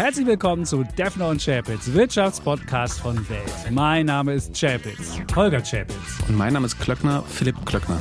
[0.00, 3.52] Herzlich willkommen zu Defner und Chapitz, Wirtschaftspodcast von Welt.
[3.70, 5.94] Mein Name ist Chapitz, Holger Chapitz.
[6.26, 8.00] Und mein Name ist Klöckner, Philipp Klöckner.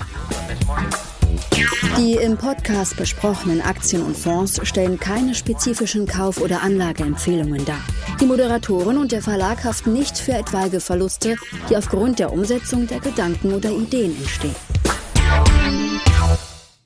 [1.97, 7.81] Die im Podcast besprochenen Aktien und Fonds stellen keine spezifischen Kauf- oder Anlageempfehlungen dar.
[8.21, 11.35] Die Moderatoren und der Verlag haften nicht für etwaige Verluste,
[11.69, 14.55] die aufgrund der Umsetzung der Gedanken oder Ideen entstehen.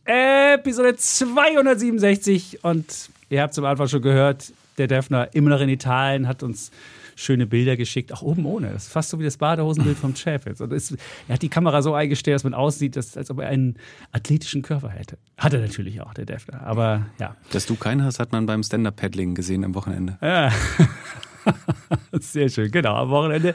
[0.05, 5.69] Episode 267 und ihr habt es am Anfang schon gehört, der Defner immer noch in
[5.69, 6.71] Italien hat uns
[7.15, 8.71] schöne Bilder geschickt, auch oben ohne.
[8.71, 10.61] Das ist fast so wie das Badehosenbild vom Chapitz.
[10.61, 10.91] Und es,
[11.27, 13.77] er hat die Kamera so eingestellt, dass man aussieht, dass, als ob er einen
[14.11, 15.17] athletischen Körper hätte.
[15.37, 16.61] Hat er natürlich auch, der Defner.
[16.63, 17.35] Aber ja.
[17.51, 20.17] Dass du keinen hast, hat man beim Stand-Up-Paddling gesehen am Wochenende.
[20.21, 20.51] Ja.
[22.13, 23.53] Sehr schön, genau, am Wochenende.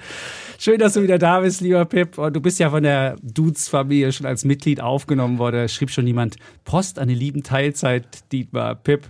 [0.58, 2.18] Schön, dass du wieder da bist, lieber Pip.
[2.18, 5.56] Und du bist ja von der Dudes-Familie schon als Mitglied aufgenommen worden.
[5.56, 9.08] Da schrieb schon jemand Post an den lieben Teilzeit, Dietmar Pip.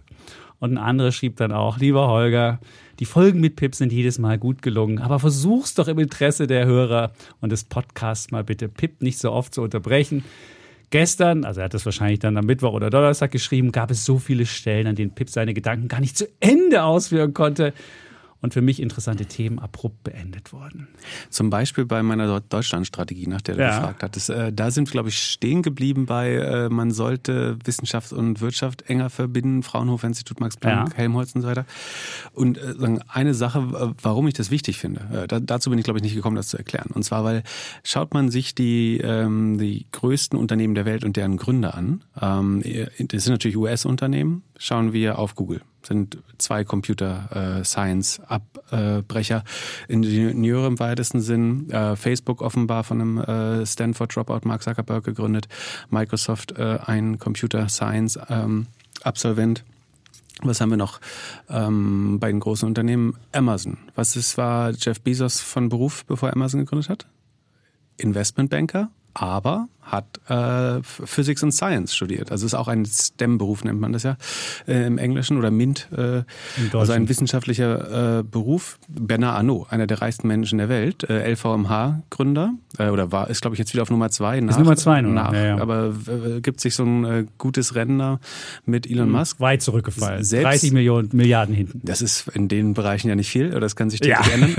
[0.61, 2.59] Und ein anderer schrieb dann auch, lieber Holger,
[2.99, 6.67] die Folgen mit Pip sind jedes Mal gut gelungen, aber versuch's doch im Interesse der
[6.67, 10.25] Hörer und des Podcasts mal bitte Pip nicht so oft zu unterbrechen.
[10.91, 14.19] Gestern, also er hat das wahrscheinlich dann am Mittwoch oder Donnerstag geschrieben, gab es so
[14.19, 17.73] viele Stellen, an denen Pip seine Gedanken gar nicht zu Ende ausführen konnte
[18.41, 20.89] und für mich interessante Themen abrupt beendet worden.
[21.31, 23.77] Zum Beispiel bei meiner Deutschlandstrategie, nach der du ja.
[23.77, 24.31] gefragt hattest.
[24.31, 28.83] Äh, da sind wir, glaube ich, stehen geblieben bei, äh, man sollte Wissenschaft und Wirtschaft
[28.83, 30.97] enger verbinden, Fraunhofer Institut, Max Planck, ja.
[30.97, 31.67] Helmholtz und so weiter.
[32.33, 36.03] Und äh, eine Sache, warum ich das wichtig finde, da, dazu bin ich, glaube ich,
[36.03, 36.91] nicht gekommen, das zu erklären.
[36.95, 37.43] Und zwar, weil
[37.83, 42.05] schaut man sich die, ähm, die größten Unternehmen der Welt und deren Gründer an.
[42.21, 42.63] Ähm,
[42.99, 44.43] das sind natürlich US-Unternehmen.
[44.59, 49.43] Schauen wir auf Google sind zwei Computer äh, Science Abbrecher.
[49.89, 51.71] Ingenieure im weitesten Sinn.
[51.71, 55.49] Äh, Facebook offenbar von einem äh, Stanford Dropout Mark Zuckerberg gegründet.
[55.91, 58.67] Microsoft äh, ein Computer Science ähm,
[59.03, 59.65] Absolvent.
[60.43, 61.01] Was haben wir noch
[61.49, 63.17] ähm, bei den großen Unternehmen?
[63.33, 63.79] Amazon.
[63.97, 67.07] Was ist, war Jeff Bezos von Beruf, bevor Amazon gegründet hat?
[67.97, 72.31] Investmentbanker aber hat äh, Physics and Science studiert.
[72.31, 74.17] Also ist auch ein STEM-Beruf, nennt man das ja
[74.67, 76.23] äh, im Englischen oder MINT, äh,
[76.73, 78.79] also ein wissenschaftlicher äh, Beruf.
[78.89, 83.55] Bernard Arnault, einer der reichsten Menschen der Welt, äh, LVMH-Gründer, äh, oder war, ist glaube
[83.55, 84.51] ich jetzt wieder auf Nummer zwei nach.
[84.51, 85.13] Ist Nummer zwei nur.
[85.13, 85.59] nach, ja, ja.
[85.59, 85.95] Aber
[86.43, 88.19] gibt sich so ein gutes Rennen
[88.67, 89.17] mit Elon mhm.
[89.17, 89.41] Musk.
[89.41, 90.23] Weit zurückgefallen.
[90.23, 91.81] Selbst, 30 Millionen, Milliarden hinten.
[91.83, 94.55] Das ist in den Bereichen ja nicht viel, das kann sich täglich ja, ändern.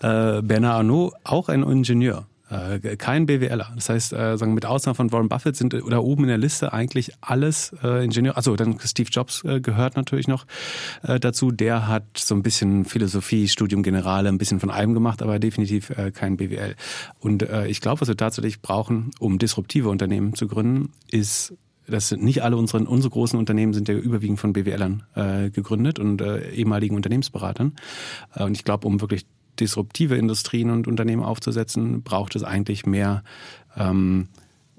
[0.00, 2.26] Aber Bernard Arnault, auch ein Ingenieur.
[2.50, 3.72] Äh, kein BWLer.
[3.74, 6.72] Das heißt, äh, sagen mit Ausnahme von Warren Buffett sind da oben in der Liste
[6.72, 8.36] eigentlich alles äh, Ingenieure.
[8.36, 10.46] Also dann Steve Jobs äh, gehört natürlich noch
[11.02, 11.52] äh, dazu.
[11.52, 15.90] Der hat so ein bisschen Philosophie, Studium Generale, ein bisschen von allem gemacht, aber definitiv
[15.90, 16.74] äh, kein BWL.
[17.20, 21.54] Und äh, ich glaube, was wir tatsächlich brauchen, um disruptive Unternehmen zu gründen, ist
[21.86, 25.98] das sind nicht alle unsere, unsere großen Unternehmen sind ja überwiegend von BWLern äh, gegründet
[25.98, 27.74] und äh, ehemaligen Unternehmensberatern.
[28.34, 29.26] Äh, und ich glaube, um wirklich
[29.60, 33.22] disruptive Industrien und Unternehmen aufzusetzen, braucht es eigentlich mehr
[33.76, 34.28] ähm,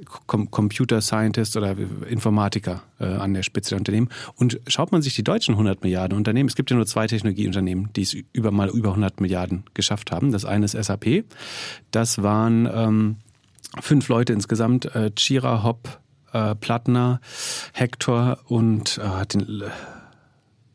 [0.05, 1.75] Computer Scientists oder
[2.09, 4.09] Informatiker äh, an der Spitze der Unternehmen.
[4.35, 7.93] Und schaut man sich die deutschen 100 Milliarden Unternehmen, es gibt ja nur zwei Technologieunternehmen,
[7.93, 10.31] die es über mal über 100 Milliarden geschafft haben.
[10.31, 11.25] Das eine ist SAP.
[11.91, 13.15] Das waren ähm,
[13.79, 15.99] fünf Leute insgesamt, äh, Chira, Hopp,
[16.33, 17.21] äh, Plattner,
[17.73, 19.63] Hector und äh, den,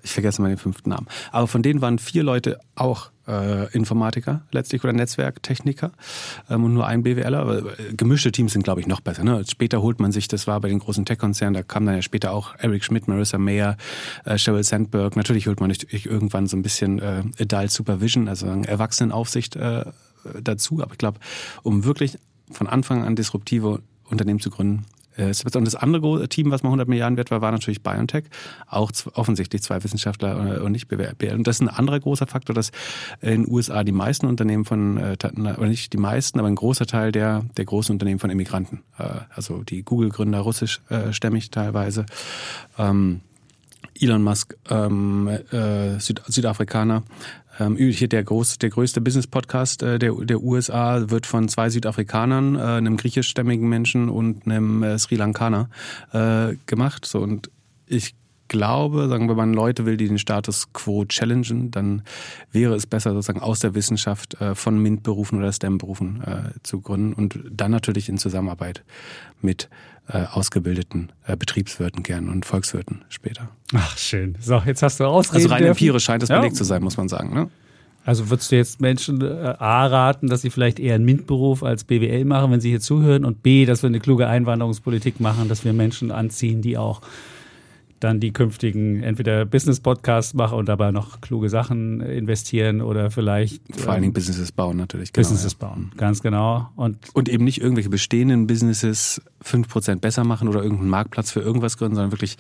[0.03, 1.09] ich vergesse mal den fünften Namen.
[1.33, 5.92] Aber von denen waren vier Leute auch äh, Informatiker letztlich oder Netzwerktechniker
[6.50, 7.38] ähm, und nur ein BWLer.
[7.38, 7.62] Aber
[7.97, 9.25] gemischte Teams sind, glaube ich, noch besser.
[9.25, 9.44] Ne?
[9.48, 12.32] Später holt man sich, das war bei den großen Tech-Konzernen, da kam dann ja später
[12.32, 13.76] auch Eric Schmidt, Marissa Mayer,
[14.25, 15.16] äh, Sheryl Sandberg.
[15.16, 19.84] Natürlich holt man sich irgendwann so ein bisschen äh, Adult Supervision, also Erwachsenenaufsicht äh,
[20.42, 20.82] dazu.
[20.82, 21.20] Aber ich glaube,
[21.62, 22.19] um wirklich
[22.50, 24.84] von Anfang an disruptive Unternehmen zu gründen,
[25.16, 28.25] und das andere Team, was mal 100 Milliarden wert war, war natürlich BioNTech.
[28.66, 31.34] Auch offensichtlich zwei Wissenschaftler äh, und nicht BWL.
[31.34, 32.71] Und das ist ein anderer großer Faktor, dass
[33.21, 36.87] in den USA die meisten Unternehmen von, äh, oder nicht die meisten, aber ein großer
[36.87, 38.82] Teil der, der großen Unternehmen von Immigranten.
[39.31, 42.06] Also die Google-Gründer russischstämmig teilweise.
[42.78, 43.21] Ähm,
[44.00, 47.03] Elon Musk, ähm, äh, Süd Südafrikaner.
[47.58, 52.56] Ähm, hier der, groß, der größte Business-Podcast äh, der, der USA wird von zwei Südafrikanern,
[52.56, 55.68] äh, einem griechischstämmigen Menschen und einem äh, Sri Lankaner
[56.12, 57.04] äh, gemacht.
[57.04, 57.50] So, und
[57.86, 58.14] ich
[58.48, 62.03] glaube, sagen wir, wenn man Leute will, die den Status quo challengen, dann
[62.53, 67.12] wäre es besser, sozusagen aus der Wissenschaft äh, von MINT-Berufen oder STEM-Berufen äh, zu gründen
[67.12, 68.84] und dann natürlich in Zusammenarbeit
[69.41, 69.68] mit
[70.08, 73.48] äh, ausgebildeten äh, Betriebswirten gern und Volkswirten später.
[73.74, 74.36] Ach, schön.
[74.41, 76.38] So, jetzt hast du ausreden Also rein empirisch scheint es ja.
[76.38, 77.34] belegt zu sein, muss man sagen.
[77.34, 77.50] Ne?
[78.04, 81.82] Also würdest du jetzt Menschen äh, A raten, dass sie vielleicht eher einen MINT-Beruf als
[81.82, 85.64] BWL machen, wenn sie hier zuhören und B, dass wir eine kluge Einwanderungspolitik machen, dass
[85.64, 87.00] wir Menschen anziehen, die auch
[88.01, 93.63] dann die künftigen entweder Business-Podcasts mache und dabei noch kluge Sachen investieren oder vielleicht.
[93.77, 95.13] Vor allen Dingen ähm, Businesses bauen natürlich.
[95.13, 95.66] Genau, Businesses ja.
[95.69, 96.71] bauen, ganz genau.
[96.77, 101.78] Und, und eben nicht irgendwelche bestehenden Businesses 5% besser machen oder irgendeinen Marktplatz für irgendwas
[101.78, 102.37] gründen, sondern wirklich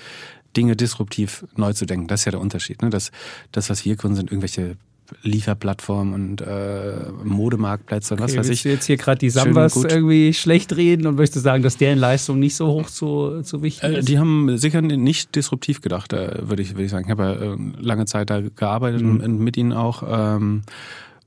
[0.56, 2.06] Dinge disruptiv neu zu denken.
[2.06, 2.82] Das ist ja der Unterschied.
[2.82, 2.90] Ne?
[2.90, 3.10] Das,
[3.52, 4.76] das, was wir gründen, sind irgendwelche
[5.22, 6.94] Lieferplattformen und äh,
[7.24, 8.62] Modemarktplätze und okay, was weiß ich.
[8.62, 12.38] Du jetzt hier gerade die Sambas irgendwie schlecht reden und möchtest sagen, dass deren Leistung
[12.38, 14.08] nicht so hoch zu, zu wichtig äh, ist?
[14.08, 17.04] die haben sicher nicht disruptiv gedacht, äh, würde ich, würd ich sagen.
[17.04, 19.20] Ich habe ja äh, lange Zeit da gearbeitet mhm.
[19.20, 20.02] und mit ihnen auch.
[20.06, 20.62] Ähm,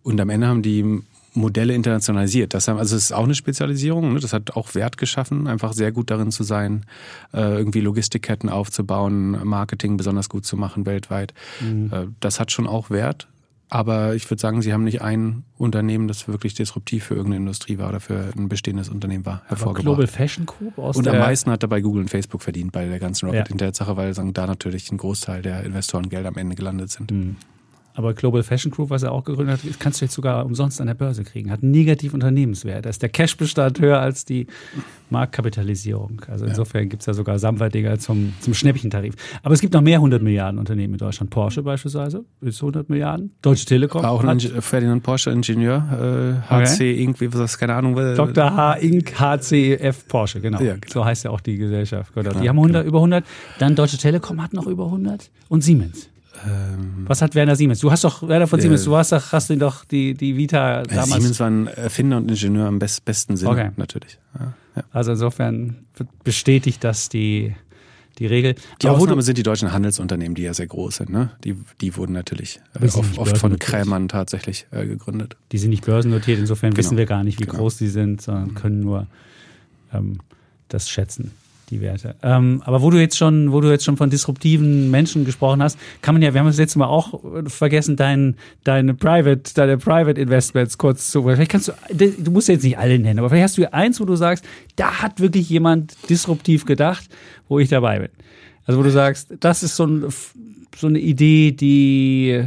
[0.03, 1.01] und am Ende haben die
[1.33, 2.53] Modelle internationalisiert.
[2.53, 4.13] Das haben, also es ist auch eine Spezialisierung.
[4.13, 4.19] Ne?
[4.19, 6.85] Das hat auch Wert geschaffen, einfach sehr gut darin zu sein,
[7.33, 11.33] äh, irgendwie Logistikketten aufzubauen, Marketing besonders gut zu machen weltweit.
[11.61, 11.91] Mhm.
[11.93, 13.27] Äh, das hat schon auch Wert.
[13.71, 17.77] Aber ich würde sagen, sie haben nicht ein Unternehmen, das wirklich disruptiv für irgendeine Industrie
[17.77, 19.85] war oder für ein bestehendes Unternehmen war, hervorgebracht.
[19.85, 22.97] Global Fashion Group aus Und am meisten hat dabei Google und Facebook verdient bei der
[22.99, 26.55] ganzen Rocket Internet Sache, weil sagen, da natürlich ein Großteil der Investoren Geld am Ende
[26.55, 27.11] gelandet sind.
[27.11, 27.35] Mhm.
[27.99, 30.87] Aber Global Fashion Group, was er auch gegründet hat, kannst du jetzt sogar umsonst an
[30.87, 31.51] der Börse kriegen.
[31.51, 32.85] Hat einen negativen Unternehmenswert.
[32.85, 34.47] Da ist der Cashbestand höher als die
[35.09, 36.21] Marktkapitalisierung.
[36.29, 39.15] Also insofern gibt es ja sogar Samwerdiger zum, zum Schnäppchentarif.
[39.43, 41.29] Aber es gibt noch mehr 100 Milliarden Unternehmen in Deutschland.
[41.29, 43.33] Porsche beispielsweise ist 100 Milliarden.
[43.41, 44.05] Deutsche Telekom.
[44.05, 46.39] Auch ein Ferdinand Porsche Ingenieur.
[46.47, 47.03] Äh, HC okay.
[47.03, 47.95] irgendwie, was keine Ahnung.
[47.95, 48.55] Dr.
[48.55, 48.73] H.
[48.75, 49.19] Inc.
[49.19, 50.61] HCF Porsche, genau.
[50.61, 50.87] Ja, genau.
[50.87, 52.13] So heißt ja auch die Gesellschaft.
[52.15, 52.39] Genau.
[52.39, 52.87] Die haben 100, genau.
[52.87, 53.25] über 100.
[53.57, 55.29] Dann Deutsche Telekom hat noch über 100.
[55.49, 56.07] Und Siemens.
[56.45, 57.79] Ähm, Was hat Werner Siemens?
[57.79, 61.13] Du hast doch Werner von Siemens, du hast doch, hast doch die, die Vita damals.
[61.13, 63.69] Siemens war ein Erfinder und Ingenieur im best, besten Sinne, okay.
[63.77, 64.19] natürlich.
[64.37, 64.83] Ja, ja.
[64.91, 65.85] Also insofern
[66.23, 67.55] bestätigt das die,
[68.19, 68.55] die Regel.
[68.81, 71.09] Die Aber Ausnahme sind die deutschen Handelsunternehmen, die ja sehr groß sind.
[71.09, 71.31] Ne?
[71.43, 75.35] Die, die wurden natürlich äh, oft, oft von Krämern tatsächlich äh, gegründet.
[75.51, 76.79] Die sind nicht börsennotiert, insofern genau.
[76.79, 77.59] wissen wir gar nicht, wie genau.
[77.59, 79.07] groß die sind, sondern können nur
[79.93, 80.19] ähm,
[80.67, 81.31] das schätzen
[81.69, 82.15] die Werte.
[82.23, 85.77] Ähm, aber wo du jetzt schon, wo du jetzt schon von disruptiven Menschen gesprochen hast,
[86.01, 90.19] kann man ja, wir haben das letzte Mal auch vergessen, dein, deine Private, deine Private
[90.19, 91.23] Investments kurz zu.
[91.23, 91.73] Vielleicht kannst du,
[92.11, 94.45] du musst jetzt nicht alle nennen, aber vielleicht hast du eins, wo du sagst,
[94.75, 97.07] da hat wirklich jemand disruptiv gedacht,
[97.47, 98.09] wo ich dabei bin.
[98.65, 100.05] Also wo du sagst, das ist so, ein,
[100.77, 102.43] so eine Idee, die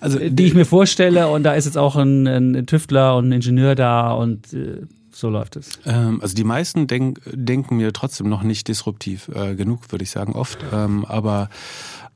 [0.00, 3.32] also die ich mir vorstelle und da ist jetzt auch ein, ein Tüftler und ein
[3.32, 4.82] Ingenieur da und äh,
[5.18, 5.78] so läuft es.
[5.84, 10.10] Ähm, also die meisten denk, denken mir trotzdem noch nicht disruptiv äh, genug, würde ich
[10.10, 10.58] sagen, oft.
[10.72, 11.50] Ähm, aber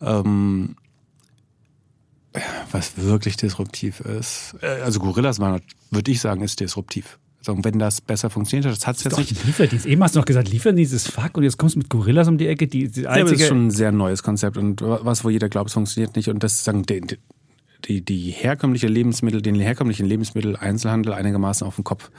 [0.00, 0.76] ähm,
[2.70, 7.18] was wirklich disruptiv ist, äh, also Gorillas würde ich sagen, ist disruptiv.
[7.40, 9.44] Also wenn das besser funktioniert, das hat es jetzt nicht.
[9.44, 9.84] Lieferdienst.
[9.86, 12.38] Eben hast du noch gesagt, Lieferdienst ist fuck und jetzt kommst du mit Gorillas um
[12.38, 12.68] die Ecke.
[12.68, 15.48] Die, die einzige ja, das ist schon ein sehr neues Konzept und was, wo jeder
[15.48, 16.28] glaubt, es funktioniert nicht.
[16.28, 16.84] Und das ist sagen,
[17.84, 22.10] die, die herkömmliche Lebensmittel, den herkömmlichen Lebensmitteleinzelhandel einigermaßen auf den Kopf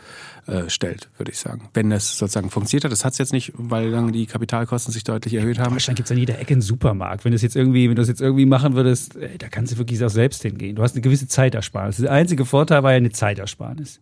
[0.47, 1.69] äh, stellt, würde ich sagen.
[1.73, 5.03] Wenn das sozusagen funktioniert hat, das hat es jetzt nicht, weil dann die Kapitalkosten sich
[5.03, 5.73] deutlich erhöht haben.
[5.73, 7.23] Wahrscheinlich gibt es an jeder Ecke einen Supermarkt.
[7.23, 9.73] Wenn du das jetzt irgendwie, wenn du das jetzt irgendwie machen würdest, ey, da kannst
[9.73, 10.75] du wirklich auch selbst hingehen.
[10.75, 11.97] Du hast eine gewisse Zeitersparnis.
[11.97, 14.01] Der einzige Vorteil war ja eine Zeitersparnis.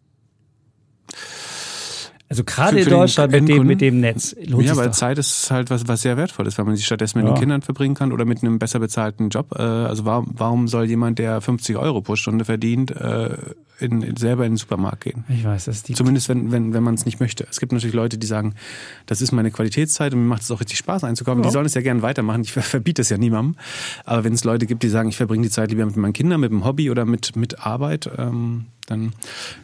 [2.32, 4.34] Also gerade in Deutschland mit dem, mit dem Netz.
[4.40, 4.94] ja, weil doch.
[4.94, 7.34] Zeit ist halt was, was sehr wertvoll ist, weil man sich stattdessen mit ja.
[7.34, 9.54] den Kindern verbringen kann oder mit einem besser bezahlten Job.
[9.54, 13.36] Äh, also warum, warum soll jemand, der 50 Euro pro Stunde verdient, äh,
[13.82, 15.26] in, in, selber in den Supermarkt gehen?
[15.28, 17.46] Ich weiß, das ist die Zumindest wenn, wenn, wenn man es nicht möchte.
[17.52, 18.56] Es gibt natürlich Leute, die sagen,
[19.08, 21.44] das ist meine Qualitätszeit und mir macht es auch richtig Spaß einzukaufen.
[21.44, 21.50] Ja.
[21.50, 22.44] Die sollen es ja gerne weitermachen.
[22.44, 23.58] Ich verbiete es ja niemandem.
[24.06, 26.40] Aber wenn es Leute gibt, die sagen, ich verbringe die Zeit lieber mit meinen Kindern,
[26.40, 29.14] mit dem Hobby oder mit, mit Arbeit, ähm, dann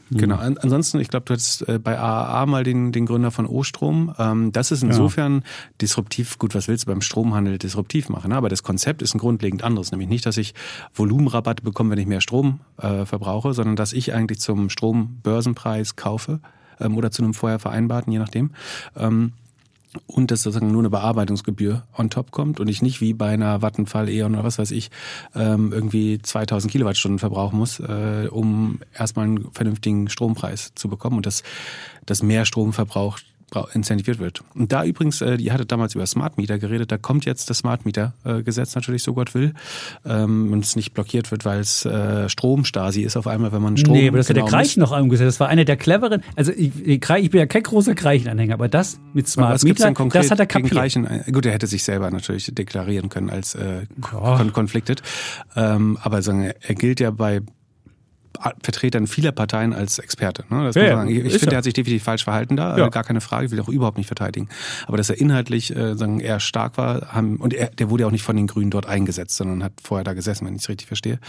[0.10, 0.18] mhm.
[0.18, 0.38] genau.
[0.38, 4.14] ansonsten, ich glaube, du hattest äh, bei AAA mal den, den Gründer von O-Strom.
[4.18, 5.42] Ähm, das ist insofern ja.
[5.82, 6.38] disruptiv.
[6.38, 8.30] Gut, was willst du beim Stromhandel disruptiv machen?
[8.30, 8.36] Ne?
[8.36, 9.92] Aber das Konzept ist ein grundlegend anderes.
[9.92, 10.54] Nämlich nicht, dass ich
[10.96, 16.40] Volumenrabatte bekomme, wenn ich mehr Strom äh, verbrauche, sondern dass ich eigentlich zum Strombörsenpreis kaufe
[16.80, 18.52] ähm, oder zu einem vorher vereinbarten, je nachdem.
[18.96, 19.34] Ähm,
[20.06, 23.62] und dass sozusagen nur eine Bearbeitungsgebühr on top kommt und ich nicht wie bei einer
[23.62, 24.92] Vattenfall E.ON oder was weiß ich
[25.36, 31.18] ähm, irgendwie 2000 Kilowattstunden verbrauchen muss, äh, um erstmal einen vernünftigen Strompreis zu bekommen.
[31.18, 31.44] Und dass
[32.06, 33.26] das mehr Strom verbraucht
[33.74, 34.44] incentiviert wird.
[34.56, 37.60] Und da übrigens, äh, ihr hattet damals über Smart Meter geredet, da kommt jetzt das
[37.60, 39.54] Smart Meter äh, Gesetz natürlich, so Gott will,
[40.06, 43.78] ähm, und es nicht blockiert wird, weil es äh, Stromstasi ist auf einmal, wenn man
[43.78, 43.94] Strom.
[43.94, 45.28] Nee, aber das genau hat der Kreich noch umgesetzt.
[45.28, 49.00] Das war einer der cleveren, also ich, ich bin ja kein großer Kreichenanhänger, aber das
[49.14, 50.74] mit Smart Meter, das hat er kapiert.
[50.74, 54.38] Kreichen, äh, gut, er hätte sich selber natürlich deklarieren können als äh, oh.
[54.52, 55.02] conflicted,
[55.56, 57.42] ähm, aber sagen, er gilt ja bei
[58.62, 60.44] Vertretern vieler Parteien als Experte.
[60.50, 60.72] Ne?
[60.76, 62.90] Ja, ich, ich finde, er hat sich definitiv falsch verhalten da, ja.
[62.90, 64.50] gar keine Frage, ich will auch überhaupt nicht verteidigen.
[64.86, 68.08] Aber dass er inhaltlich äh, sagen, eher stark war, haben, und er, der wurde ja
[68.08, 70.70] auch nicht von den Grünen dort eingesetzt, sondern hat vorher da gesessen, wenn ich es
[70.70, 71.20] richtig verstehe.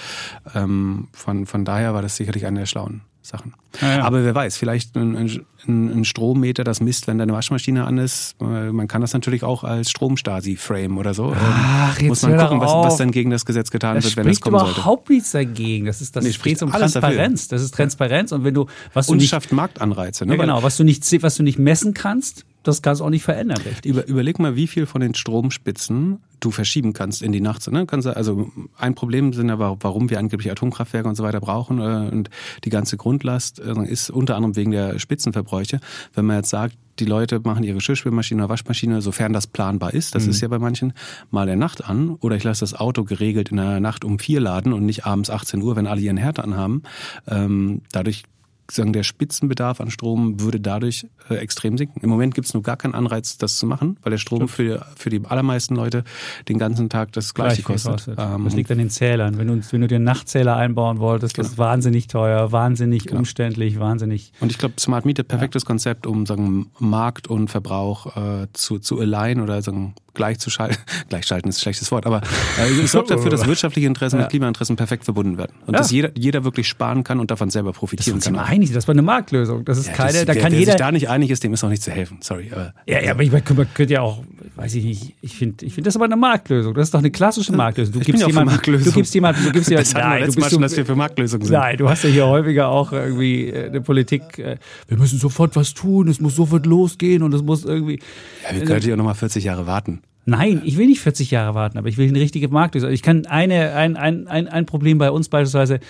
[0.54, 3.54] Ähm, von, von daher war das sicherlich einer der schlauen Sachen.
[3.80, 4.04] Ja, ja.
[4.04, 8.36] Aber wer weiß, vielleicht ein, ein, ein, Strommeter, das misst, wenn deine Waschmaschine an ist.
[8.40, 11.34] Äh, man kann das natürlich auch als Stromstasi-Frame oder so.
[11.36, 14.28] Ach, jetzt Muss man gucken, was, was, dann gegen das Gesetz getan das wird, wenn
[14.28, 14.80] es kommen sollte.
[14.80, 15.86] überhaupt nichts dagegen.
[15.86, 17.48] Das ist das nee, spricht um Transparenz.
[17.48, 17.58] Dafür.
[17.58, 20.24] Das ist Transparenz und wenn du was du und nicht, schafft Marktanreize.
[20.24, 20.34] Ne?
[20.34, 23.22] Ja, genau, was du nicht was du nicht messen kannst, das kannst du auch nicht
[23.22, 23.92] verändern, richtig?
[23.92, 27.70] Über, überleg mal, wie viel von den Stromspitzen du verschieben kannst in die Nacht.
[27.70, 27.86] Ne?
[27.86, 31.78] Kannst, also ein Problem sind ja, warum wir angeblich Atomkraftwerke und so weiter brauchen.
[31.78, 32.30] Äh, und
[32.64, 35.80] die ganze Grundlast äh, ist unter anderem wegen der Spitzenverbräuche.
[36.14, 40.14] Wenn man jetzt sagt, die Leute machen ihre Geschirrspülmaschine oder Waschmaschine, sofern das planbar ist,
[40.14, 40.30] das mhm.
[40.30, 40.92] ist ja bei manchen,
[41.30, 42.16] mal der Nacht an.
[42.20, 45.30] Oder ich lasse das Auto geregelt in der Nacht um vier laden und nicht abends
[45.30, 46.82] 18 Uhr, wenn alle ihren Herd anhaben.
[47.28, 48.24] Ähm, dadurch
[48.70, 52.00] sagen, der Spitzenbedarf an Strom würde dadurch äh, extrem sinken.
[52.02, 54.86] Im Moment gibt es nur gar keinen Anreiz, das zu machen, weil der Strom für,
[54.96, 56.04] für die allermeisten Leute
[56.48, 58.16] den ganzen Tag das gleiche Gleich kostet.
[58.18, 59.38] Ähm, das liegt an den Zählern.
[59.38, 61.44] Wenn du, wenn du dir einen Nachtzähler einbauen wolltest, genau.
[61.44, 63.20] das ist wahnsinnig teuer, wahnsinnig genau.
[63.20, 64.32] umständlich, wahnsinnig.
[64.40, 65.66] Und ich glaube, Smart Meter, perfektes ja.
[65.66, 70.76] Konzept, um sagen, Markt und Verbrauch äh, zu, zu align oder sagen, gleichzuschalten.
[71.08, 72.20] Gleichschalten ist ein schlechtes Wort, aber
[72.58, 74.22] äh, es sorgt dafür, dass wirtschaftliche Interessen ja.
[74.22, 75.52] mit Klimainteressen perfekt verbunden werden.
[75.66, 75.78] Und ja.
[75.78, 78.36] dass jeder, jeder wirklich sparen kann und davon selber profitieren das kann.
[78.36, 79.64] einig, das war eine Marktlösung.
[79.64, 80.72] Das ist ja, keine, das, da wer, kann wer jeder.
[80.72, 82.18] sich da nicht einig ist, dem ist auch nicht zu helfen.
[82.20, 82.50] Sorry.
[82.52, 84.22] Aber, ja, ja, aber ich, man könnte ja auch,
[84.56, 86.74] weiß ich nicht, ich finde, ich finde das aber eine Marktlösung.
[86.74, 87.94] Das ist doch eine klassische Marktlösung.
[87.94, 90.76] Du ich gibst jemanden, du gibst jemanden, du gibst jemanden, nein, du bist schon, dass
[90.76, 91.56] wir für Marktlösungen sind.
[91.56, 94.56] Nein, du hast ja hier häufiger auch irgendwie äh, eine Politik, äh,
[94.88, 98.00] wir müssen sofort was tun, es muss sofort losgehen und es muss irgendwie.
[98.48, 100.00] Ja, wir könnten ja noch mal 40 Jahre warten.
[100.28, 102.90] Nein, ich will nicht 40 Jahre warten, aber ich will eine richtige Marktlösung.
[102.90, 105.80] Ich kann eine, ein, ein, ein, ein Problem bei uns beispielsweise,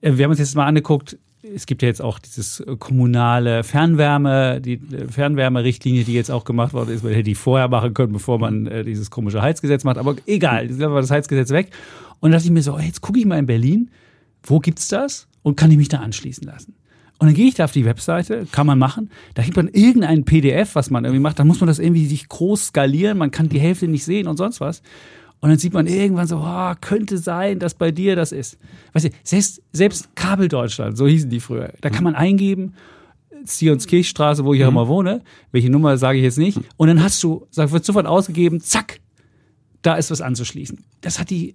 [0.00, 1.18] äh, wir haben uns jetzt mal angeguckt,
[1.54, 6.72] es gibt ja jetzt auch dieses kommunale Fernwärme, die äh, Fernwärmerichtlinie, die jetzt auch gemacht
[6.72, 9.98] worden ist, man hätte die vorher machen können, bevor man äh, dieses komische Heizgesetz macht.
[9.98, 11.70] Aber egal, jetzt war das Heizgesetz weg.
[12.18, 13.88] Und da dachte ich mir so, jetzt gucke ich mal in Berlin,
[14.42, 16.74] wo gibt's das und kann ich mich da anschließen lassen?
[17.20, 19.10] Und dann gehe ich da auf die Webseite, kann man machen.
[19.34, 21.38] Da gibt man irgendein PDF, was man irgendwie macht.
[21.38, 23.18] Dann muss man das irgendwie sich groß skalieren.
[23.18, 24.80] Man kann die Hälfte nicht sehen und sonst was.
[25.40, 28.58] Und dann sieht man irgendwann so, oh, könnte sein, dass bei dir das ist.
[28.94, 32.74] Weißt du, selbst, selbst Kabel Deutschland, so hießen die früher, da kann man eingeben,
[33.44, 34.76] Zionskirchstraße, wo ich ja mhm.
[34.76, 35.22] immer wohne,
[35.52, 36.58] welche Nummer sage ich jetzt nicht.
[36.78, 39.00] Und dann hast du, sag, wird sofort ausgegeben, zack,
[39.82, 40.84] da ist was anzuschließen.
[41.02, 41.54] Das hat die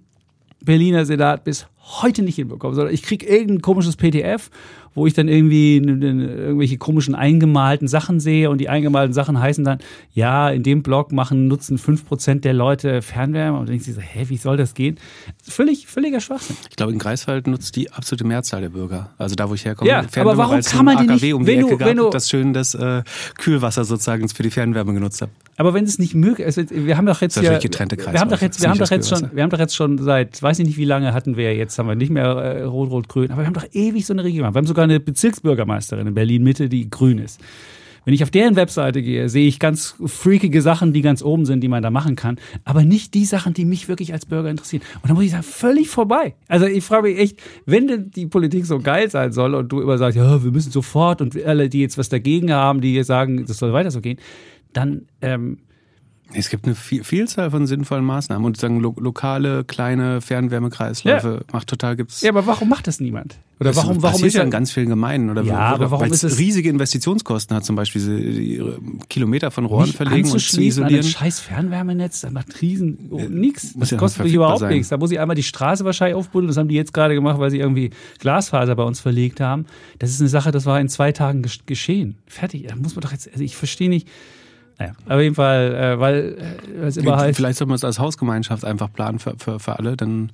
[0.60, 1.66] Berliner Senat bis
[2.00, 4.50] heute nicht hinbekommen, sondern ich kriege irgendein komisches PDF
[4.96, 9.78] wo ich dann irgendwie irgendwelche komischen eingemalten Sachen sehe und die eingemalten Sachen heißen dann,
[10.14, 14.00] ja, in dem Blog machen, nutzen 5% der Leute Fernwärme und dann denke ich so,
[14.00, 14.98] hä, wie soll das gehen?
[15.46, 16.56] Völlig, völliger Schwachsinn.
[16.70, 19.10] Ich glaube, in Greifswald nutzt die absolute Mehrzahl der Bürger.
[19.18, 21.48] Also da, wo ich herkomme, ja, Fernwärme, aber warum kann man die nicht, um die
[21.48, 23.02] wenn Ecke du, wenn du, das schön das äh,
[23.36, 25.30] Kühlwasser sozusagen für die Fernwärme genutzt habe.
[25.58, 28.40] Aber wenn es nicht möglich ist, wir haben doch jetzt hier, getrennte wir haben doch
[28.40, 30.76] jetzt, wir haben doch jetzt schon, wir haben doch jetzt schon seit, weiß ich nicht
[30.78, 33.66] wie lange hatten wir jetzt, haben wir nicht mehr äh, rot-rot-grün, aber wir haben doch
[33.72, 34.52] ewig so eine Regierung.
[34.52, 37.40] Wir haben sogar eine Bezirksbürgermeisterin in Berlin-Mitte, die grün ist.
[38.06, 41.60] Wenn ich auf deren Webseite gehe, sehe ich ganz freakige Sachen, die ganz oben sind,
[41.60, 44.84] die man da machen kann, aber nicht die Sachen, die mich wirklich als Bürger interessieren.
[45.02, 46.36] Und da muss ich sagen, völlig vorbei.
[46.46, 49.80] Also ich frage mich echt, wenn denn die Politik so geil sein soll und du
[49.80, 53.08] immer sagst, ja, wir müssen sofort und alle, die jetzt was dagegen haben, die jetzt
[53.08, 54.20] sagen, das soll weiter so gehen,
[54.72, 55.58] dann ähm,
[56.34, 61.52] es gibt eine Vielzahl von sinnvollen Maßnahmen und sagen lo lokale kleine Fernwärmekreisläufe ja.
[61.52, 62.20] macht total gibt's.
[62.20, 63.38] Ja, aber warum macht das niemand?
[63.58, 66.24] Oder das warum warum ist ja in ganz vielen Gemeinden oder ja, aber warum ist
[66.24, 68.78] es riesige Investitionskosten hat zum Beispiel diese
[69.08, 71.00] Kilometer von Rohren verlegen und zu isolieren.
[71.00, 73.72] An ein scheiß Fernwärmenetz, das macht riesen oh, nix.
[73.74, 74.72] Das ja kostet mich überhaupt sein.
[74.74, 74.88] nichts.
[74.88, 76.48] Da muss ich einmal die Straße wahrscheinlich aufbuddeln.
[76.48, 79.64] Das haben die jetzt gerade gemacht, weil sie irgendwie Glasfaser bei uns verlegt haben.
[80.00, 82.16] Das ist eine Sache, das war in zwei Tagen geschehen.
[82.26, 82.66] Fertig.
[82.66, 83.30] Da muss man doch jetzt.
[83.30, 84.06] Also ich verstehe nicht.
[84.78, 86.36] Naja, auf jeden Fall, äh, weil
[86.82, 87.36] äh, es immer heißt.
[87.36, 90.32] Vielleicht soll man es als Hausgemeinschaft einfach planen für, für, für alle, dann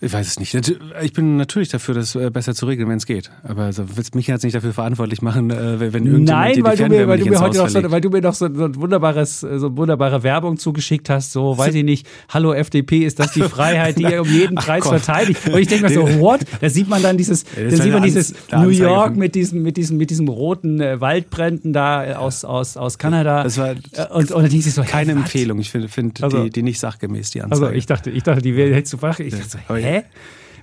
[0.00, 0.54] ich weiß es nicht.
[1.02, 3.30] Ich bin natürlich dafür, das äh, besser zu regeln, wenn es geht.
[3.42, 6.88] Aber also, willst mich jetzt nicht dafür verantwortlich machen, äh, wenn irgendjemand Nein, weil, du
[6.88, 9.40] mir, weil du mir heute noch so, weil du mir noch so, so ein wunderbares,
[9.40, 11.32] so wunderbare Werbung zugegeschickt hast.
[11.32, 12.06] So, weiß ich nicht.
[12.28, 15.40] Hallo FDP, ist das die Freiheit, die ihr um jeden Preis Ach, verteidigt?
[15.48, 16.40] Und ich denke mir so, what?
[16.60, 19.96] Da sieht man dann dieses, da sieht man dieses New York mit diesem, mit diesem,
[19.96, 23.44] mit diesem roten äh, Waldbränden da äh, aus, aus, aus Kanada.
[23.44, 23.76] Das war äh,
[24.10, 25.60] und, und dann ich so, keine hey, Empfehlung.
[25.60, 27.66] Ich finde find also, die, die nicht sachgemäß die Anzeige.
[27.66, 29.18] Also ich dachte, ich dachte, die hättest du wach.
[29.20, 29.83] Ich dachte so, hä?
[29.84, 30.02] Hä?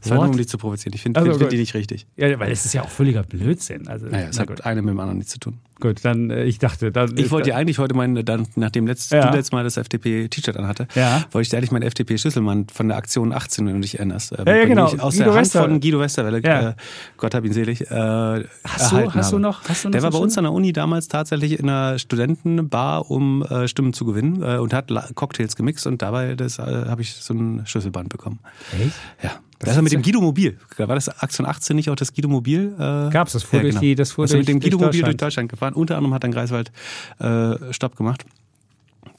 [0.02, 0.94] Das war nur, um dich zu provozieren.
[0.96, 2.08] Ich finde also, find, find die nicht richtig.
[2.18, 3.88] Ja, weil es ist ja auch völliger Blödsinn.
[3.88, 4.66] Also, naja, es hat gut.
[4.66, 5.60] eine mit dem anderen nichts zu tun.
[5.80, 7.18] Gut, dann, äh, ich dachte, dann.
[7.18, 9.28] Ich wollte ja eigentlich heute meinen, dann, nachdem letzt, ja.
[9.28, 11.24] du letztes Mal das FDP-T-Shirt anhatte, ja.
[11.32, 14.32] wollte ich dir eigentlich meinen FDP-Schlüsselmann von der Aktion 18, wenn du dich erinnerst.
[14.32, 14.86] Äh, ja, ja genau.
[14.86, 16.70] Aus Guido der Hand von Guido Westerwelle, ja.
[16.70, 16.74] äh,
[17.18, 19.64] Gott hab ihn selig, äh, hast, du, hast du noch?
[19.68, 23.10] Hast du noch der war bei uns an der Uni damals tatsächlich in einer Studentenbar,
[23.10, 27.14] um äh, Stimmen zu gewinnen äh, und hat Cocktails gemixt und dabei äh, habe ich
[27.16, 28.40] so ein Schlüsselband bekommen.
[28.80, 28.94] Echt?
[29.24, 29.32] Ja.
[29.62, 30.58] Das, das ist mit dem Guido Mobil.
[30.78, 32.74] War das Aktion 18 nicht auch das Guido Mobil?
[32.74, 33.82] Äh, Gab's, das fuhr ja, durch genau.
[33.82, 35.74] die, das fuhr also durch, mit dem Guido durch Mobil durch Deutschland gefahren.
[35.74, 36.72] Unter anderem hat dann Greifswald
[37.20, 38.26] äh, Stopp gemacht.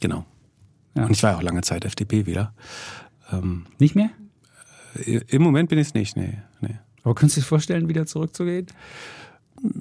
[0.00, 0.26] Genau.
[0.96, 1.04] Ja.
[1.04, 2.52] Und ich war ja auch lange Zeit FDP wieder.
[3.30, 4.10] Ähm, nicht mehr?
[5.06, 6.76] Im Moment bin ich es nicht, nee, nee.
[7.04, 8.66] Aber könntest du dir vorstellen, wieder zurückzugehen?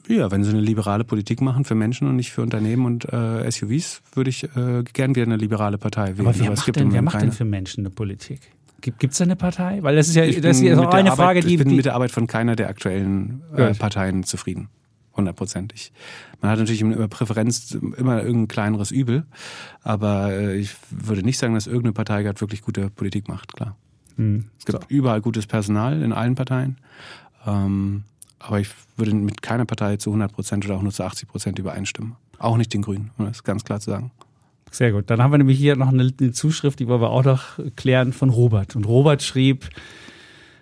[0.08, 3.50] Ja, wenn sie eine liberale Politik machen für Menschen und nicht für Unternehmen und äh,
[3.50, 6.28] SUVs, würde ich äh, gern wieder eine liberale Partei wählen.
[6.28, 8.42] Aber wer macht, denn, wer macht denn für Menschen eine Politik?
[8.82, 9.82] Gibt es da eine Partei?
[9.84, 11.54] Weil das ist ja das ist auch eine Frage, Arbeit, die.
[11.54, 14.70] Ich bin mit der Arbeit von keiner der aktuellen äh, Parteien zufrieden.
[15.16, 15.92] Hundertprozentig.
[16.42, 19.26] Man hat natürlich immer Präferenz immer irgendein kleineres Übel,
[19.84, 23.76] aber äh, ich würde nicht sagen, dass irgendeine Partei gerade wirklich gute Politik macht, klar.
[24.16, 24.50] Hm.
[24.58, 24.88] Es gibt so.
[24.88, 26.78] überall gutes Personal in allen Parteien.
[27.46, 28.04] Ähm,
[28.40, 31.60] aber ich würde mit keiner Partei zu 100 Prozent oder auch nur zu 80 Prozent
[31.60, 32.16] übereinstimmen.
[32.40, 34.12] Auch nicht den Grünen, um das ganz klar zu sagen.
[34.72, 35.10] Sehr gut.
[35.10, 38.14] Dann haben wir nämlich hier noch eine, eine Zuschrift, die wollen wir auch noch klären,
[38.14, 38.76] von Robert.
[38.78, 39.70] Und Robert schrieb,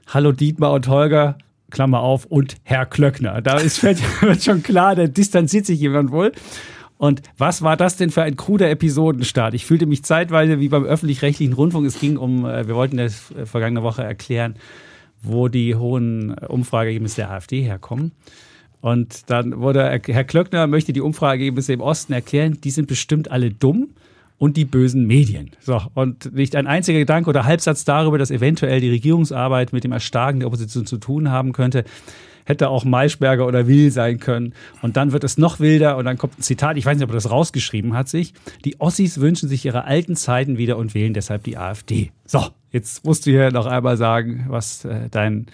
[0.07, 1.37] Hallo Dietmar und Holger,
[1.69, 3.41] Klammer auf, und Herr Klöckner.
[3.41, 6.31] Da ist wird schon klar, da distanziert sich jemand wohl.
[6.97, 9.53] Und was war das denn für ein kruder Episodenstart?
[9.53, 11.85] Ich fühlte mich zeitweise wie beim öffentlich-rechtlichen Rundfunk.
[11.85, 14.55] Es ging um, äh, wir wollten das äh, vergangene Woche erklären,
[15.21, 18.11] wo die hohen Umfrageergebnisse der AfD herkommen.
[18.81, 23.51] Und dann wurde Herr Klöckner möchte die Umfrageergebnisse im Osten erklären, die sind bestimmt alle
[23.51, 23.89] dumm
[24.37, 25.51] und die bösen Medien.
[25.59, 29.91] So, und nicht ein einziger Gedanke oder Halbsatz darüber, dass eventuell die Regierungsarbeit mit dem
[29.91, 31.83] Erstarken der Opposition zu tun haben könnte
[32.49, 34.53] hätte auch Maischberger oder Will sein können.
[34.81, 37.11] Und dann wird es noch wilder und dann kommt ein Zitat, ich weiß nicht, ob
[37.11, 38.33] er das rausgeschrieben hat sich.
[38.65, 42.11] Die Ossis wünschen sich ihre alten Zeiten wieder und wählen deshalb die AfD.
[42.25, 45.45] So, jetzt musst du hier noch einmal sagen, was äh, dein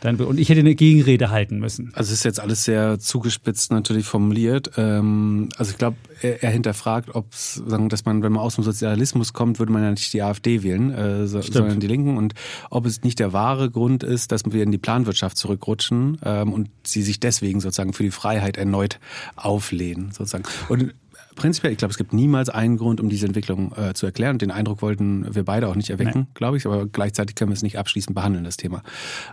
[0.00, 1.92] dann, und ich hätte eine Gegenrede halten müssen.
[1.94, 4.72] Also es ist jetzt alles sehr zugespitzt natürlich formuliert.
[4.76, 8.64] Ähm, also ich glaube, er, er, hinterfragt, ob sagen, dass man, wenn man aus dem
[8.64, 12.16] Sozialismus kommt, würde man ja nicht die AfD wählen, äh, sondern die Linken.
[12.16, 12.34] Und
[12.70, 16.70] ob es nicht der wahre Grund ist, dass wir in die Planwirtschaft zurückrutschen ähm, und
[16.84, 18.98] sie sich deswegen sozusagen für die Freiheit erneut
[19.36, 20.44] auflehnen, sozusagen.
[20.68, 20.94] Und
[21.40, 24.36] prinzipiell, ich glaube, es gibt niemals einen Grund, um diese Entwicklung äh, zu erklären.
[24.36, 27.62] Den Eindruck wollten wir beide auch nicht erwecken, glaube ich, aber gleichzeitig können wir es
[27.62, 28.82] nicht abschließend behandeln, das Thema.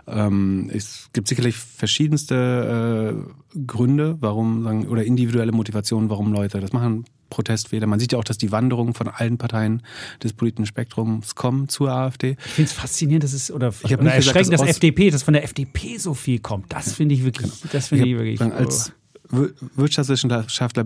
[0.06, 3.14] Ähm, es gibt sicherlich verschiedenste
[3.54, 7.04] äh, Gründe, warum, sagen, oder individuelle Motivationen, warum Leute das machen.
[7.28, 7.86] Protestwähler.
[7.86, 9.82] Man sieht ja auch, dass die Wanderungen von allen Parteien
[10.22, 12.38] des politischen Spektrums kommen zur AfD.
[12.46, 15.10] Ich finde es faszinierend, dass es oder, ich oder nicht erschreckend, gesagt, dass, dass FDP,
[15.10, 16.72] dass von der FDP so viel kommt.
[16.72, 17.72] Das finde ich wirklich, genau.
[17.72, 18.40] das finde ich, ich wirklich.
[18.40, 18.92] Als
[19.30, 20.84] Wirtschaftswissenschaftler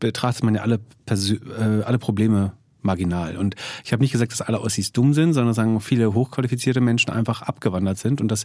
[0.00, 2.52] betrachtet man ja alle, Persö äh, alle Probleme
[2.82, 3.36] marginal.
[3.36, 7.10] Und ich habe nicht gesagt, dass alle Ossis dumm sind, sondern sagen viele hochqualifizierte Menschen
[7.10, 8.44] einfach abgewandert sind und das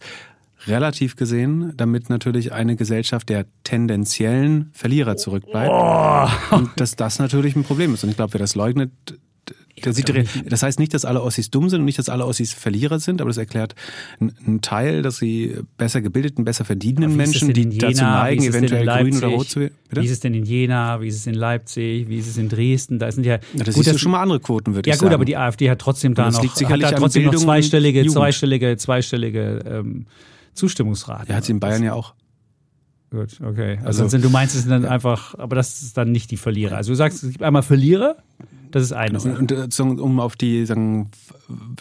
[0.67, 5.71] relativ gesehen, damit natürlich eine Gesellschaft der tendenziellen Verlierer zurückbleibt.
[5.71, 6.55] Oh.
[6.55, 8.03] Und dass das natürlich ein Problem ist.
[8.03, 8.91] Und ich glaube, wer das leugnet,
[9.81, 10.11] der sieht,
[10.45, 13.21] das heißt nicht, dass alle Ossis dumm sind und nicht, dass alle Ossis Verlierer sind,
[13.21, 13.75] aber das erklärt
[14.19, 19.17] einen Teil, dass sie besser gebildeten, besser verdienenden Menschen, die Jena, dazu neigen, eventuell grün
[19.17, 19.75] oder rot zu werden.
[19.91, 22.49] Wie ist es denn in Jena, wie ist es in Leipzig, wie ist es in
[22.49, 22.99] Dresden?
[22.99, 25.07] Da sind ja, ja das gut, ist schon mal andere Quoten, würde ja, ich sagen.
[25.07, 28.77] Ja gut, aber die AfD hat trotzdem da noch, hat da trotzdem noch zweistellige, zweistellige,
[28.77, 30.05] zweistellige ähm,
[30.53, 31.29] Zustimmungsraten.
[31.29, 32.13] Ja, hat sie in Bayern ja auch.
[33.11, 33.79] Gut, okay.
[33.83, 36.77] Also, also du meinst es sind dann einfach, aber das ist dann nicht die Verlierer.
[36.77, 38.17] Also du sagst, es gibt einmal Verlierer
[38.71, 39.23] das ist eines.
[39.23, 39.37] Genau.
[39.39, 41.09] Und, und, um auf die, sagen,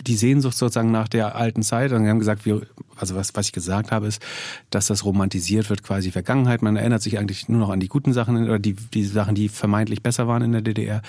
[0.06, 2.62] die Sehnsucht sozusagen nach der alten Zeit, und wir haben gesagt, wir,
[2.96, 4.22] also was, was ich gesagt habe, ist,
[4.70, 6.62] dass das romantisiert wird, quasi Vergangenheit.
[6.62, 9.48] Man erinnert sich eigentlich nur noch an die guten Sachen oder die, die Sachen, die
[9.48, 11.02] vermeintlich besser waren in der DDR.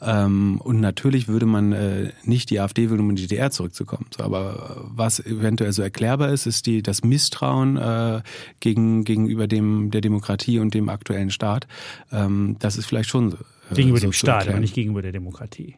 [0.00, 4.06] Ähm, und natürlich würde man äh, nicht die AfD wählen, um in die DDR zurückzukommen.
[4.16, 8.20] So, aber was eventuell so erklärbar ist, ist die, das Misstrauen äh,
[8.60, 11.66] gegen, gegenüber dem, der Demokratie und dem aktuellen Staat.
[12.12, 13.38] Ähm, das ist vielleicht schon
[13.74, 15.76] Gegenüber so dem Staat, aber nicht gegenüber der Demokratie.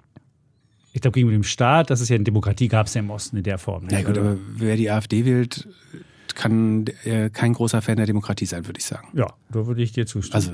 [0.92, 3.36] Ich glaube, gegenüber dem Staat, das ist ja eine Demokratie, gab es ja im Osten
[3.36, 3.88] in der Form.
[3.90, 5.68] Ja gut, aber wer die AfD wählt,
[6.34, 6.84] kann
[7.32, 9.08] kein großer Fan der Demokratie sein, würde ich sagen.
[9.14, 10.34] Ja, da würde ich dir zustimmen.
[10.34, 10.52] Also,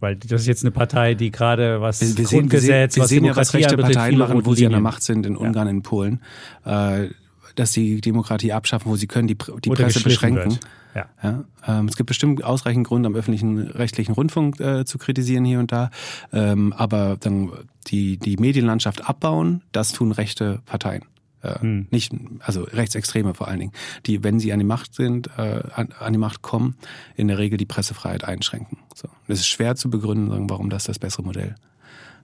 [0.00, 3.08] weil das ist jetzt eine Partei, die gerade was wir, wir Grundgesetz, sehen, wir was
[3.08, 5.70] sehen ja, was rechte Parteien machen, wo sie an der Macht sind, in Ungarn, ja.
[5.70, 6.20] in Polen.
[6.64, 7.08] Äh,
[7.54, 10.52] dass sie Demokratie abschaffen, wo sie können, die, die Presse beschränken.
[10.52, 10.60] Wird.
[10.96, 11.06] Ja.
[11.22, 15.58] ja ähm, es gibt bestimmt ausreichend Gründe, am öffentlichen rechtlichen Rundfunk äh, zu kritisieren hier
[15.58, 15.90] und da.
[16.32, 17.52] Ähm, aber dann
[17.88, 21.04] die, die Medienlandschaft abbauen, das tun rechte Parteien.
[21.42, 21.86] Äh, hm.
[21.90, 23.72] Nicht, also Rechtsextreme vor allen Dingen,
[24.06, 26.76] die, wenn sie an die Macht sind, äh, an, an, die Macht kommen,
[27.14, 28.78] in der Regel die Pressefreiheit einschränken.
[28.94, 29.08] So.
[29.28, 31.54] es ist schwer zu begründen, warum das das bessere Modell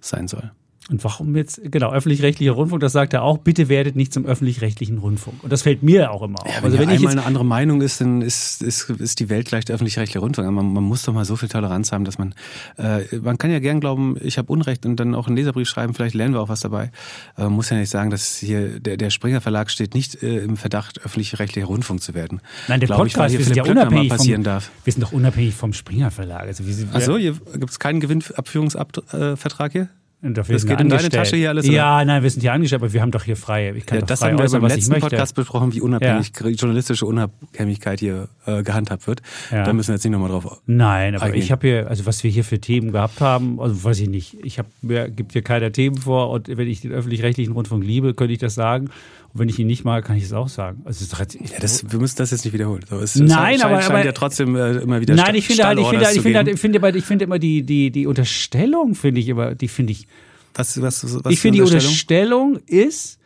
[0.01, 0.51] sein soll.
[0.91, 4.99] Und warum jetzt, genau, öffentlich-rechtlicher Rundfunk, das sagt er auch, bitte werdet nicht zum öffentlich-rechtlichen
[4.99, 5.45] Rundfunk.
[5.45, 6.49] Und das fällt mir auch immer auf.
[6.49, 9.31] Ja, wenn also wenn ja einmal eine andere Meinung ist, dann ist, ist, ist die
[9.31, 10.51] Welt gleich der öffentlich-rechtliche Rundfunk.
[10.51, 12.35] Man, man, muss doch mal so viel Toleranz haben, dass man,
[12.79, 15.95] äh, man kann ja gern glauben, ich habe Unrecht und dann auch einen Leserbrief schreiben,
[15.95, 16.91] vielleicht lernen wir auch was dabei.
[17.37, 20.39] Aber man muss ja nicht sagen, dass hier der, der Springer Verlag steht nicht äh,
[20.39, 22.41] im Verdacht, öffentlich-rechtlicher Rundfunk zu werden.
[22.67, 24.73] Nein, der Glaube Podcast, ich, wir sind ja unabhängig passieren vom, darf.
[24.83, 26.43] Wir sind doch unabhängig vom Springer Verlag.
[26.43, 29.89] Also, wie, Ach so, gibt es keinen Gewinnabführungsvertrag äh, hier?
[30.23, 31.67] Dafür das geht in deine Tasche hier alles?
[31.67, 31.75] Oder?
[31.75, 33.75] Ja, nein, wir sind hier angestellt, aber wir haben doch hier freie.
[33.75, 36.49] Ich kann ja, das haben wir beim letzten Podcast besprochen, wie unabhängig ja.
[36.49, 39.21] journalistische Unabhängigkeit hier äh, gehandhabt wird.
[39.51, 39.65] Ja.
[39.65, 40.63] Da müssen wir jetzt nicht nochmal drauf.
[40.67, 41.43] Nein, aber eingehen.
[41.43, 44.37] ich habe hier, also was wir hier für Themen gehabt haben, also weiß ich nicht.
[44.45, 48.15] Ich habe mir gibt hier keiner Themen vor und wenn ich den öffentlich-rechtlichen Rundfunk liebe,
[48.15, 48.91] könnte ich das sagen.
[49.33, 50.83] Und wenn ich ihn nicht mag, kann ich es auch sagen.
[50.85, 51.25] Also ja,
[51.59, 52.85] das, wir müssen das jetzt nicht wiederholen.
[52.89, 55.15] So, es, nein, es aber, scheint, aber ja trotzdem äh, immer wieder.
[55.15, 57.39] Nein, ich finde halt, ich finde, halt, ich finde, halt, ich finde, ich finde immer
[57.39, 60.07] die die die Unterstellung finde ich immer, die finde ich
[60.55, 63.19] was, was, was ich finde, die Unterstellung ist,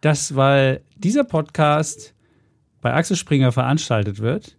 [0.00, 2.14] dass, weil dieser Podcast
[2.80, 4.56] bei Axel Springer veranstaltet wird,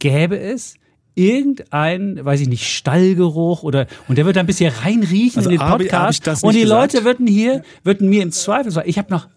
[0.00, 0.74] gäbe es
[1.14, 5.58] irgendein, weiß ich nicht, Stallgeruch oder und der wird dann ein bisschen reinriechen also in
[5.58, 6.92] den Podcast und die gesagt?
[6.92, 9.28] Leute würden hier würden mir im Zweifel sagen, ich habe noch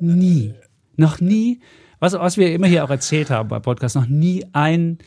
[0.00, 0.54] nie,
[0.96, 1.60] noch nie,
[2.00, 4.98] was was wir immer hier auch erzählt haben bei Podcast, noch nie ein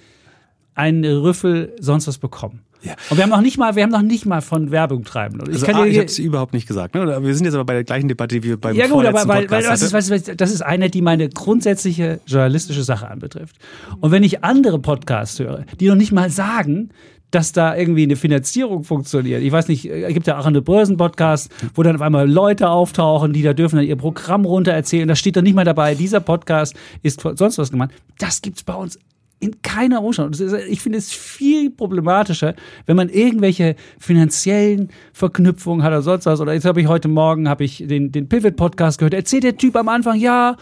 [0.76, 2.62] ein Rüffel sonst was bekommen.
[2.84, 2.95] Ja.
[3.10, 5.41] Und wir haben noch nicht mal, wir haben noch nicht mal von Werbung treiben.
[5.50, 6.93] Ich, also, ah, ich habe es überhaupt nicht gesagt.
[6.93, 7.23] Ne?
[7.23, 9.50] Wir sind jetzt aber bei der gleichen Debatte, wie wir beim Ja gut, aber weil,
[9.50, 13.58] weil das, ist, das ist eine, die meine grundsätzliche journalistische Sache anbetrifft.
[14.00, 16.89] Und wenn ich andere Podcasts höre, die noch nicht mal sagen,
[17.32, 19.42] dass da irgendwie eine Finanzierung funktioniert.
[19.42, 23.34] Ich weiß nicht, es gibt ja auch eine Börsen-Podcast, wo dann auf einmal Leute auftauchen,
[23.34, 25.08] die da dürfen dann ihr Programm runter erzählen.
[25.08, 27.92] Da steht dann nicht mal dabei, dieser Podcast ist sonst was gemeint.
[28.18, 28.98] Das gibt's bei uns
[29.40, 30.40] in keiner Umstand.
[30.68, 36.42] Ich finde es viel problematischer, wenn man irgendwelche finanziellen Verknüpfungen hat oder sonst was.
[36.42, 39.13] Oder jetzt habe ich heute Morgen habe ich den, den Pivot-Podcast gehört.
[39.13, 40.56] Erzählt der Typ am Anfang, ja.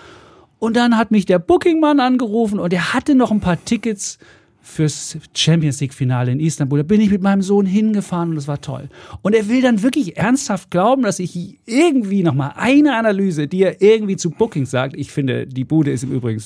[0.60, 4.18] Und dann hat mich der Bookingmann angerufen und er hatte noch ein paar Tickets
[4.66, 6.80] fürs Champions League-Finale in Istanbul.
[6.80, 8.90] Da bin ich mit meinem Sohn hingefahren und es war toll.
[9.22, 13.82] Und er will dann wirklich ernsthaft glauben, dass ich irgendwie nochmal eine Analyse, die er
[13.82, 14.96] irgendwie zu Booking sagt.
[14.98, 16.42] Ich finde, die Bude ist im Übrigen,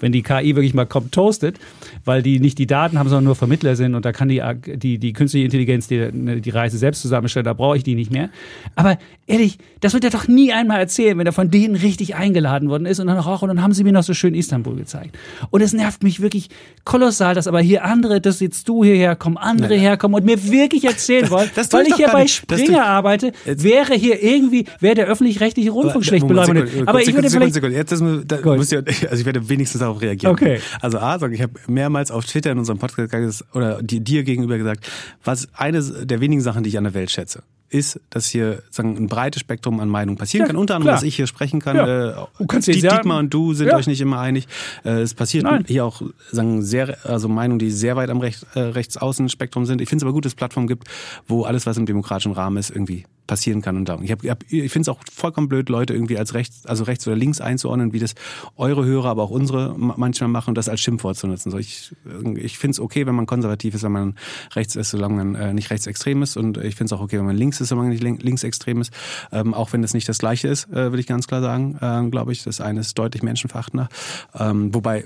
[0.00, 1.58] wenn die KI wirklich mal kommt, toastet,
[2.04, 4.42] weil die nicht die Daten haben, sondern nur Vermittler sind und da kann die,
[4.76, 8.30] die, die künstliche Intelligenz die, die Reise selbst zusammenstellen, da brauche ich die nicht mehr.
[8.76, 12.68] Aber ehrlich, das wird er doch nie einmal erzählen, wenn er von denen richtig eingeladen
[12.68, 15.16] worden ist und dann auch, und dann haben sie mir noch so schön Istanbul gezeigt.
[15.50, 16.48] Und es nervt mich wirklich
[16.84, 19.80] kolossal, dass aber hier andere, dass jetzt du hierher kommen, andere ja.
[19.80, 23.94] herkommen und mir wirklich erzählen wollen, das, das weil ich hier bei Springer arbeite, wäre
[23.94, 26.86] hier irgendwie, wäre der öffentlich-rechtliche Rundfunk schlecht beleuchtet.
[26.86, 27.54] Aber ich würde vielleicht...
[27.54, 28.78] Sekunde, jetzt das, muss ich,
[29.10, 30.32] also ich werde wenigstens darauf reagieren.
[30.32, 30.60] Okay.
[30.80, 34.90] Also A, sag, ich habe mehrmals auf Twitter in unserem Podcast oder dir gegenüber gesagt,
[35.24, 38.96] was eine der wenigen Sachen, die ich an der Welt schätze ist, dass hier sagen,
[38.96, 40.56] ein breites Spektrum an Meinungen passieren ja, kann.
[40.56, 40.96] Unter anderem, klar.
[40.96, 41.76] dass ich hier sprechen kann.
[41.76, 42.10] Ja.
[42.10, 43.76] Äh, du kannst Die, Dietmar und du sind ja.
[43.76, 44.48] euch nicht immer einig.
[44.84, 45.64] Äh, es passiert Nein.
[45.66, 49.80] hier auch sagen, sehr, also Meinungen, die sehr weit am Recht, äh, Rechtsaußenspektrum sind.
[49.80, 50.88] Ich finde es aber gut, dass es Plattformen gibt,
[51.26, 53.76] wo alles, was im demokratischen Rahmen ist, irgendwie passieren kann.
[53.76, 57.06] Und ich, hab, ich finde es auch vollkommen blöd, Leute irgendwie als rechts, also rechts
[57.06, 58.16] oder links einzuordnen, wie das
[58.56, 61.52] eure Hörer, aber auch unsere manchmal machen das als Schimpfwort zu nutzen.
[61.52, 61.94] So, ich
[62.34, 64.14] ich finde es okay, wenn man konservativ ist, wenn man
[64.56, 66.36] rechts ist, solange man äh, nicht rechtsextrem ist.
[66.36, 68.92] Und ich finde es auch okay, wenn man links ist, solange man nicht linksextrem ist.
[69.30, 72.10] Ähm, auch wenn das nicht das Gleiche ist, äh, will ich ganz klar sagen, äh,
[72.10, 72.42] glaube ich.
[72.42, 73.88] Das eine ist deutlich menschenverachtender.
[74.34, 75.04] Ähm, wobei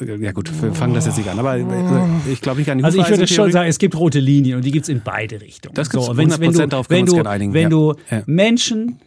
[0.00, 1.62] ja gut, wir fangen das jetzt nicht an, aber äh,
[2.30, 4.64] ich glaube nicht an die Also ich würde schon sagen, es gibt rote Linien und
[4.64, 5.74] die gibt es in beide Richtungen.
[5.74, 7.54] Das gibt es so, 100% wenn, wenn du, auf wenn du, einigen.
[7.54, 8.22] Wenn du ja.
[8.26, 8.98] Menschen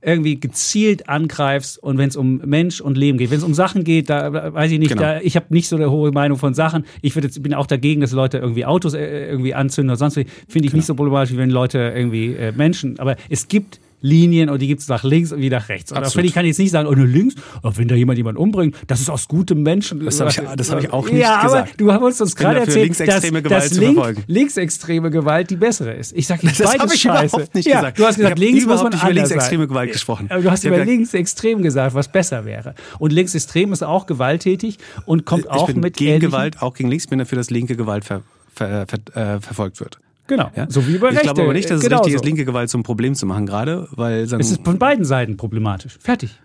[0.00, 3.30] irgendwie gezielt angreifst und wenn es um Mensch und Leben geht.
[3.30, 5.02] Wenn es um Sachen geht, da weiß ich nicht, genau.
[5.02, 6.84] da, ich habe nicht so eine hohe Meinung von Sachen.
[7.02, 10.24] Ich jetzt, bin auch dagegen, dass Leute irgendwie Autos äh, irgendwie anzünden oder sonst was.
[10.48, 10.76] Finde ich genau.
[10.76, 12.98] nicht so problematisch, wie wenn Leute irgendwie äh, Menschen.
[12.98, 15.92] Aber es gibt Linien und die gibt es nach links und wie nach rechts.
[15.92, 16.26] Und Absolut.
[16.26, 19.00] ich kann jetzt nicht sagen, oh, nur links, oh, wenn da jemand jemanden umbringt, das
[19.00, 20.04] ist aus gutem Menschen.
[20.04, 21.70] Das habe ich, hab ich auch nicht ja, gesagt.
[21.70, 26.12] Aber du hast uns gerade erzählt, dass, dass Link, linksextreme Gewalt die bessere ist.
[26.16, 27.36] Ich sage nicht, beides ich scheiße.
[27.36, 27.98] Überhaupt nicht ja, gesagt.
[27.98, 29.68] Du hast gesagt, links muss man nicht über linksextreme sein.
[29.68, 30.26] Gewalt gesprochen.
[30.30, 32.74] Aber du hast über linksextrem gesagt, was besser wäre.
[32.98, 36.88] Und linksextrem ist auch gewalttätig und kommt ich auch bin mit gegen Gewalt, auch gegen
[36.88, 38.22] links, bin dafür, dass linke Gewalt ver,
[38.54, 39.98] ver, ver, äh, verfolgt wird.
[40.28, 40.66] Genau, ja?
[40.70, 43.14] so wie bei Ich glaube aber nicht, dass es richtig ist, linke Gewalt zum Problem
[43.14, 44.26] zu machen, gerade, weil...
[44.28, 45.98] Sagen, es ist von beiden Seiten problematisch.
[46.00, 46.38] Fertig.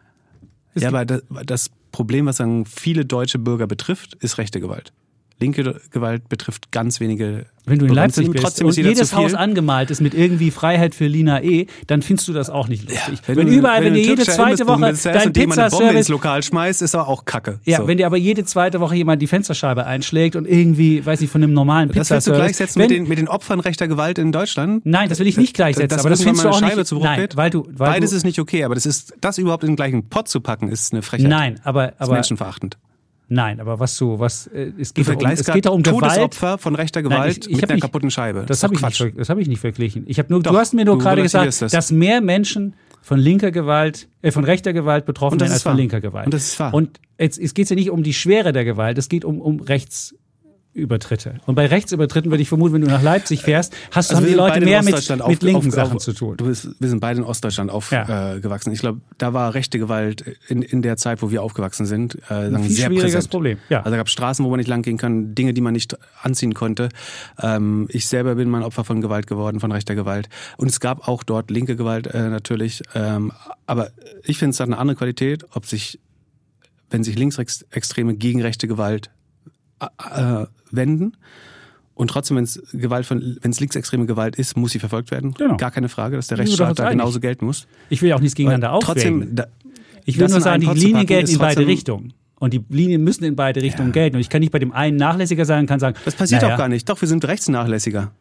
[0.74, 4.92] Es ja, aber das, das, Problem, was sagen, viele deutsche Bürger betrifft, ist rechte Gewalt.
[5.40, 9.90] Linke Gewalt betrifft ganz wenige wenn du in Leipzig bist trotzdem und jedes Haus angemalt
[9.90, 13.20] ist mit irgendwie Freiheit für Lina E., dann findest du das auch nicht lustig.
[13.22, 16.44] Ja, wenn, wenn du, überall, wenn, wenn dir jede zweite Woche dein Pizzaservice ins Lokal
[16.44, 17.60] schmeißt, ist aber auch Kacke.
[17.64, 17.88] Ja, so.
[17.88, 21.42] wenn dir aber jede zweite Woche jemand die Fensterscheibe einschlägt und irgendwie, weiß ich, von
[21.42, 22.26] einem normalen Pizzaservice.
[22.26, 24.86] Das willst du gleichsetzen wenn, mit, den, mit den Opfern rechter Gewalt in Deutschland?
[24.86, 25.88] Nein, das will ich nicht gleichsetzen.
[25.88, 26.88] Das, aber das findest du auch Scheibe nicht.
[26.88, 29.64] Zu nein, weil du, weil Beides du, ist nicht okay, aber das ist das überhaupt
[29.64, 31.30] in den gleichen Pott zu packen, ist eine Frechheit.
[31.30, 32.78] Nein, aber, aber menschenverachtend.
[33.30, 36.02] Nein, aber was du, was äh, es geht, um, es geht um Gewalt.
[36.02, 38.40] Todesopfer von rechter Gewalt Nein, ich, ich mit einer nicht, kaputten Scheibe.
[38.46, 40.04] Das, das habe ich, nicht, das hab ich nicht verglichen.
[40.08, 41.72] Ich habe nur, Doch, du hast mir nur gerade gesagt, das.
[41.72, 46.02] dass mehr Menschen von linker Gewalt, äh, von rechter Gewalt betroffen sind als von linker
[46.02, 46.26] Gewalt.
[46.26, 46.74] Und das ist wahr.
[46.74, 49.60] Und jetzt, es geht ja nicht um die Schwere der Gewalt, es geht um, um
[49.60, 50.16] Rechts,
[50.74, 51.36] Übertritte.
[51.46, 54.34] Und bei Rechtsübertritten würde ich vermuten, wenn du nach Leipzig fährst, hast also haben die
[54.34, 56.36] Leute mehr mit, auf, mit linken auf, Sachen auf, zu tun.
[56.38, 58.10] Du bist, wir sind beide in Ostdeutschland aufgewachsen.
[58.10, 58.72] Ja.
[58.72, 62.18] Äh, ich glaube, da war rechte Gewalt in, in der Zeit, wo wir aufgewachsen sind,
[62.28, 63.30] äh, ein viel sehr schwieriges präsent.
[63.30, 63.58] Problem.
[63.70, 63.80] Ja.
[63.80, 66.56] Also da gab Straßen, wo man nicht lang gehen kann, Dinge, die man nicht anziehen
[66.56, 66.90] konnte.
[67.40, 70.28] Ähm, ich selber bin mal Opfer von Gewalt geworden, von rechter Gewalt.
[70.58, 72.82] Und es gab auch dort linke Gewalt äh, natürlich.
[72.96, 73.32] Ähm,
[73.68, 73.92] aber
[74.24, 76.00] ich finde, es hat eine andere Qualität, ob sich,
[76.90, 79.12] wenn sich Linksextreme gegen rechte Gewalt
[79.86, 81.14] äh, wenden.
[81.96, 85.34] Und trotzdem, wenn es Gewalt von, wenn es linksextreme Gewalt ist, muss sie verfolgt werden.
[85.36, 85.58] Genau.
[85.58, 87.68] Gar keine Frage, dass der Rechtsstaat da genauso gelten muss.
[87.90, 89.36] Ich will ja auch nichts gegeneinander aufwägen.
[89.36, 89.48] Da,
[90.06, 92.14] ich will nur sagen, die Linien gelten in beide Richtungen.
[92.40, 93.94] Und die Linien müssen in beide Richtungen ja.
[93.94, 94.18] gelten.
[94.18, 95.96] Und ich kann nicht bei dem einen nachlässiger sein und kann sagen.
[96.04, 96.56] Das passiert naja.
[96.56, 96.90] auch gar nicht.
[96.90, 98.12] Doch, wir sind rechtsnachlässiger.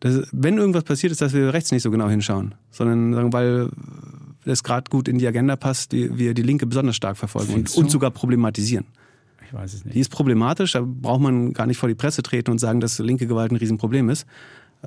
[0.00, 2.54] Das, wenn irgendwas passiert, ist, dass wir rechts nicht so genau hinschauen.
[2.70, 3.70] Sondern weil
[4.44, 7.74] es gerade gut in die Agenda passt, die, wir die Linke besonders stark verfolgen und,
[7.74, 8.86] und sogar problematisieren.
[9.50, 9.96] Ich weiß es nicht.
[9.96, 13.00] Die ist problematisch, da braucht man gar nicht vor die Presse treten und sagen, dass
[13.00, 14.26] linke Gewalt ein Riesenproblem ist.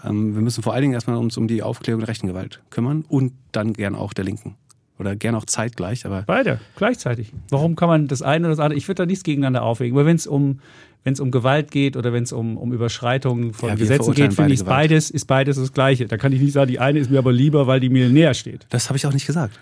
[0.05, 3.03] Ähm, wir müssen vor allen Dingen erstmal uns um die Aufklärung der rechten Gewalt kümmern
[3.07, 4.55] und dann gern auch der linken.
[4.99, 6.23] Oder gern auch zeitgleich, aber.
[6.25, 7.33] Beide, gleichzeitig.
[7.49, 8.77] Warum kann man das eine oder das andere?
[8.77, 9.97] Ich würde da nichts gegeneinander aufwägen.
[9.97, 10.59] Aber wenn es um,
[11.03, 14.33] wenn es um Gewalt geht oder wenn es um, um Überschreitungen von ja, Gesetzen geht,
[14.33, 16.05] finde ich beides, ist beides das Gleiche.
[16.05, 18.33] Da kann ich nicht sagen, die eine ist mir aber lieber, weil die mir näher
[18.33, 18.65] steht.
[18.69, 19.59] Das habe ich auch nicht gesagt.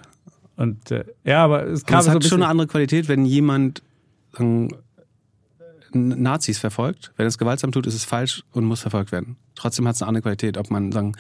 [0.57, 3.25] Und äh, ja, aber es kam aber es hat so schon eine andere Qualität, wenn
[3.25, 3.81] jemand
[4.33, 4.69] sagen,
[5.93, 7.11] Nazis verfolgt.
[7.17, 9.37] Wenn es gewaltsam tut, ist es falsch und muss verfolgt werden.
[9.55, 11.13] Trotzdem hat es eine andere Qualität, ob man sagen,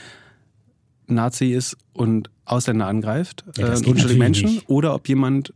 [1.07, 4.69] Nazi ist und Ausländer angreift, ja, äh, unschuldige Menschen, nicht.
[4.69, 5.53] oder ob jemand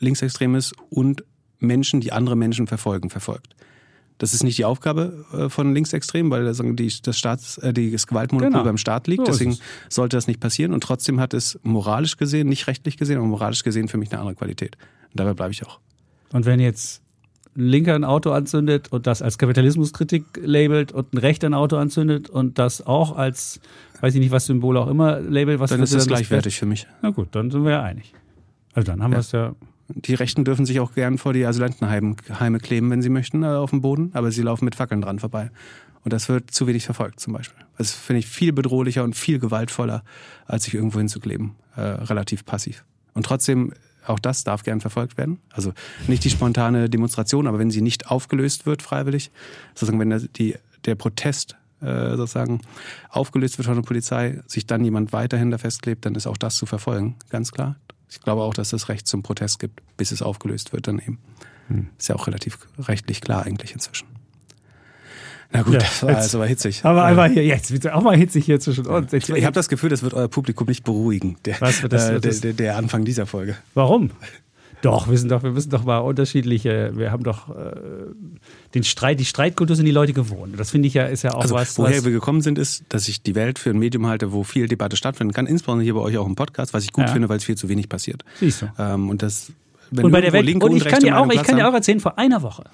[0.00, 1.24] linksextrem ist und
[1.58, 3.54] Menschen, die andere Menschen verfolgen, verfolgt.
[4.18, 8.50] Das ist nicht die Aufgabe äh, von Linksextremen, weil die, das, Staats, äh, das Gewaltmonopol
[8.52, 8.64] genau.
[8.64, 9.26] beim Staat liegt.
[9.26, 10.72] So Deswegen sollte das nicht passieren.
[10.72, 14.20] Und trotzdem hat es moralisch gesehen, nicht rechtlich gesehen, aber moralisch gesehen für mich eine
[14.20, 14.76] andere Qualität.
[15.10, 15.80] Und dabei bleibe ich auch.
[16.32, 17.01] Und wenn jetzt
[17.56, 21.76] ein Linker ein Auto anzündet und das als Kapitalismuskritik labelt und ein Rechter ein Auto
[21.76, 23.60] anzündet und das auch als,
[24.00, 26.86] weiß ich nicht, was Symbol auch immer labelt, was dann ist das gleichwertig für mich.
[27.02, 28.14] Na gut, dann sind wir ja einig.
[28.72, 29.18] Also dann haben ja.
[29.18, 29.54] wir es ja.
[29.88, 33.70] Die Rechten dürfen sich auch gern vor die Asylantenheime kleben, wenn sie möchten, äh, auf
[33.70, 35.50] dem Boden, aber sie laufen mit Fackeln dran vorbei.
[36.04, 37.62] Und das wird zu wenig verfolgt zum Beispiel.
[37.78, 40.02] Das finde ich viel bedrohlicher und viel gewaltvoller,
[40.46, 41.52] als sich irgendwo hinzukleben.
[41.76, 42.84] Äh, relativ passiv.
[43.14, 43.72] Und trotzdem
[44.06, 45.38] auch das darf gern verfolgt werden.
[45.50, 45.72] Also
[46.06, 49.30] nicht die spontane Demonstration, aber wenn sie nicht aufgelöst wird freiwillig,
[49.74, 52.60] sozusagen wenn der, die, der Protest äh, sozusagen
[53.10, 56.56] aufgelöst wird von der Polizei, sich dann jemand weiterhin da festklebt, dann ist auch das
[56.56, 57.76] zu verfolgen, ganz klar.
[58.08, 61.18] Ich glaube auch, dass es Recht zum Protest gibt, bis es aufgelöst wird dann eben.
[61.68, 61.88] Hm.
[61.98, 64.06] Ist ja auch relativ rechtlich klar eigentlich inzwischen.
[65.52, 66.84] Na gut, ja, das war jetzt, aber hitzig.
[66.84, 69.12] Aber einfach hier, jetzt wird auch mal hitzig hier zwischen uns.
[69.12, 72.08] Ich, ich habe das Gefühl, das wird euer Publikum nicht beruhigen, der, Was wird das,
[72.08, 73.56] äh, der, der, der, Anfang dieser Folge.
[73.74, 74.10] Warum?
[74.80, 77.72] Doch, wir sind doch, wir müssen doch mal unterschiedliche, wir haben doch äh,
[78.74, 80.58] den Streit, die Streitkultur sind die Leute gewohnt.
[80.58, 81.78] Das finde ich ja, ist ja auch also, was.
[81.78, 84.42] Woher was wir gekommen sind, ist, dass ich die Welt für ein Medium halte, wo
[84.42, 87.12] viel Debatte stattfinden kann, insbesondere hier bei euch auch im Podcast, was ich gut ja.
[87.12, 88.24] finde, weil es viel zu wenig passiert.
[88.40, 88.72] Siehst du.
[88.76, 89.52] Ähm, und das,
[89.92, 92.00] wenn und bei der Welt, und ich kann dir auch, ich kann dir auch erzählen,
[92.00, 92.64] vor einer Woche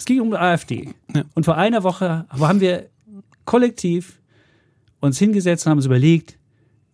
[0.00, 0.94] es ging um die AfD.
[1.14, 1.24] Ja.
[1.34, 2.88] Und vor einer Woche haben wir
[3.44, 4.18] kollektiv
[5.00, 6.38] uns hingesetzt und haben uns überlegt,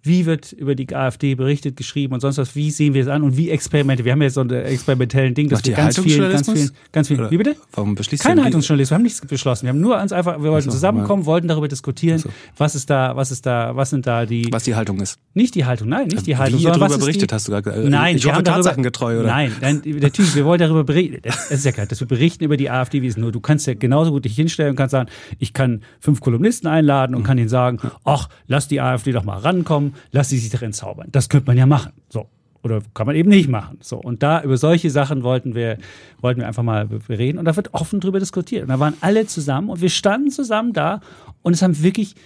[0.06, 3.22] wie wird über die AfD berichtet, geschrieben und sonst was, wie sehen wir es an
[3.22, 4.04] und wie Experimente.
[4.04, 7.30] Wir haben jetzt so ein experimentellen Ding, dass wir ganz viel, ganz viel, ganz viel,
[7.30, 7.56] wie bitte?
[7.72, 9.64] Warum beschließt Keine Haltungsjournalismus, wir haben nichts beschlossen.
[9.64, 11.26] Wir haben nur uns einfach, wir wollten so, zusammenkommen, mal.
[11.26, 12.28] wollten darüber diskutieren, so.
[12.56, 14.48] was ist da, was ist da, was sind da die.
[14.50, 15.18] Was die Haltung ist.
[15.34, 16.60] Nicht die Haltung, nein, nicht die Haltung.
[16.60, 18.82] Wie ihr darüber berichtet, die, hast du gerade äh, Nein, ich wir hoffe, haben Tatsachen
[18.82, 19.28] getreu, oder?
[19.28, 21.18] Nein, nein, der Typ, wir wollen darüber berichten.
[21.22, 23.32] Das ist ja klar, dass wir berichten über die AfD, wie es nur.
[23.32, 27.14] Du kannst ja genauso gut dich hinstellen und kannst sagen, ich kann fünf Kolumnisten einladen
[27.14, 27.26] und mhm.
[27.26, 31.09] kann ihnen sagen, ach, lass die AfD doch mal rankommen, lass sie sich darin zaubern.
[31.12, 31.92] Das könnte man ja machen.
[32.09, 32.26] So.
[32.62, 33.78] Oder kann man eben nicht machen.
[33.80, 33.96] So.
[33.96, 35.78] Und da über solche Sachen wollten wir,
[36.20, 37.38] wollten wir einfach mal reden.
[37.38, 38.62] Und da wird offen drüber diskutiert.
[38.62, 41.00] Und da waren alle zusammen und wir standen zusammen da
[41.42, 42.16] und es haben wirklich,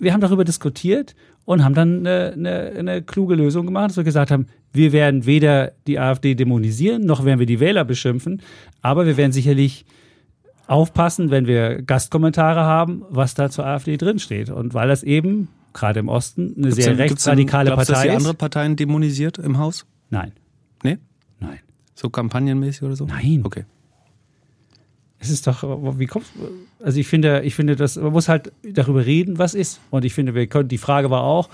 [0.00, 4.04] wir haben darüber diskutiert und haben dann eine, eine, eine kluge Lösung gemacht, dass wir
[4.04, 8.42] gesagt haben, wir werden weder die AfD dämonisieren, noch werden wir die Wähler beschimpfen,
[8.82, 9.84] aber wir werden sicherlich
[10.66, 14.50] aufpassen, wenn wir Gastkommentare haben, was da zur AfD drinsteht.
[14.50, 18.16] Und weil das eben, gerade im Osten, eine gibt's sehr denn, rechtsradikale Partei dass ist.
[18.16, 19.86] andere Parteien dämonisiert im Haus?
[20.10, 20.32] Nein.
[20.82, 20.98] Nee?
[21.38, 21.58] Nein.
[21.94, 23.06] So kampagnenmäßig oder so?
[23.06, 23.42] Nein.
[23.44, 23.64] Okay.
[25.18, 25.62] Es ist doch,
[25.98, 26.24] wie kommt,
[26.82, 29.80] also ich finde, ich finde, dass man muss halt darüber reden, was ist.
[29.90, 31.50] Und ich finde, wir können, die Frage war auch,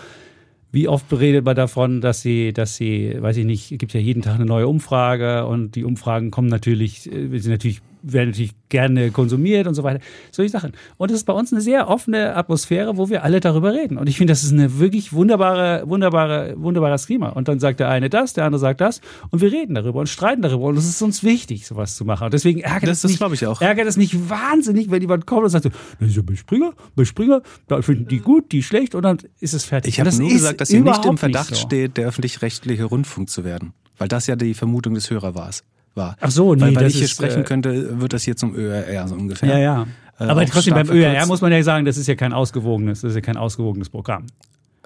[0.70, 4.22] wie oft beredet man davon, dass sie, dass sie, weiß ich nicht, gibt ja jeden
[4.22, 9.10] Tag eine neue Umfrage und die Umfragen kommen natürlich, äh, sind natürlich werden natürlich gerne
[9.10, 10.00] konsumiert und so weiter.
[10.30, 10.72] Solche Sachen.
[10.96, 13.98] Und es ist bei uns eine sehr offene Atmosphäre, wo wir alle darüber reden.
[13.98, 17.30] Und ich finde, das ist eine wirklich wunderbare, wunderbare, wunderbares Klima.
[17.30, 19.00] Und dann sagt der eine das, der andere sagt das.
[19.30, 20.64] Und wir reden darüber und streiten darüber.
[20.64, 22.24] Und es ist uns wichtig, sowas zu machen.
[22.24, 23.60] Und deswegen ärgert das, das, das mich, ich auch.
[23.60, 27.42] ärgert es mich wahnsinnig, wenn jemand kommt und sagt so, das ist ja Bespringer, Bespringer,
[27.68, 29.94] da finden die gut, die schlecht und dann ist es fertig.
[29.94, 31.66] Ich habe nur gesagt, dass ihr nicht im Verdacht nicht so.
[31.66, 33.72] steht, der öffentlich-rechtliche Rundfunk zu werden.
[33.98, 35.50] Weil das ja die Vermutung des Hörers war
[35.96, 36.16] war.
[36.20, 38.54] Ach so, nee, weil, weil ich hier ist, sprechen äh, könnte, wird das hier zum
[38.54, 39.48] ÖRR so ungefähr.
[39.48, 39.86] Ja, ja.
[40.18, 43.10] Äh, Aber trotzdem beim ÖRR muss man ja sagen, das ist ja kein ausgewogenes, das
[43.10, 44.26] ist ja kein ausgewogenes Programm.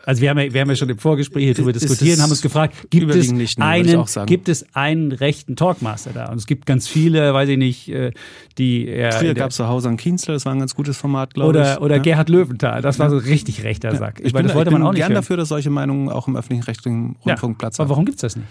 [0.07, 2.31] Also wir haben ja, wir haben ja schon im Vorgespräch hier darüber diskutiert und haben
[2.31, 6.31] uns gefragt, gibt es, nicht, einen, gibt es einen rechten Talkmaster da?
[6.31, 8.13] Und es gibt ganz viele, weiß ich nicht, äh,
[8.57, 9.13] die eher...
[9.13, 11.81] Früher gab es zu Hause an Kienzler, das war ein ganz gutes Format, glaube ich.
[11.83, 12.03] Oder ja?
[12.03, 14.21] Gerhard Löwenthal, das war so richtig rechter Sack.
[14.21, 15.17] Ich, ich, bin, das wollte ich bin man auch nicht gern hören.
[15.17, 17.85] dafür, dass solche Meinungen auch im öffentlichen rechtlichen Rundfunk ja, Platz haben.
[17.85, 18.49] Aber warum gibt es das nicht?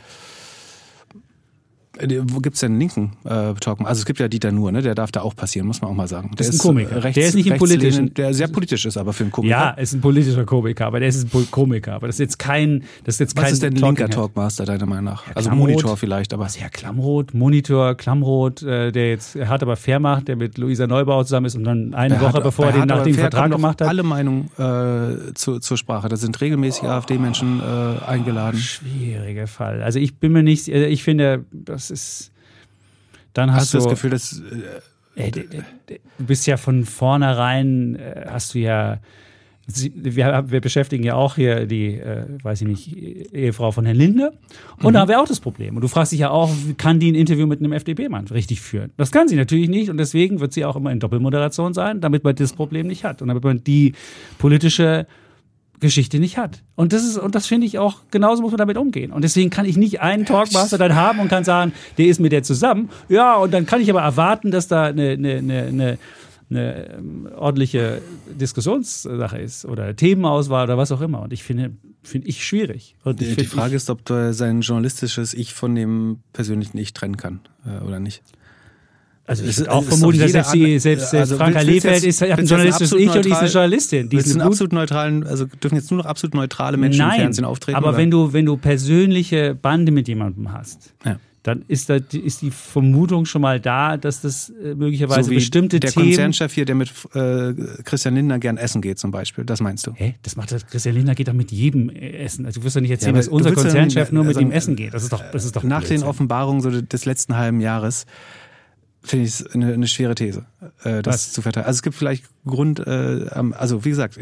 [1.99, 3.79] Äh, wo gibt es denn einen linken äh, Talk?
[3.81, 4.81] Also es gibt ja Dieter Nuhr, ne?
[4.81, 6.31] der darf da auch passieren, muss man auch mal sagen.
[6.37, 7.03] Der ist ein Komiker.
[7.03, 8.03] Rechts, der ist nicht ein politischer.
[8.03, 9.55] Der sehr politisch ist, aber für einen Komiker.
[9.55, 11.93] Ja, ist ein politischer Komiker, aber der ist ein Komiker.
[11.93, 12.83] Aber das ist jetzt kein.
[13.03, 15.27] Das ist jetzt Was kein ist denn ein linker Talkmaster, deiner Meinung nach?
[15.27, 16.47] Ja, also Monitor vielleicht, aber.
[16.59, 21.25] Ja, Klammrot, Monitor, Klammrot, äh, der jetzt hart aber fair macht, der mit Luisa Neubauer
[21.25, 23.81] zusammen ist und dann eine der Woche hat, bevor er den nach dem Vertrag gemacht
[23.81, 23.87] hat.
[23.87, 26.09] Alle Meinungen äh, zu, zur Sprache.
[26.09, 26.87] Da sind regelmäßig oh.
[26.87, 28.59] AfD-Menschen äh, eingeladen.
[28.59, 29.83] Schwieriger Fall.
[29.83, 32.31] Also ich bin mir nicht, äh, ich finde, das ist
[33.33, 34.41] dann hast, hast du das Gefühl, dass.
[35.15, 38.99] Äh, du bist ja von vornherein, äh, hast du ja.
[39.71, 42.97] Wir, wir, beschäftigen ja auch hier die, äh, weiß ich nicht,
[43.35, 44.31] Ehefrau von Herrn Lindner.
[44.77, 44.93] Und mhm.
[44.93, 45.75] da haben wir auch das Problem.
[45.75, 48.91] Und du fragst dich ja auch, kann die ein Interview mit einem FDP-Mann richtig führen?
[48.97, 49.91] Das kann sie natürlich nicht.
[49.91, 53.21] Und deswegen wird sie auch immer in Doppelmoderation sein, damit man das Problem nicht hat.
[53.21, 53.93] Und damit man die
[54.39, 55.05] politische
[55.79, 56.63] Geschichte nicht hat.
[56.75, 59.11] Und das ist, und das finde ich auch, genauso muss man damit umgehen.
[59.11, 62.31] Und deswegen kann ich nicht einen Talkmaster dann haben und kann sagen, der ist mit
[62.31, 62.89] der zusammen.
[63.07, 65.97] Ja, und dann kann ich aber erwarten, dass da eine, eine, eine,
[66.49, 71.21] eine ähm, ordentliche Diskussionssache ist oder Themenauswahl oder was auch immer.
[71.21, 72.95] Und ich finde, finde ich schwierig.
[73.03, 76.93] Und ich die Frage ich, ist, ob du sein journalistisches Ich von dem persönlichen Ich
[76.93, 78.23] trennen kann äh, oder nicht.
[79.29, 82.45] Also ich würde auch vermuten, dass selbst, die, selbst, selbst also Franka Lefeld ist, ein
[82.47, 84.09] journalistisches Ich und die ist eine Journalistin.
[84.09, 87.21] Die ist einen absolut neutralen, also dürfen jetzt nur noch absolut neutrale Menschen Nein, im
[87.21, 87.77] Fernsehen auftreten?
[87.77, 91.19] aber wenn du, wenn du persönliche Bande mit jemandem hast, ja.
[91.43, 95.79] dann ist, da, ist die Vermutung schon mal da, dass das äh, möglicherweise so bestimmte
[95.79, 96.07] der Themen...
[96.07, 99.85] Der Konzernchef hier, der mit äh, Christian Lindner gern essen geht zum Beispiel, das meinst
[99.85, 99.93] du?
[99.93, 100.15] Hä?
[100.23, 102.47] Das macht Christian Lindner geht doch mit jedem äh, essen.
[102.47, 104.51] Also du wirst doch nicht erzählen, ja, dass unser Konzernchef ja nur mit also, ihm
[104.51, 104.91] essen geht.
[104.91, 105.99] Das ist doch, das ist doch Nach Blödsinn.
[105.99, 108.07] den Offenbarungen so des letzten halben Jahres
[109.01, 110.45] finde ich es eine, eine schwere These,
[110.83, 111.33] äh, das Was?
[111.33, 111.65] zu verteilen.
[111.65, 114.19] Also es gibt vielleicht Grund, äh, also wie gesagt,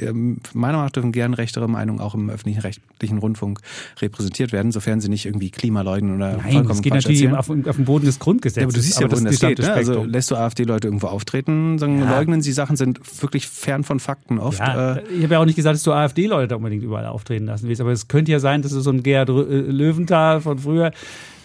[0.53, 3.59] meiner Meinung nach dürfen gern rechtere Meinungen auch im öffentlichen rechtlichen Rundfunk
[4.01, 7.49] repräsentiert werden, sofern sie nicht irgendwie Klima leugnen oder Nein, vollkommen das geht natürlich auf,
[7.49, 8.61] auf, dem Boden des Grundgesetzes.
[8.61, 9.59] Ja, aber du siehst ja, wohin das, das geht.
[9.59, 9.71] Ne?
[9.71, 12.09] Also lässt du AfD-Leute irgendwo auftreten, sagen, ja.
[12.09, 14.59] leugnen sie Sachen, sind wirklich fern von Fakten oft.
[14.59, 17.45] Ja, äh, ich habe ja auch nicht gesagt, dass du AfD-Leute da unbedingt überall auftreten
[17.45, 20.59] lassen willst, aber es könnte ja sein, dass du so ein Gerhard äh, Löwenthal von
[20.59, 20.91] früher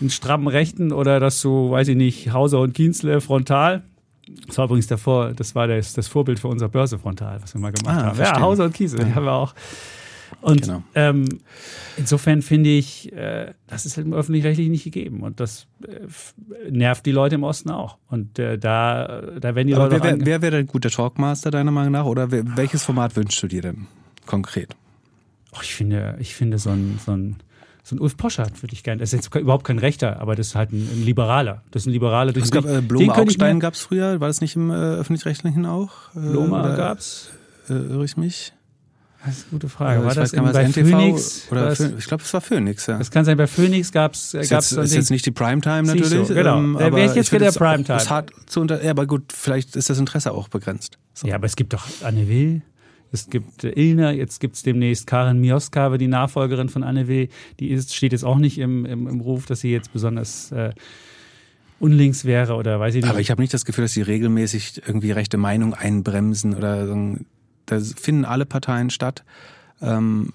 [0.01, 3.83] einen strammen Rechten oder dass du, weiß ich nicht, Hauser und Kienzle frontal
[4.46, 7.72] das war übrigens davor, das war das, das Vorbild für unser Börsefrontal, was wir mal
[7.72, 8.16] gemacht ah, haben.
[8.16, 8.40] Verstehen.
[8.40, 9.54] Ja, Hauser und Kiesel, die haben wir auch.
[10.40, 10.82] Und genau.
[10.94, 11.24] ähm,
[11.96, 15.20] insofern finde ich, äh, das ist halt im Öffentlich-Rechtlich nicht gegeben.
[15.20, 17.98] Und das äh, nervt die Leute im Osten auch.
[18.08, 20.02] Und äh, da, da werden die Aber Leute.
[20.02, 22.06] Wer, wer, wer wäre denn guter Talkmaster, deiner Meinung nach?
[22.06, 23.87] Oder wer, welches Format wünschst du dir denn
[24.26, 24.74] konkret?
[25.52, 27.37] Oh, ich finde, ich finde so ein, so ein
[27.83, 29.01] so ein Ulf Poschardt würde ich gerne.
[29.01, 31.62] Das ist jetzt überhaupt kein Rechter, aber das ist halt ein, ein Liberaler.
[31.73, 32.37] Das ist ein Liberaler.
[32.37, 35.92] Es gab äh, Blome Augstein gab es früher, war das nicht im äh, öffentlich-rechtlichen auch?
[36.14, 37.31] Äh, Blome gab es.
[37.68, 38.53] Äh, irre ich mich?
[39.25, 40.01] Das ist eine gute Frage.
[40.01, 41.47] Äh, war das in, bei NTV Phoenix?
[41.51, 42.99] Oder das, ich glaube, es war Phoenix, ja.
[42.99, 44.35] Das kann sein, bei Phoenix gab es.
[44.35, 46.29] Ist, jetzt, ist jetzt nicht die Primetime natürlich.
[46.29, 46.59] So, genau.
[46.59, 47.99] Ähm, da wäre ich jetzt wieder der Primetime.
[47.99, 50.99] Ist hart zu unter, ja, aber gut, vielleicht ist das Interesse auch begrenzt.
[51.14, 51.29] So.
[51.29, 52.62] Ja, aber es gibt doch Anne Will.
[53.12, 57.29] Es gibt Ilner, jetzt gibt es demnächst Karin Mioskawa, die Nachfolgerin von Anne Will.
[57.61, 60.72] Die ist, steht jetzt auch nicht im, im, im Ruf, dass sie jetzt besonders äh,
[61.79, 63.11] unlinks wäre oder weiß ich nicht.
[63.11, 67.16] Aber ich habe nicht das Gefühl, dass sie regelmäßig irgendwie rechte Meinung einbremsen oder so.
[67.66, 69.25] Da finden alle Parteien statt.
[69.83, 70.33] Ähm,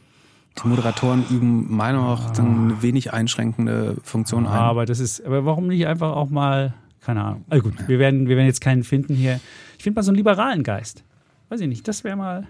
[0.63, 4.54] die Moderatoren üben meiner Meinung nach eine wenig einschränkende Funktion ein.
[4.54, 6.74] Aber das ist, aber warum nicht einfach auch mal
[7.08, 7.46] keine Ahnung.
[7.50, 9.40] Also gut, wir werden, wir werden jetzt keinen finden hier.
[9.78, 11.06] Ich finde mal so einen liberalen Geist.
[11.48, 12.46] Weiß ich nicht, das wäre mal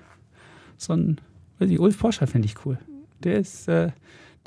[0.77, 1.17] so ein,
[1.59, 2.77] weiß ich, Ulf Porsche fände ich cool.
[3.23, 3.89] Der ist, äh,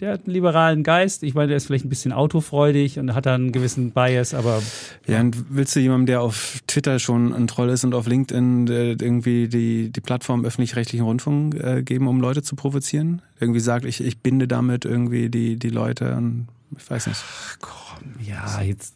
[0.01, 1.23] der hat einen liberalen Geist.
[1.23, 4.63] Ich meine, der ist vielleicht ein bisschen autofreudig und hat da einen gewissen Bias, aber.
[5.07, 8.67] Ja, und willst du jemandem, der auf Twitter schon ein Troll ist und auf LinkedIn
[8.69, 13.23] irgendwie die, die Plattform öffentlich-rechtlichen Rundfunk äh, geben, um Leute zu provozieren?
[13.39, 17.21] Irgendwie sagt, ich, ich binde damit irgendwie die, die Leute an, ich weiß nicht.
[17.63, 17.90] Ach,
[18.27, 18.95] ja, jetzt.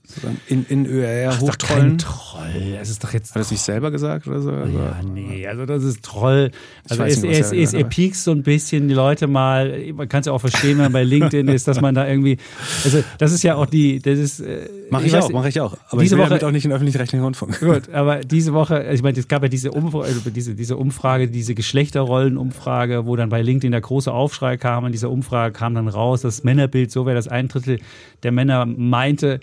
[0.48, 1.98] In, in ÖR hochtrollen.
[1.98, 2.76] Troll.
[2.80, 3.30] Es ist doch jetzt.
[3.30, 4.50] Hat er es nicht selber gesagt oder so?
[4.50, 6.50] Ja, nee, also das ist Troll.
[6.88, 9.92] Also es, nicht, es, es, er piekst so ein bisschen die Leute mal.
[9.92, 12.38] Man kann es ja auch verstehen, wenn man bei LinkedIn ist, dass man da irgendwie.
[12.84, 14.00] Also das ist ja auch die.
[14.00, 14.40] Das ist.
[14.40, 15.76] Äh, mache ich, ich, auch, mache ich auch.
[15.88, 17.60] Aber diese ich will Woche auch nicht in öffentlich-rechtlichen Rundfunk.
[17.60, 21.28] Gut, aber diese Woche, ich meine, es gab ja diese Umfrage, also diese, diese Umfrage,
[21.28, 24.84] diese Geschlechterrollenumfrage, wo dann bei LinkedIn der große Aufschrei kam.
[24.84, 27.80] Und diese Umfrage kam dann raus, das Männerbild so wäre, dass ein Drittel
[28.22, 29.40] der Männer meinte,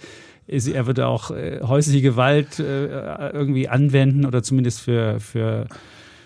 [0.47, 5.67] er würde auch äh, häusliche Gewalt äh, irgendwie anwenden oder zumindest für, für,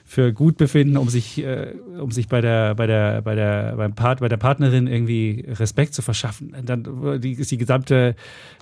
[0.06, 3.96] für gut befinden, um sich, äh, um sich bei der, bei der, bei der, beim
[3.96, 6.54] Part, bei der Partnerin irgendwie Respekt zu verschaffen.
[6.64, 8.16] Dann die, ist die gesamte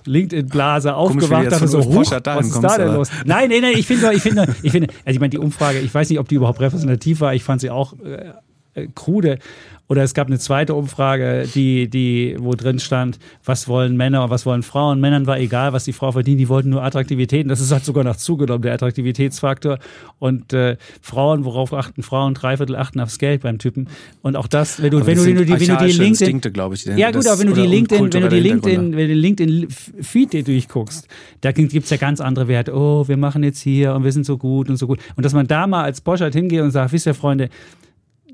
[0.06, 3.10] LinkedIn-Blase aufgewacht, dachte so, hoch, was ist da denn los?
[3.26, 5.94] Nein, nein, nein, ich finde, ich finde, ich finde, also ich meine, die Umfrage, ich
[5.94, 8.32] weiß nicht, ob die überhaupt repräsentativ war, ich fand sie auch äh,
[8.80, 9.38] äh krude.
[9.86, 14.30] Oder es gab eine zweite Umfrage, die, die, wo drin stand, was wollen Männer und
[14.30, 14.98] was wollen Frauen.
[14.98, 17.44] Männern war egal, was die Frau verdient, die wollten nur Attraktivität.
[17.44, 19.78] Und das ist halt sogar noch zugenommen, der Attraktivitätsfaktor.
[20.18, 22.32] Und äh, Frauen, worauf achten Frauen?
[22.32, 23.88] Drei Viertel achten aufs Geld beim Typen.
[24.22, 26.40] Und auch das, wenn du, wenn du, wenn du, die, wenn du die LinkedIn.
[26.72, 29.18] Ich, ja, gut, aber wenn du die LinkedIn, wenn du die LinkedIn, wenn du den
[29.18, 31.08] LinkedIn-Feed dir durchguckst,
[31.42, 32.74] da gibt's ja ganz andere Werte.
[32.74, 34.98] Oh, wir machen jetzt hier und wir sind so gut und so gut.
[35.14, 37.50] Und dass man da mal als Bosch halt hingeht und sagt, wisst ihr, Freunde,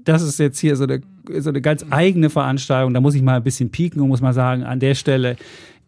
[0.05, 1.01] das ist jetzt hier so eine,
[1.38, 2.94] so eine ganz eigene Veranstaltung.
[2.94, 5.36] Da muss ich mal ein bisschen pieken und muss mal sagen, an der Stelle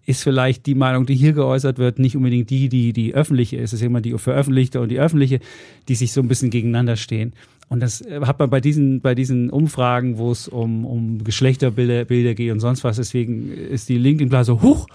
[0.05, 3.73] ist vielleicht die Meinung, die hier geäußert wird, nicht unbedingt die, die die öffentliche ist.
[3.73, 5.41] Es ist immer die veröffentlichte und die öffentliche,
[5.89, 7.33] die sich so ein bisschen gegeneinander stehen.
[7.69, 12.05] Und das äh, hat man bei diesen, bei diesen Umfragen, wo es um, um Geschlechterbilder
[12.05, 14.87] Bilder geht und sonst was, deswegen ist die LinkedIn-Blase hoch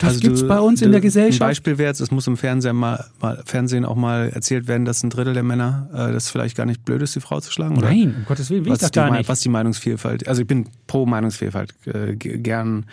[0.00, 1.42] das also gibt's bei uns in der Gesellschaft.
[1.42, 4.86] Ein Beispiel wäre jetzt, es muss im Fernsehen, mal, mal, Fernsehen auch mal erzählt werden,
[4.86, 7.52] dass ein Drittel der Männer äh, das vielleicht gar nicht blöd ist, die Frau zu
[7.52, 7.76] schlagen.
[7.76, 7.88] Oder?
[7.88, 9.28] Nein, um Gottes Willen will was ich das gar die, nicht.
[9.28, 12.86] Was die Meinungsvielfalt, also ich bin pro Meinungsvielfalt, äh, gern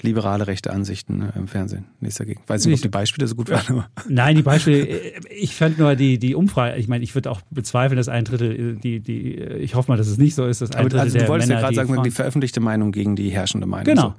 [0.00, 1.84] liberale rechte Ansichten äh, im Fernsehen.
[2.00, 2.40] Nichts dagegen.
[2.46, 3.84] Weiß nicht, ob die Beispiele so gut waren.
[4.08, 7.42] Nein, die Beispiele, äh, ich fand nur die, die Umfrage, ich meine, ich würde auch
[7.50, 10.62] bezweifeln, dass ein Drittel, äh, die, die, ich hoffe mal, dass es nicht so ist,
[10.62, 13.28] dass ein Aber Drittel also, du wolltest ja gerade sagen, die veröffentlichte Meinung gegen die
[13.28, 13.84] herrschende Meinung.
[13.84, 14.08] Genau.
[14.08, 14.14] So.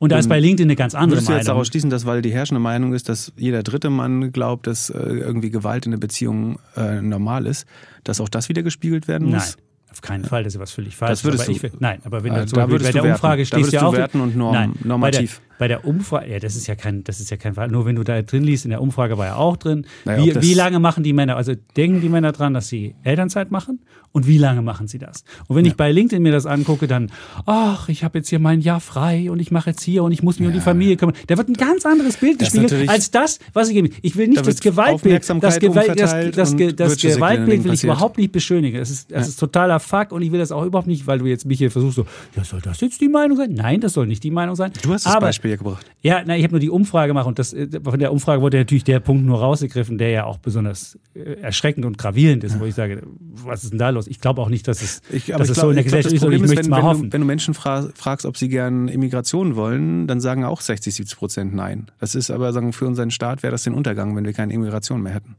[0.00, 1.36] Und da ist bei LinkedIn eine ganz andere Würdest Meinung.
[1.36, 4.66] du jetzt daraus schließen, dass weil die herrschende Meinung ist, dass jeder dritte Mann glaubt,
[4.66, 7.66] dass äh, irgendwie Gewalt in der Beziehung äh, normal ist,
[8.04, 9.56] dass auch das wieder gespiegelt werden muss?
[9.56, 9.64] Nein.
[9.92, 11.10] Auf keinen Fall, das ist was völlig falsch.
[11.10, 13.10] Das würdest aber du, ich, nein, aber wenn äh, du da bei der werten.
[13.10, 13.92] Umfrage stehst, ja du auch.
[13.92, 15.42] werten und norm, nein, normativ.
[15.60, 17.68] Bei der, Umfrage, ja, das ist ja kein, das ist ja kein Fall.
[17.68, 19.86] Nur wenn du da drin liest, in der Umfrage war ja auch drin.
[20.06, 23.50] Naja, wie, wie lange machen die Männer, also denken die Männer dran, dass sie Elternzeit
[23.50, 23.80] machen?
[24.12, 25.24] Und wie lange machen sie das?
[25.46, 25.70] Und wenn ja.
[25.70, 27.12] ich bei LinkedIn mir das angucke, dann,
[27.46, 30.22] ach, ich habe jetzt hier mein Jahr frei und ich mache jetzt hier und ich
[30.22, 30.48] muss mich ja.
[30.48, 31.14] um die Familie kümmern.
[31.28, 33.90] Da wird ein ganz anderes Bild das gespiegelt als das, was ich eben.
[34.02, 38.18] Ich will nicht da das Gewaltbild, das, Gewalt, das, das, das, Gewaltbild will ich überhaupt
[38.18, 38.78] nicht beschönigen.
[38.78, 41.26] Das ist, das ist totaler Fuck und ich will das auch überhaupt nicht, weil du
[41.26, 43.52] jetzt mich hier versuchst so, ja, soll das jetzt die Meinung sein?
[43.52, 44.72] Nein, das soll nicht die Meinung sein.
[44.82, 45.86] Du hast das Aber, Beispiel hier gebracht.
[46.02, 48.58] Ja, na, ich habe nur die Umfrage gemacht und das, äh, von der Umfrage wurde
[48.58, 52.64] natürlich der Punkt nur rausgegriffen, der ja auch besonders äh, erschreckend und gravierend ist, wo
[52.64, 54.06] ich sage, was ist denn da los?
[54.06, 56.24] Ich glaube auch nicht, dass es, ich, dass es glaub, so in der Gesellschaft ist
[56.24, 57.02] und ich möchte es mal wenn hoffen.
[57.10, 60.94] Du, wenn du Menschen fra fragst, ob sie gern Immigration wollen, dann sagen auch 60,
[60.94, 61.90] 70 Prozent nein.
[61.98, 65.02] Das ist aber, sagen für unseren Staat wäre das den Untergang, wenn wir keine Immigration
[65.02, 65.36] mehr hätten.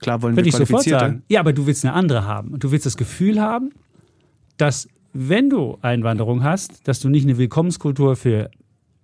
[0.00, 0.88] Klar wollen Würde wir qualifizierte.
[0.88, 1.22] Ich sofort sagen.
[1.28, 2.50] Ja, aber du willst eine andere haben.
[2.50, 3.72] Und du willst das Gefühl haben,
[4.56, 8.50] dass wenn du Einwanderung hast, dass du nicht eine Willkommenskultur für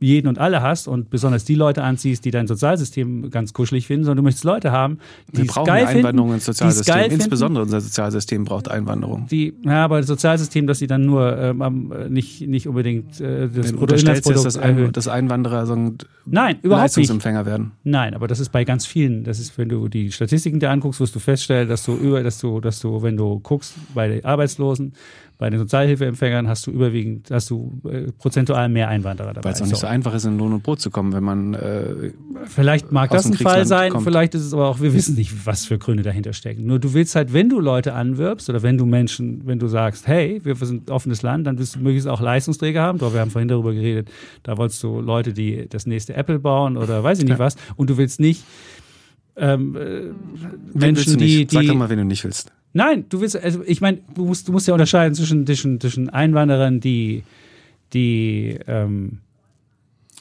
[0.00, 4.04] jeden und alle hast und besonders die Leute anziehst, die dein Sozialsystem ganz kuschelig finden,
[4.04, 4.98] sondern du möchtest Leute haben,
[5.32, 7.10] die Wir es geil Einwanderung finden, ins Sozialsystem.
[7.10, 9.26] Insbesondere unser Sozialsystem braucht Einwanderung.
[9.30, 13.72] Die, ja, aber das Sozialsystem, dass sie dann nur ähm, nicht, nicht unbedingt äh, das
[13.72, 17.46] Bruttoinlandsprodukt dass, ein, dass Einwanderer so ein Nein, überhaupt Leistungsempfänger nicht.
[17.46, 17.72] werden.
[17.84, 19.24] Nein, aber das ist bei ganz vielen.
[19.24, 22.38] Das ist, wenn du die Statistiken dir anguckst, wirst du feststellen, dass du über, dass
[22.38, 24.92] du, dass du, wenn du guckst bei den Arbeitslosen,
[25.40, 29.44] bei den Sozialhilfeempfängern hast du überwiegend, hast du äh, prozentual mehr Einwanderer dabei.
[29.44, 31.54] Weil es auch nicht so einfach ist, in Lohn und Brot zu kommen, wenn man
[31.54, 32.12] äh,
[32.44, 34.04] Vielleicht mag das ein Fall sein, kommt.
[34.04, 36.66] vielleicht ist es aber auch, wir wissen nicht, was für Gründe dahinter stecken.
[36.66, 40.06] Nur du willst halt, wenn du Leute anwirbst oder wenn du Menschen, wenn du sagst,
[40.06, 42.98] hey, wir sind ein offenes Land, dann willst du möglichst auch Leistungsträger haben.
[42.98, 44.10] Doch, wir haben vorhin darüber geredet,
[44.42, 47.38] da wolltest du Leute, die das nächste Apple bauen oder weiß ich nicht ja.
[47.38, 47.56] was.
[47.76, 48.44] Und du willst nicht
[49.36, 51.54] ähm, äh, Menschen, die, die.
[51.56, 52.52] Sag doch mal, wenn du nicht willst.
[52.72, 56.08] Nein, du willst, also ich meine, du musst, du musst ja unterscheiden zwischen, zwischen, zwischen
[56.08, 57.24] Einwanderern, die,
[57.92, 59.18] die ähm,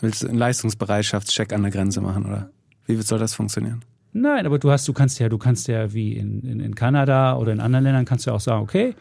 [0.02, 2.50] Willst du einen Leistungsbereitschaftscheck an der Grenze machen, oder?
[2.88, 3.82] Wie soll das funktionieren?
[4.14, 7.36] Nein, aber du hast, du kannst ja, du kannst ja wie in, in, in Kanada
[7.36, 8.96] oder in anderen Ländern kannst du auch sagen, okay,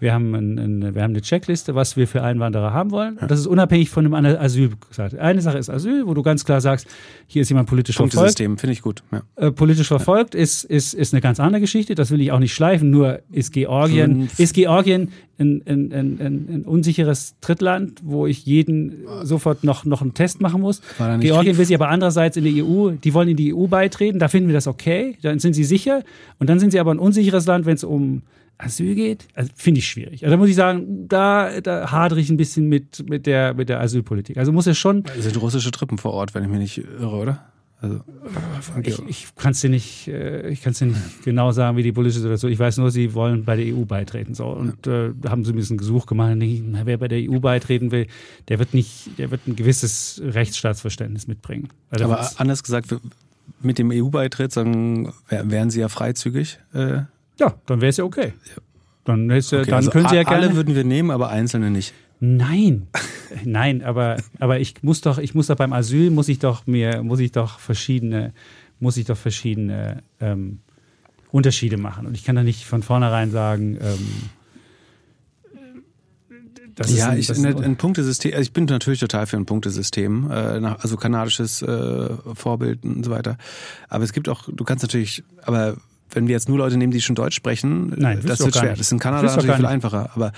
[0.00, 3.16] wir haben, ein, ein, wir haben eine Checkliste, was wir für Einwanderer haben wollen.
[3.18, 4.70] Und das ist unabhängig von dem Asyl.
[5.18, 6.86] Eine Sache ist Asyl, wo du ganz klar sagst,
[7.26, 8.28] hier ist jemand politisch verfolgt.
[8.28, 9.02] System, finde ich gut.
[9.10, 9.22] Ja.
[9.36, 10.40] Äh, politisch verfolgt ja.
[10.40, 11.96] ist, ist, ist eine ganz andere Geschichte.
[11.96, 12.90] Das will ich auch nicht schleifen.
[12.90, 19.64] Nur ist Georgien, ist Georgien ein, ein, ein, ein, unsicheres Drittland, wo ich jeden sofort
[19.64, 20.80] noch, noch einen Test machen muss.
[21.20, 24.20] Georgien will sie aber andererseits in die EU, die wollen in die EU beitreten.
[24.20, 25.16] Da finden wir das okay.
[25.22, 26.02] Dann sind sie sicher.
[26.38, 28.22] Und dann sind sie aber ein unsicheres Land, wenn es um
[28.58, 30.24] Asyl geht, also finde ich schwierig.
[30.24, 33.68] Also da muss ich sagen, da, da hadere ich ein bisschen mit, mit, der, mit
[33.68, 34.36] der Asylpolitik.
[34.36, 35.04] Also muss es schon.
[35.16, 37.44] Es sind russische Truppen vor Ort, wenn ich mich nicht irre, oder?
[37.80, 38.00] Also,
[38.82, 41.92] ich, ich kann es dir nicht, äh, ich kann dir nicht genau sagen, wie die
[41.92, 42.50] politische Situation.
[42.50, 44.34] Ich weiß nur, sie wollen bei der EU beitreten.
[44.34, 44.46] So.
[44.48, 46.32] Und äh, haben sie ein bisschen Gesuch gemacht.
[46.32, 48.08] Und denke, na, wer bei der EU beitreten will,
[48.48, 51.68] der wird nicht, der wird ein gewisses Rechtsstaatsverständnis mitbringen.
[51.90, 52.96] Also Aber anders gesagt,
[53.62, 56.58] mit dem EU-Beitritt sagen, wären sie ja freizügig.
[56.74, 57.02] Äh
[57.38, 58.32] ja, dann wäre es ja okay.
[59.04, 60.46] Dann, ist, okay, dann also können Sie ja gerne.
[60.46, 61.94] Alle würden wir nehmen, aber einzelne nicht.
[62.20, 62.88] Nein,
[63.44, 67.02] nein, aber, aber ich muss doch, ich muss doch beim Asyl muss ich doch mir,
[67.02, 68.32] muss ich doch verschiedene,
[68.80, 70.58] muss ich doch verschiedene ähm,
[71.30, 72.06] Unterschiede machen.
[72.06, 74.30] Und ich kann da nicht von vornherein sagen, ähm,
[76.74, 80.30] das ja, ein, ich, ein, ein, Punktesystem, also ich bin natürlich total für ein Punktesystem,
[80.30, 83.36] äh, also kanadisches äh, Vorbild und so weiter.
[83.88, 85.76] Aber es gibt auch, du kannst natürlich, aber
[86.10, 88.70] wenn wir jetzt nur Leute nehmen, die schon Deutsch sprechen, Nein, das wird schwer.
[88.70, 90.10] Das ist in Kanada natürlich viel einfacher.
[90.14, 90.32] Aber,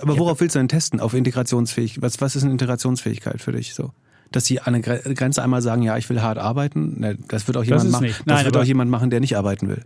[0.00, 0.40] aber worauf ja.
[0.40, 1.00] willst du denn testen?
[1.00, 2.02] Auf Integrationsfähigkeit?
[2.02, 3.92] Was, was ist eine Integrationsfähigkeit für dich so?
[4.32, 7.56] Dass sie an der Grenze einmal sagen, ja, ich will hart arbeiten, ne, das wird
[7.56, 8.06] auch jemand das machen.
[8.06, 8.26] Nicht.
[8.26, 9.82] Nein, das wird auch jemand machen, der nicht arbeiten will.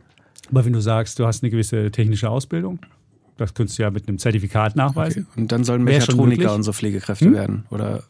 [0.51, 2.79] Aber wenn du sagst, du hast eine gewisse technische Ausbildung,
[3.37, 5.27] das könntest du ja mit einem Zertifikat nachweisen.
[5.31, 5.41] Okay.
[5.41, 7.35] Und dann sollen Mechatroniker und so Pflegekräfte hm?
[7.35, 8.05] werden oder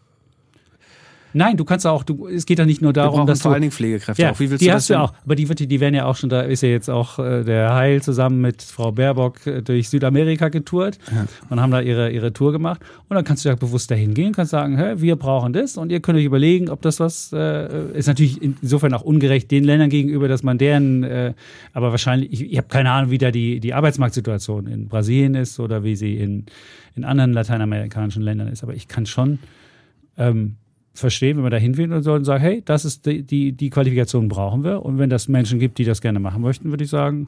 [1.35, 3.62] Nein, du kannst auch, du, es geht ja nicht nur darum, dass vor du, allen
[3.62, 4.22] Dingen Pflegekräfte.
[4.22, 4.41] Ja, auch.
[4.41, 6.30] Wie willst die du hast du auch, aber die, wird, die werden ja auch schon,
[6.30, 10.49] da ist ja jetzt auch äh, der Heil zusammen mit Frau Baerbock äh, durch Südamerika
[10.49, 11.26] getourt ja.
[11.51, 12.80] und haben da ihre, ihre Tour gemacht.
[13.09, 15.91] Und dann kannst du ja bewusst dahin gehen, kannst sagen, hä, wir brauchen das und
[15.91, 19.91] ihr könnt euch überlegen, ob das was äh, ist natürlich insofern auch ungerecht den Ländern
[19.91, 21.35] gegenüber, dass man deren, äh,
[21.72, 25.59] aber wahrscheinlich, ich, ich habe keine Ahnung, wie da die, die Arbeitsmarktsituation in Brasilien ist
[25.59, 26.47] oder wie sie in,
[26.95, 28.62] in anderen lateinamerikanischen Ländern ist.
[28.62, 29.41] Aber ich kann schon
[30.16, 30.57] ähm,
[30.95, 33.70] verstehen, wenn man da hinwählt und soll und sagen, hey, das ist die, die, die
[33.70, 34.82] Qualifikation brauchen wir.
[34.82, 37.26] Und wenn das Menschen gibt, die das gerne machen möchten, würde ich sagen,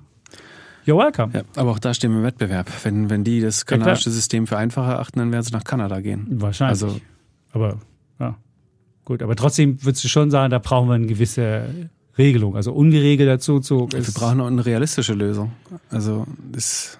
[0.86, 1.32] you're welcome.
[1.34, 2.70] Ja, aber auch da stehen wir im Wettbewerb.
[2.84, 6.00] Wenn, wenn die das kanadische ja, System für einfacher erachten, dann werden sie nach Kanada
[6.00, 6.26] gehen.
[6.30, 6.82] Wahrscheinlich.
[6.82, 7.00] Also,
[7.52, 7.78] aber
[8.20, 8.36] ja,
[9.04, 9.22] gut.
[9.22, 12.54] Aber trotzdem würdest du schon sagen, da brauchen wir eine gewisse Regelung.
[12.54, 13.92] Also ungeregelter Zuzug.
[13.92, 15.52] Wir brauchen auch eine realistische Lösung.
[15.90, 16.24] Also
[16.56, 16.98] ist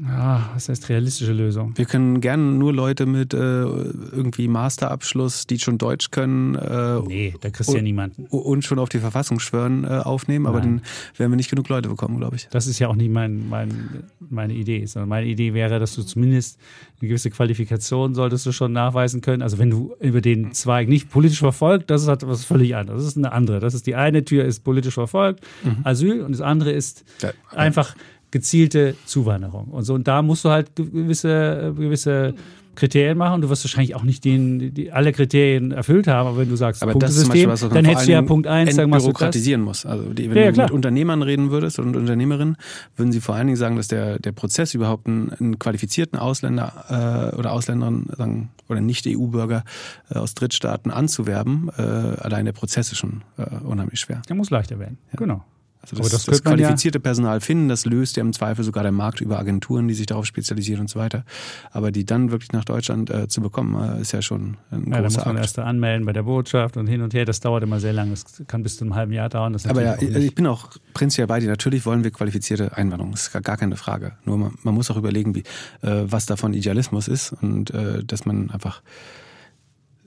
[0.00, 1.72] ja, was heißt realistische Lösung?
[1.76, 6.54] Wir können gerne nur Leute mit äh, irgendwie Masterabschluss, die schon Deutsch können.
[6.54, 8.26] Äh, nee, da kriegst du ja niemanden.
[8.26, 10.54] Und schon auf die Verfassung schwören, äh, aufnehmen, Nein.
[10.54, 10.82] aber dann
[11.16, 12.48] werden wir nicht genug Leute bekommen, glaube ich.
[12.50, 16.04] Das ist ja auch nicht mein, mein, meine Idee, sondern meine Idee wäre, dass du
[16.04, 16.60] zumindest
[17.00, 19.42] eine gewisse Qualifikation solltest du schon nachweisen können.
[19.42, 23.02] Also wenn du über den Zweig nicht politisch verfolgt, das ist halt was völlig anderes.
[23.02, 23.58] Das ist eine andere.
[23.58, 25.78] Das ist die eine Tür ist politisch verfolgt, mhm.
[25.82, 27.96] Asyl, und das andere ist ja, einfach
[28.30, 29.94] gezielte Zuwanderung und so.
[29.94, 32.34] Und da musst du halt gewisse, gewisse
[32.78, 33.42] Kriterien machen.
[33.42, 36.82] Du wirst wahrscheinlich auch nicht den, die, alle Kriterien erfüllt haben, aber wenn du sagst,
[36.82, 39.84] aber Punktesystem, Beispiel, dann hättest du ja Punkt 1, sagen wir bürokratisieren muss.
[39.84, 42.56] Also die, wenn ja, ja, du mit Unternehmern reden würdest und Unternehmerinnen,
[42.96, 47.32] würden sie vor allen Dingen sagen, dass der, der Prozess überhaupt einen, einen qualifizierten Ausländer
[47.34, 49.64] äh, oder Ausländerin sagen, oder Nicht-EU-Bürger
[50.10, 54.22] äh, aus Drittstaaten anzuwerben, äh, allein der Prozess ist schon äh, unheimlich schwer.
[54.28, 54.98] Der muss leichter werden.
[55.12, 55.18] Ja.
[55.18, 55.44] Genau.
[55.92, 58.92] Also das, das, das qualifizierte ja Personal finden, das löst ja im Zweifel sogar der
[58.92, 61.24] Markt über Agenturen, die sich darauf spezialisieren und so weiter.
[61.70, 65.00] Aber die dann wirklich nach Deutschland äh, zu bekommen, äh, ist ja schon ein ja,
[65.00, 65.44] großer Da muss man Akt.
[65.44, 67.24] erst anmelden bei der Botschaft und hin und her.
[67.24, 68.10] Das dauert immer sehr lange.
[68.10, 69.56] Das kann bis zu einem halben Jahr dauern.
[69.68, 71.48] Aber ja, ich bin auch prinzipiell bei dir.
[71.48, 73.12] Natürlich wollen wir qualifizierte Einwanderung.
[73.12, 74.12] Das ist gar, gar keine Frage.
[74.24, 75.44] Nur man, man muss auch überlegen, wie,
[75.82, 78.82] äh, was davon Idealismus ist und äh, dass man einfach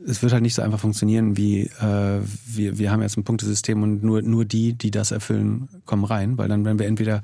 [0.05, 3.81] es wird halt nicht so einfach funktionieren, wie äh, wir, wir haben jetzt ein Punktesystem
[3.83, 7.21] und nur, nur die, die das erfüllen, kommen rein, weil dann werden wir entweder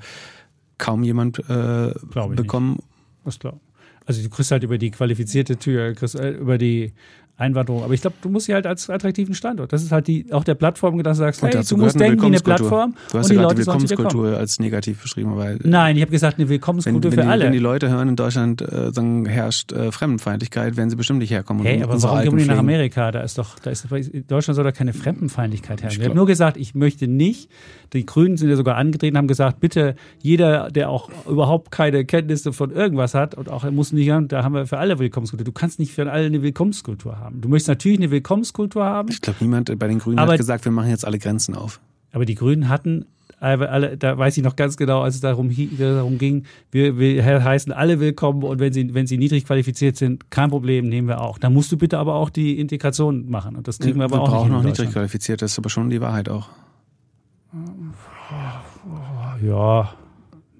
[0.78, 1.92] kaum jemand äh,
[2.34, 2.72] bekommen.
[2.72, 2.84] Nicht.
[3.24, 3.60] Das klar.
[4.06, 6.92] Also du kriegst halt über die qualifizierte Tür, kriegst äh, über die
[7.38, 7.84] Einwanderung.
[7.84, 9.72] Aber ich glaube, du musst sie halt als attraktiven Standort.
[9.72, 12.26] Das ist halt die, auch der Plattform, dass du sagst, hey, du musst denken wie
[12.26, 12.96] eine Plattform.
[13.12, 15.36] Du hast ja gerade die Willkommenskultur als negativ beschrieben.
[15.36, 17.44] Weil, Nein, ich habe gesagt, eine Willkommenskultur wenn, wenn für die, alle.
[17.44, 21.30] Wenn die Leute hören, in Deutschland äh, sagen, herrscht äh, Fremdenfeindlichkeit, werden sie bestimmt nicht
[21.30, 21.64] herkommen.
[21.64, 23.12] Hey, aber warum gehen die nach Amerika?
[23.12, 26.00] Da ist doch, da ist, in Deutschland soll da keine Fremdenfeindlichkeit herrschen.
[26.00, 27.48] Ich habe nur gesagt, ich möchte nicht,
[27.92, 32.52] die Grünen sind ja sogar angetreten, haben gesagt, bitte jeder, der auch überhaupt keine Kenntnisse
[32.52, 35.44] von irgendwas hat und auch er muss nicht, da haben wir für alle Willkommenskultur.
[35.44, 37.40] Du kannst nicht für alle eine Willkommenskultur haben haben.
[37.40, 39.08] Du möchtest natürlich eine Willkommenskultur haben.
[39.10, 41.80] Ich glaube, niemand bei den Grünen Aber- hat gesagt, wir machen jetzt alle Grenzen auf.
[42.12, 43.06] Aber die Grünen hatten,
[43.40, 47.72] alle, da weiß ich noch ganz genau, als es darum, darum ging, wir, wir heißen
[47.72, 51.38] alle willkommen und wenn sie, wenn sie niedrig qualifiziert sind, kein Problem, nehmen wir auch.
[51.38, 54.28] Da musst du bitte aber auch die Integration machen und das kriegen wir aber auch
[54.28, 54.92] brauchen nicht noch in niedrig Deutschland.
[54.94, 56.48] qualifiziert, das ist aber schon die Wahrheit auch.
[59.42, 59.94] Ja,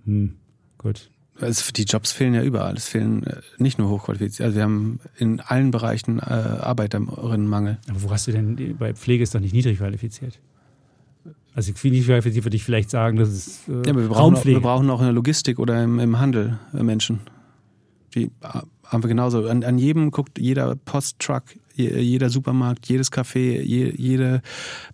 [0.04, 0.34] hm.
[0.78, 1.10] gut.
[1.40, 2.76] Es, die Jobs fehlen ja überall.
[2.76, 4.46] Es fehlen äh, nicht nur hochqualifiziert.
[4.46, 7.78] Also wir haben in allen Bereichen äh, Arbeiterinnenmangel.
[7.88, 10.38] Aber wo hast du denn, bei Pflege ist doch nicht niedrig qualifiziert.
[11.54, 14.36] Also viel niedrig qualifiziert würde ich vielleicht sagen, das ist äh, Ja, aber wir brauchen,
[14.36, 17.20] auch, wir brauchen auch in der Logistik oder im, im Handel äh, Menschen.
[18.14, 18.30] Die äh,
[18.84, 19.46] haben wir genauso.
[19.48, 21.44] An, an jedem guckt jeder Posttruck,
[21.84, 24.42] jeder Supermarkt, jedes Café, je, jede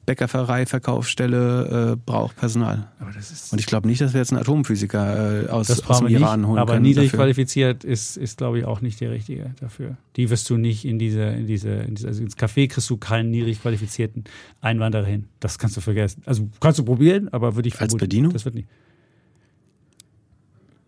[0.06, 2.88] Bäckerei, Verkaufsstelle äh, braucht Personal.
[2.98, 5.80] aber das ist, Und ich glaube nicht, dass wir jetzt einen Atomphysiker äh, aus, das
[5.80, 6.82] aus brauchen dem Iran nicht, holen aber können.
[6.82, 7.18] niedrig dafür.
[7.18, 9.96] qualifiziert ist, ist glaube ich, auch nicht der Richtige dafür.
[10.16, 12.96] Die wirst du nicht in diese, in diese, in diese also ins Café kriegst du
[12.96, 14.24] keinen niedrig qualifizierten
[14.60, 15.24] Einwanderer hin.
[15.40, 16.22] Das kannst du vergessen.
[16.26, 18.32] Also kannst du probieren, aber würde ich Als vermuten, Bedienung?
[18.32, 18.68] Das wird nicht.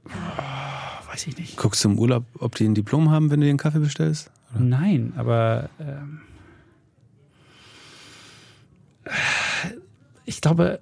[0.08, 1.56] Oh, weiß ich nicht.
[1.56, 4.30] Guckst du im Urlaub, ob die ein Diplom haben, wenn du dir einen Kaffee bestellst?
[4.60, 6.20] Nein, aber ähm,
[10.24, 10.80] ich glaube,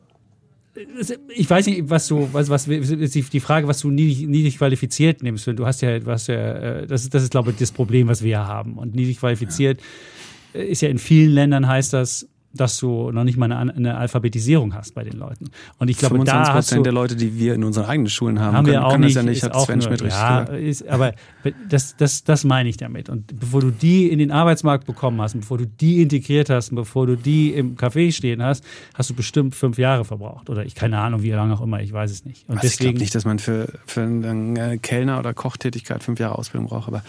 [1.29, 5.47] ich weiß nicht, was du, was, was die Frage, was du niedrig, niedrig qualifiziert nimmst.
[5.47, 8.23] Du hast ja, hast ja, äh, das ist, das ist, glaube ich, das Problem, was
[8.23, 8.79] wir ja haben.
[8.79, 9.81] Und niedrig qualifiziert
[10.53, 13.97] äh, ist ja in vielen Ländern heißt das, dass du noch nicht mal eine, eine
[13.97, 15.51] Alphabetisierung hast bei den Leuten.
[15.79, 18.09] Und ich glaube, 25 da hast du, Prozent der Leute, die wir in unseren eigenen
[18.09, 20.19] Schulen haben, haben können, wir auch können nicht, das ja nicht, hat Sven Schmidt richtig
[20.19, 21.13] ja, ist, aber
[21.69, 23.09] das, das, das meine ich damit.
[23.09, 27.07] Und bevor du die in den Arbeitsmarkt bekommen hast, bevor du die integriert hast, bevor
[27.07, 30.49] du die im Café stehen hast, hast du bestimmt fünf Jahre verbraucht.
[30.51, 32.49] Oder ich keine Ahnung, wie lange auch immer, ich weiß es nicht.
[32.49, 36.21] Und Also ich glaube deswegen, nicht, dass man für, für eine Kellner- oder Kochtätigkeit fünf
[36.21, 37.03] Jahre Ausbildung braucht, aber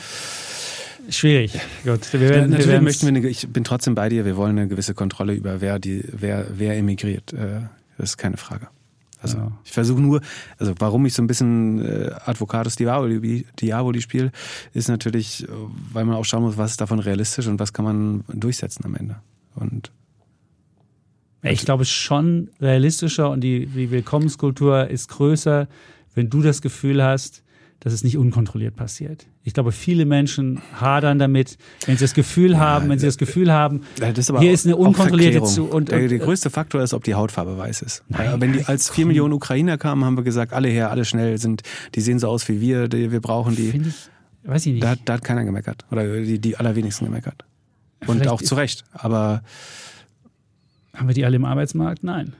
[1.09, 1.53] schwierig.
[1.83, 4.37] Gut, wir werden, wir natürlich werden möchten wir eine, ich bin trotzdem bei dir, wir
[4.37, 7.33] wollen eine gewisse Kontrolle über wer die, wer, wer emigriert.
[7.33, 7.61] Äh,
[7.97, 8.67] Das ist keine Frage.
[9.21, 9.51] Also Ja.
[9.63, 10.21] ich versuche nur,
[10.59, 14.31] also warum ich so ein bisschen äh, Advocatus Diaboli, Diaboli spiele,
[14.73, 15.47] ist natürlich, äh,
[15.93, 18.95] weil man auch schauen muss, was ist davon realistisch und was kann man durchsetzen am
[18.95, 19.15] Ende.
[19.55, 19.91] Und
[21.41, 25.67] Ich glaube schon realistischer und die, die Willkommenskultur ist größer,
[26.13, 27.43] wenn du das Gefühl hast,
[27.79, 29.25] dass es nicht unkontrolliert passiert.
[29.47, 33.53] Ich glaube, viele Menschen hadern damit, wenn sie das Gefühl haben, wenn sie das Gefühl
[33.53, 36.81] haben, Ja, das ist hier ist eine unkontrollierte zu und, der, und der größte Faktor
[36.81, 38.03] ist, ob die Hautfarbe weiß ist.
[38.09, 39.05] Nein, Wenn die als vier.
[39.05, 41.61] Millionen Ukrainer kamen, haben wir gesagt, alle her, alle schnell sind,
[41.93, 43.69] die sehen so aus wie wir, die, wir brauchen die.
[43.69, 44.83] finde ich, weiß ich nicht.
[44.83, 45.85] Da, hat- da hat keiner gemeckert.
[45.91, 47.45] Oder die, die allerwenigsten gemeckert.
[48.07, 48.83] Und Vielleicht auch zu Recht.
[48.93, 49.43] Aber
[50.93, 52.03] haben wir die alle im Arbeitsmarkt?
[52.03, 52.33] Nein.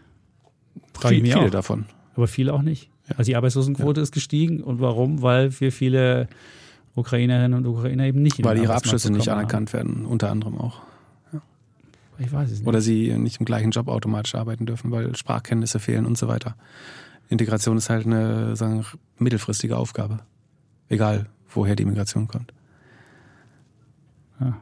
[0.94, 1.50] Frage viele auch.
[1.52, 1.86] davon.
[2.16, 2.90] Aber viele auch nicht.
[3.16, 4.62] Also die Arbeitslosenquote ist gestiegen.
[4.64, 5.22] Und warum?
[5.22, 6.28] Weil wir viele
[6.96, 10.80] Ukrainerinnen und Ukrainer eben nicht in Weil ihre Abschlüsse nicht anerkannt werden, unter anderem auch.
[11.32, 11.42] Haben.
[12.18, 12.68] Ich weiß es nicht.
[12.68, 16.56] Oder sie nicht im gleichen Job automatisch arbeiten dürfen, weil Sprachkenntnisse fehlen und so weiter.
[17.30, 18.86] Integration ist halt eine sagen,
[19.18, 20.20] mittelfristige Aufgabe.
[20.90, 22.54] Egal, woher die Migration kommt.
[24.40, 24.58] Ja.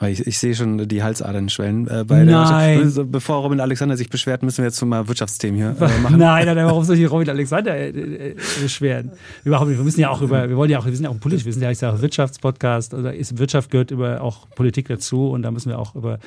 [0.00, 1.86] Ich, ich sehe schon die Halsadern schwellen.
[1.86, 2.84] Äh, bei der Nein.
[2.84, 3.12] Wirtschaft.
[3.12, 6.18] Bevor Robin Alexander sich beschwert, müssen wir jetzt mal Wirtschaftsthemen hier äh, machen.
[6.18, 9.12] Nein, nein, warum soll ich Robin Alexander äh, äh, beschweren?
[9.44, 9.78] Überhaupt nicht.
[9.78, 11.52] Wir müssen ja auch über, wir wollen ja auch, wir sind ja auch politisch, wir
[11.52, 15.50] sind ja ich sage Wirtschaftspodcast oder ist Wirtschaft gehört über auch Politik dazu und da
[15.52, 16.18] müssen wir auch über,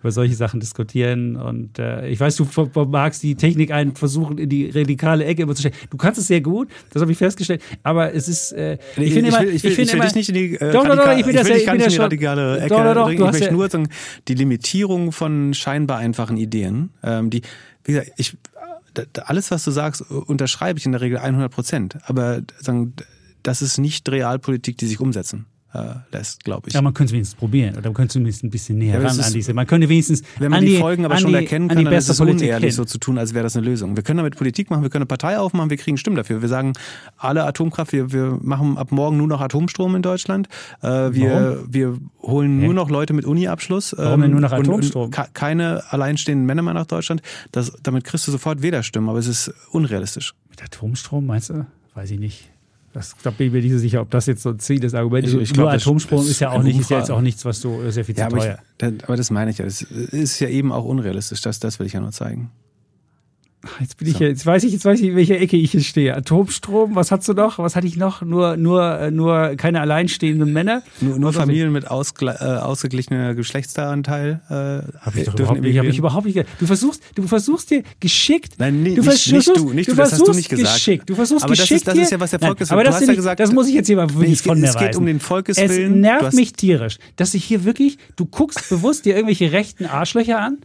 [0.00, 1.36] über solche Sachen diskutieren.
[1.36, 2.46] Und äh, ich weiß, du
[2.86, 5.76] magst die Technik einen versuchen, in die radikale Ecke immer zu stellen.
[5.90, 9.28] Du kannst es sehr gut, das habe ich festgestellt, aber es ist, äh, ich, finde
[9.28, 10.82] immer, will, ich will, ich finde ich will immer, dich nicht in die äh, Doch,
[10.84, 12.58] doch, doch, radikale- ich will das will dich ich gar nicht ja in die radikale
[12.58, 13.28] Ecke Doch, doch, doch, bringen.
[13.28, 13.88] Ich möchte ja- nur sagen,
[14.28, 17.42] die Limitierung von scheinbar einfachen Ideen, ähm, die,
[17.84, 18.36] wie gesagt, ich,
[19.24, 21.98] alles, was du sagst, unterschreibe ich in der Regel 100 Prozent.
[22.04, 22.94] Aber sagen,
[23.42, 26.74] das ist nicht Realpolitik, die sich umsetzen äh, lässt, glaube ich.
[26.74, 29.18] Ja, man könnte es wenigstens probieren oder man könnte zumindest ein bisschen näher Ja, ran
[29.18, 29.54] ist- an diese.
[29.54, 31.84] Man könnte wenigstens Wenn man an die, Folgen aber schon die, erkennen an kann, die
[31.84, 32.76] dann ist es Politik unehrlich, hin.
[32.76, 33.96] so zu tun, als wäre das eine Lösung.
[33.96, 36.42] Wir können damit Politik machen, wir können eine Partei aufmachen, wir kriegen Stimmen dafür.
[36.42, 36.74] Wir sagen,
[37.16, 40.48] alle Atomkraft, wir, wir machen ab morgen nur noch Atomstrom in Deutschland.
[40.82, 43.94] Äh, wir, wir holen nur noch Leute mit Uni-Abschluss.
[43.96, 45.10] Warum denn nur noch und- und Atomstrom?
[45.10, 47.22] ke- keine alleinstehenden Männer mehr nach Deutschland.
[47.50, 50.34] Das, damit kriegst du sofort Wählerstimmen, aber es ist unrealistisch.
[50.50, 51.66] Mit Atomstrom, meinst du?
[51.94, 52.48] Weiß ich nicht.
[52.92, 54.92] Das, da bin ich mir nicht so sicher, ob das jetzt so ein Ziel des
[54.94, 55.50] Arguments Ich- ist.
[55.50, 57.44] ich Nur glaub, das Atomstrom ist ist ja auch nicht, ist ja jetzt auch nichts,
[57.46, 58.58] was ist ja viel zu Ja, aber, ich, teuer.
[58.78, 59.64] da- aber das meine ich ja.
[59.64, 61.40] Das ist ja eben auch unrealistisch.
[61.40, 62.50] Das, das will ich ja nur zeigen.
[63.80, 64.14] Jetzt bin so.
[64.14, 66.16] ich jetzt weiß ich, jetzt weiß ich, in welcher Ecke ich hier stehe.
[66.16, 67.58] Atomstrom, was hast du noch?
[67.58, 68.22] Was hatte ich noch?
[68.22, 70.82] Nur, nur, äh, nur keine alleinstehenden Männer.
[71.00, 74.40] Nur, nur Familien mit ausgle äh, ausgeglichener Geschlechtsanteil.
[74.48, 76.44] Äh, Hab ich doch überhaupt nicht, hab ich überhaupt nicht.
[76.58, 78.54] Du versuchst, du versuchst dir geschickt.
[78.58, 80.74] Nein, nee, du nicht, versuchst, nicht du, nicht du, das hast du nicht gesagt.
[80.74, 81.10] Geschickt.
[81.10, 81.86] Du versuchst aber geschickt.
[81.86, 82.80] Das ist, das ist ja was der Volkeswille.
[82.80, 84.60] Aber das, du hast ja gesagt, das muss ich jetzt hier mal wirklich nee, von
[84.60, 85.94] mir Es geht um den Volkeswillen.
[85.94, 90.40] Es nervt mich tierisch, dass ich hier wirklich, du guckst bewusst dir irgendwelche rechten Arschlöcher
[90.40, 90.58] an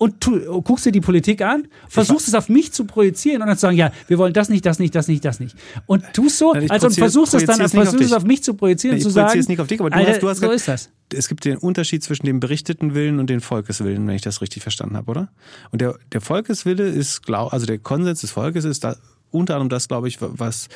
[0.00, 3.58] und tu, guckst dir die Politik an, versuchst es auf mich zu projizieren und dann
[3.58, 5.54] zu sagen, ja, wir wollen das nicht, das nicht, das nicht, das nicht.
[5.84, 9.02] Und tust so, also und versuchst es dann versuchst es auf mich zu projizieren und
[9.02, 10.88] zu sagen, es nicht auf dich, aber du Alter, hast, du hast so ist das.
[11.12, 14.62] Es gibt den Unterschied zwischen dem berichteten Willen und dem Volkeswillen, wenn ich das richtig
[14.62, 15.28] verstanden habe, oder?
[15.70, 18.96] Und der, der Volkeswille ist, glaub, also der Konsens des Volkes ist da,
[19.30, 20.68] unter anderem das, glaube ich, was,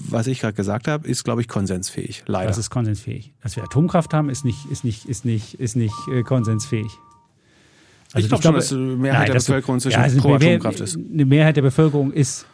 [0.00, 2.24] was ich gerade gesagt habe, ist, glaube ich, konsensfähig.
[2.26, 2.48] Leider.
[2.48, 3.34] Das ist konsensfähig.
[3.40, 6.90] Dass wir Atomkraft haben, ist nicht, ist nicht, ist nicht, ist nicht äh, konsensfähig.
[8.14, 10.80] Also ich glaube schon, dass die Mehrheit nein, der Bevölkerung zwischen ja, also pro Atomkraft
[10.80, 10.96] ist.
[10.96, 12.46] Eine Mehrheit der Bevölkerung ist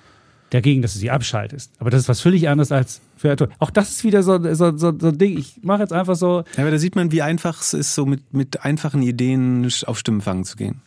[0.49, 1.71] dagegen, dass du sie abschaltest.
[1.79, 3.49] Aber das ist was völlig anderes als für Atom.
[3.59, 5.39] Auch das ist wieder so, so, so, so ein Ding.
[5.39, 6.45] Ich mache jetzt einfach so.
[6.57, 9.99] Ja, aber da sieht man, wie einfach es ist, so mit, mit einfachen Ideen auf
[9.99, 10.81] Stimmenfang zu gehen.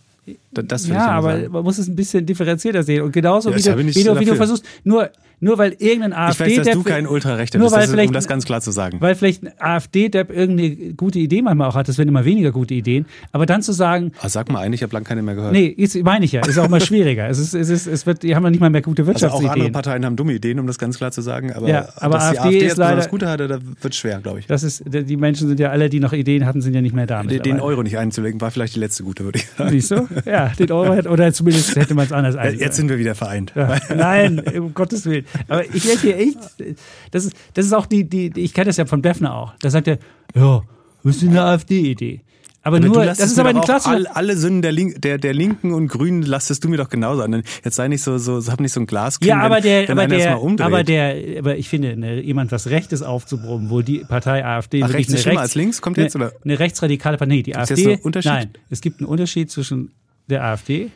[0.54, 1.52] Das ja, aber sagen.
[1.52, 3.04] man muss es ein bisschen differenzierter sehen.
[3.04, 5.10] Und genauso ja, wie, du, wie, du, wie du versuchst, nur
[5.44, 6.46] nur weil irgendein AfD.
[6.46, 9.02] Ich weiß, dass du kein Ultrarechter bist, das ist, um das ganz klar zu sagen.
[9.02, 12.74] Weil vielleicht ein AfD-Depp irgendeine gute Idee manchmal auch hat, das werden immer weniger gute
[12.74, 13.06] Ideen.
[13.34, 14.14] Aber dann zu sagen.
[14.22, 15.52] Ah, sag mal ein, ich habe lange keine mehr gehört.
[15.52, 16.46] Nee, meine ich ja.
[16.46, 17.28] Ist auch mal schwieriger.
[17.28, 19.50] es ist, es ist, es wird, die haben ja nicht mal mehr gute Wirtschaftsideen.
[19.50, 21.52] Also auch andere Parteien haben dumme Ideen, um das ganz klar zu sagen.
[21.52, 23.96] Aber, ja, aber dass AfD die AfD ist jetzt leider, das Gute hatte, da wird
[23.96, 24.48] schwer, glaube ich.
[24.48, 27.06] Das ist, die Menschen sind ja alle, die noch Ideen hatten, sind ja nicht mehr
[27.06, 27.22] da.
[27.22, 29.72] Den, den Euro nicht einzulegen, war vielleicht die letzte gute, würde ich sagen.
[29.72, 30.08] Siehst du?
[30.26, 32.62] Ja, den Euro hätte, oder zumindest hätte man es anders einlegen.
[32.62, 33.52] Jetzt sind wir wieder vereint.
[33.56, 35.26] Ja, nein, um Gottes Willen.
[35.50, 36.78] Aber ich werde hier hier echt,
[37.12, 39.54] das ist, das ist auch die, die, ich kenne das ja von Beffner auch.
[39.62, 39.98] Da sagt er,
[40.36, 40.64] ja,
[41.04, 42.22] das ist eine AfD-Idee.
[42.66, 43.94] Aber, aber nur, das ist aber ein klassischer.
[43.94, 47.22] All, alle Sünden der, Link, der, der Linken und Grünen lastest du mir doch genauso
[47.22, 47.44] an.
[47.62, 49.20] Jetzt sei nicht so, so hab nicht so ein Glas.
[49.22, 52.68] Ja, aber wenn, der, wenn aber der, aber der, aber ich finde, ne, jemand was
[52.68, 56.28] Rechtes aufzubrummen, wo die Partei AfD Ach, rechts ist rechts, als links kommt jetzt eine,
[56.28, 56.36] oder?
[56.42, 58.00] Eine rechtsradikale Partei, nee, die Gibt's AfD.
[58.24, 59.92] Nein, es gibt einen Unterschied zwischen
[60.28, 60.92] der AfD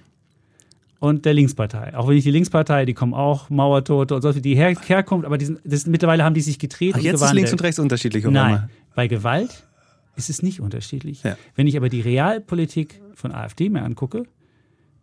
[0.99, 1.95] und der Linkspartei.
[1.95, 5.37] Auch wenn ich die Linkspartei, die kommen auch Mauertote und so, die her, herkommt, aber
[5.37, 6.95] die sind, das, mittlerweile haben die sich gedreht.
[6.97, 8.33] Ach, jetzt ist links und rechts unterschiedlich, oder?
[8.33, 9.63] Nein, bei Gewalt
[10.15, 11.23] ist es nicht unterschiedlich.
[11.23, 11.37] Ja.
[11.55, 14.23] Wenn ich aber die Realpolitik von AfD mir angucke,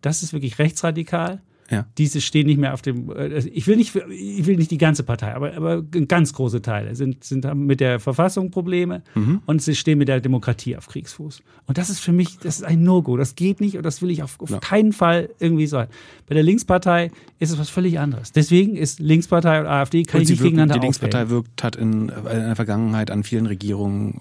[0.01, 1.87] das ist wirklich rechtsradikal ja.
[1.97, 3.11] Diese stehen nicht mehr auf dem.
[3.11, 6.95] Äh, ich will nicht, ich will nicht die ganze Partei, aber, aber ganz große Teile
[6.95, 9.41] sind, sind haben mit der Verfassung Probleme mhm.
[9.47, 11.43] und sie stehen mit der Demokratie auf Kriegsfuß.
[11.67, 13.17] Und das ist für mich, das ist ein No-Go.
[13.17, 14.59] Das geht nicht und das will ich auf, auf ja.
[14.59, 15.89] keinen Fall irgendwie sein.
[16.27, 18.33] Bei der Linkspartei ist es was völlig anderes.
[18.33, 21.45] Deswegen ist Linkspartei und AfD kann und ich nicht wirken, gegeneinander Die Linkspartei aufwählen.
[21.45, 24.21] wirkt, hat in, in der Vergangenheit an vielen Regierungen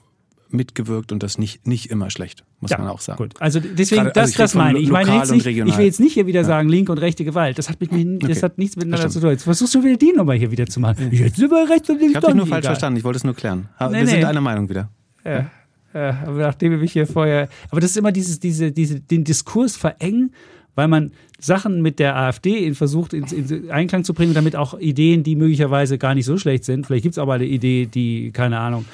[0.54, 3.18] mitgewirkt und das nicht, nicht immer schlecht, muss ja, man auch sagen.
[3.18, 4.86] Gut, also deswegen, Gerade, das, also das meine ich.
[4.86, 6.46] Ich meine jetzt nicht, ich will jetzt nicht hier wieder ja.
[6.46, 7.58] sagen, linke und rechte Gewalt.
[7.58, 8.42] Das hat, mit mir, das okay.
[8.42, 9.32] hat nichts miteinander zu tun.
[9.32, 11.10] Jetzt versuchst du wieder die Nummer hier wieder zu machen.
[11.12, 12.12] Jetzt sind wir rechts und links.
[12.12, 12.72] Ich habe dich nur falsch egal.
[12.74, 13.70] verstanden, ich wollte es nur klären.
[13.78, 14.12] Aber nee, wir nee.
[14.12, 14.90] sind einer Meinung wieder.
[15.26, 15.50] Ja.
[15.94, 17.50] Ja, aber nachdem wir mich hier vorher.
[17.70, 20.34] Aber das ist immer dieses, diese, diese, den Diskurs verengen,
[20.76, 24.80] weil man Sachen mit der AfD in versucht in, in, Einklang zu bringen, damit auch
[24.80, 26.88] Ideen, die möglicherweise gar nicht so schlecht sind.
[26.88, 28.86] Vielleicht gibt es aber eine Idee, die, keine Ahnung,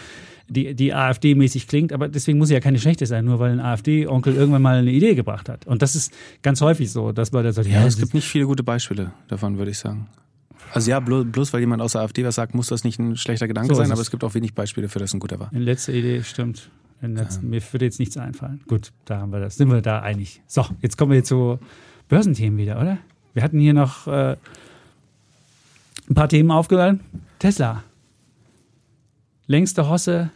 [0.50, 3.60] die, die AfD-mäßig klingt, aber deswegen muss sie ja keine schlechte sein, nur weil ein
[3.60, 5.66] AfD-Onkel irgendwann mal eine Idee gebracht hat.
[5.68, 8.28] Und das ist ganz häufig so, dass man da sagt, ja, ja es gibt nicht
[8.28, 10.08] viele gute Beispiele davon, würde ich sagen.
[10.74, 13.16] Also ja, bloß, bloß weil jemand aus der AfD was sagt, muss das nicht ein
[13.16, 15.50] schlechter Gedanke so sein, aber es gibt auch wenig Beispiele für das ein guter war.
[15.52, 16.70] Eine letzte Idee, stimmt.
[17.02, 17.50] Letzten, ja.
[17.52, 18.60] Mir würde jetzt nichts einfallen.
[18.68, 19.56] Gut, da haben wir das.
[19.56, 20.42] Sind wir da einig.
[20.48, 21.58] So, jetzt kommen wir zu
[22.10, 22.98] Börsenthemen wieder, oder?
[23.34, 24.36] Wir hatten hier noch äh,
[26.10, 27.00] ein paar Themen aufgeladen.
[27.40, 27.84] Tesla
[29.50, 30.30] längste Hosse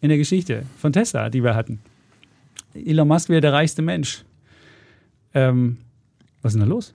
[0.00, 1.80] in der Geschichte von Tesla, die wir hatten.
[2.74, 4.24] Elon Musk wäre der reichste Mensch.
[5.34, 5.78] Ähm,
[6.40, 6.94] was ist denn da los?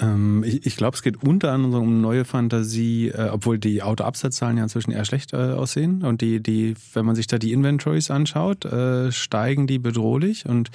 [0.00, 4.56] Ähm, ich, ich glaube, es geht unter anderem um neue Fantasie, äh, obwohl die Autoabsatzzahlen
[4.58, 6.02] ja inzwischen eher schlecht äh, aussehen.
[6.02, 10.70] Und die, die, wenn man sich da die Inventories anschaut, äh, steigen die bedrohlich und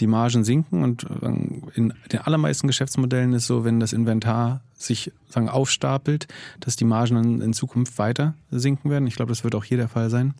[0.00, 0.82] die Margen sinken.
[0.82, 1.26] Und äh,
[1.74, 6.28] in den allermeisten Geschäftsmodellen ist so, wenn das Inventar sich sagen, aufstapelt,
[6.60, 9.06] dass die Margen in, Zukunft weiter sinken werden.
[9.06, 10.34] Ich glaube, das wird auch hier der Fall sein.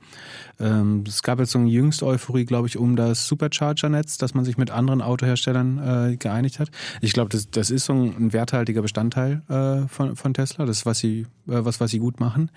[0.61, 4.45] Ähm, es gab jetzt so eine jüngste Euphorie, glaube ich, um das Supercharger-Netz, dass man
[4.45, 6.71] sich mit anderen Autoherstellern äh, geeinigt hat.
[7.01, 10.67] Ich glaube, das, das ist so ein, ein werthaltiger Bestandteil äh, von, von Tesla.
[10.67, 12.51] Das was sie, äh, was, was sie gut machen.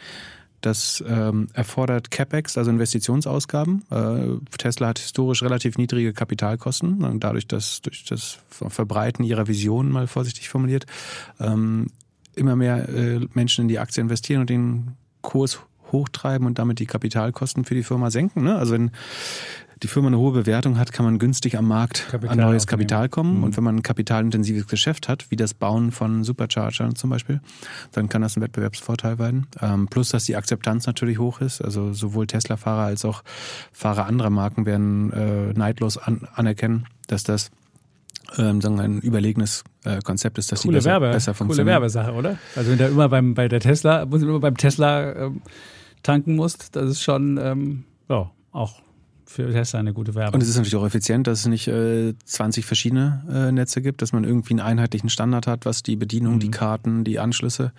[0.66, 3.84] Das ähm, erfordert CapEx, also Investitionsausgaben.
[3.92, 9.92] Äh, Tesla hat historisch relativ niedrige Kapitalkosten und dadurch, dass durch das Verbreiten ihrer Vision,
[9.92, 10.88] mal vorsichtig formuliert,
[11.40, 11.92] ähm,
[12.34, 15.60] immer mehr äh, Menschen in die Aktie investieren und den Kurs
[15.92, 18.44] hochtreiben und damit die Kapitalkosten für die Firma senken.
[18.44, 18.56] Ne?
[18.56, 18.90] Also wenn
[19.84, 22.68] die Firma eine hohe Bewertung hat, kann man günstig am Markt Kapital an neues.
[22.68, 23.38] Kapital kommen.
[23.38, 23.44] Mhm.
[23.44, 27.42] Und wenn man ein kapitalintensives Geschäft hat, wie das Bauen von Superchargern zum Beispiel,
[27.92, 29.48] dann kann das ein Wettbewerbsvorteil werden.
[29.62, 31.62] Ähm, plus, dass die Akzeptanz natürlich hoch ist.
[31.62, 33.24] Also sowohl Tesla-Fahrer als auch
[33.72, 37.52] Fahrer anderer Marken werden äh, neidlos an, anerkennen, dass das
[38.38, 41.68] ähm, sagen ein überlegenes äh, Konzept ist, dass Coole die besser, Werbe, besser funktionieren.
[41.68, 42.38] Coole Werbesache, oder?
[42.56, 45.42] Also wenn du immer beim bei der Tesla, muss immer beim Tesla ähm,
[46.04, 48.82] tanken musst, das ist schon ähm, ja, auch
[49.36, 50.36] für Tesla eine gute Werbung.
[50.36, 54.02] Und es ist natürlich auch effizient, dass es nicht äh, 20 verschiedene äh, Netze gibt,
[54.02, 56.40] dass man irgendwie einen einheitlichen Standard hat, was die Bedienung, mhm.
[56.40, 57.72] die Karten, die Anschlüsse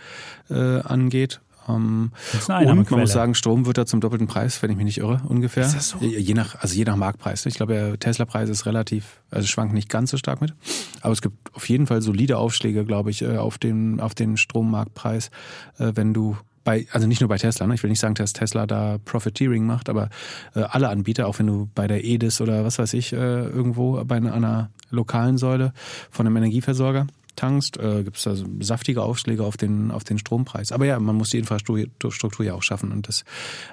[0.51, 1.41] äh, angeht.
[1.69, 2.13] Ähm,
[2.49, 5.21] und man muss sagen, Strom wird da zum doppelten Preis, wenn ich mich nicht irre,
[5.27, 5.65] ungefähr.
[5.65, 5.99] Ist das so?
[5.99, 7.45] Je nach, also je nach Marktpreis.
[7.47, 10.55] Ich glaube, der Tesla-Preis ist relativ, also schwankt nicht ganz so stark mit.
[11.01, 14.37] Aber es gibt auf jeden Fall solide Aufschläge, glaube ich, äh, auf den, auf den
[14.37, 15.31] Strommarktpreis,
[15.79, 16.37] äh, wenn du
[16.67, 17.75] bei, also nicht nur bei Tesla, ne?
[17.75, 20.11] ich will nicht sagen, dass Tesla da Profiteering macht, aber
[20.55, 24.05] äh, alle Anbieter, auch wenn du bei der Edis oder was weiß ich, äh, irgendwo
[24.05, 25.73] bei einer, einer lokalen Säule
[26.11, 27.07] von einem Energieversorger
[27.37, 30.73] tankst, äh, gibt es da saftige Aufschläge auf den, auf den Strompreis.
[30.73, 33.25] Aber ja, man muss die Infrastruktur ja auch schaffen und das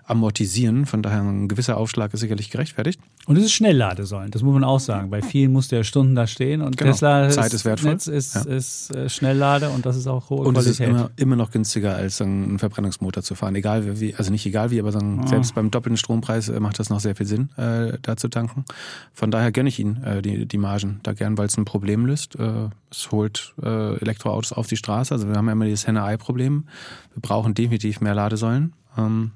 [0.06, 0.86] amortisieren.
[0.86, 3.00] Von daher ein gewisser Aufschlag ist sicherlich gerechtfertigt.
[3.26, 5.10] Und es ist Schnellladesäulen, das muss man auch sagen.
[5.10, 6.92] Bei vielen musste er Stunden da stehen und genau.
[6.92, 7.92] Tesla Zeit ist wertvoll.
[7.92, 8.42] Netz ist, ja.
[8.42, 10.58] ist äh, Schnelllade und das ist auch hohe und Qualität.
[10.58, 13.56] Und es ist immer, immer noch günstiger als einen Verbrennungsmotor zu fahren.
[13.56, 15.28] Egal wie, also nicht egal wie, aber sagen, oh.
[15.28, 18.66] selbst beim doppelten Strompreis äh, macht das noch sehr viel Sinn, äh, da zu tanken.
[19.14, 22.06] Von daher gönne ich Ihnen äh, die, die Margen da gern, weil es ein Problem
[22.06, 22.36] löst.
[22.36, 25.14] Äh, es holt äh, Elektroautos auf die Straße.
[25.14, 26.66] Also wir haben ja immer dieses Henne-Ei-Problem.
[27.14, 28.74] Wir brauchen definitiv mehr Ladesäulen.
[28.98, 29.32] Ähm,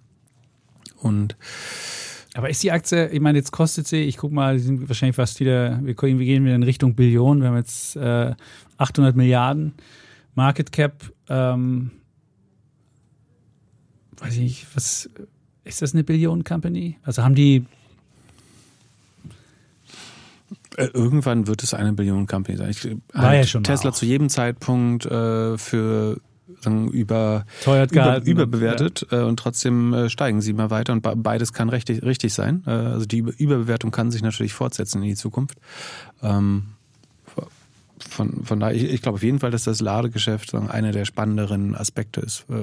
[0.99, 1.37] und
[2.37, 5.15] aber ist die Aktie, ich meine, jetzt kostet sie, ich gucke mal, die sind wahrscheinlich
[5.15, 8.35] fast wieder, wir gehen wieder in Richtung Billionen, wir haben jetzt äh,
[8.77, 9.73] 800 Milliarden
[10.35, 11.11] Market Cap.
[11.29, 11.89] Ähm,
[14.19, 15.09] weiß ich nicht, was,
[15.63, 16.99] ist das eine Billion-Company?
[17.01, 17.65] Also haben die
[20.77, 22.69] äh, Irgendwann wird es eine Billion Company sein.
[22.69, 22.83] Ich,
[23.15, 26.21] halt ja schon Tesla zu jedem Zeitpunkt äh, für
[26.65, 29.21] über, über, überbewertet ja.
[29.21, 32.63] äh, und trotzdem äh, steigen sie immer weiter und beides kann richtig, richtig sein.
[32.65, 35.57] Äh, also die Überbewertung kann sich natürlich fortsetzen in die Zukunft.
[36.21, 36.63] Ähm,
[38.09, 41.75] von, von daher, ich, ich glaube auf jeden Fall, dass das Ladegeschäft einer der spannenderen
[41.75, 42.53] Aspekte ist äh,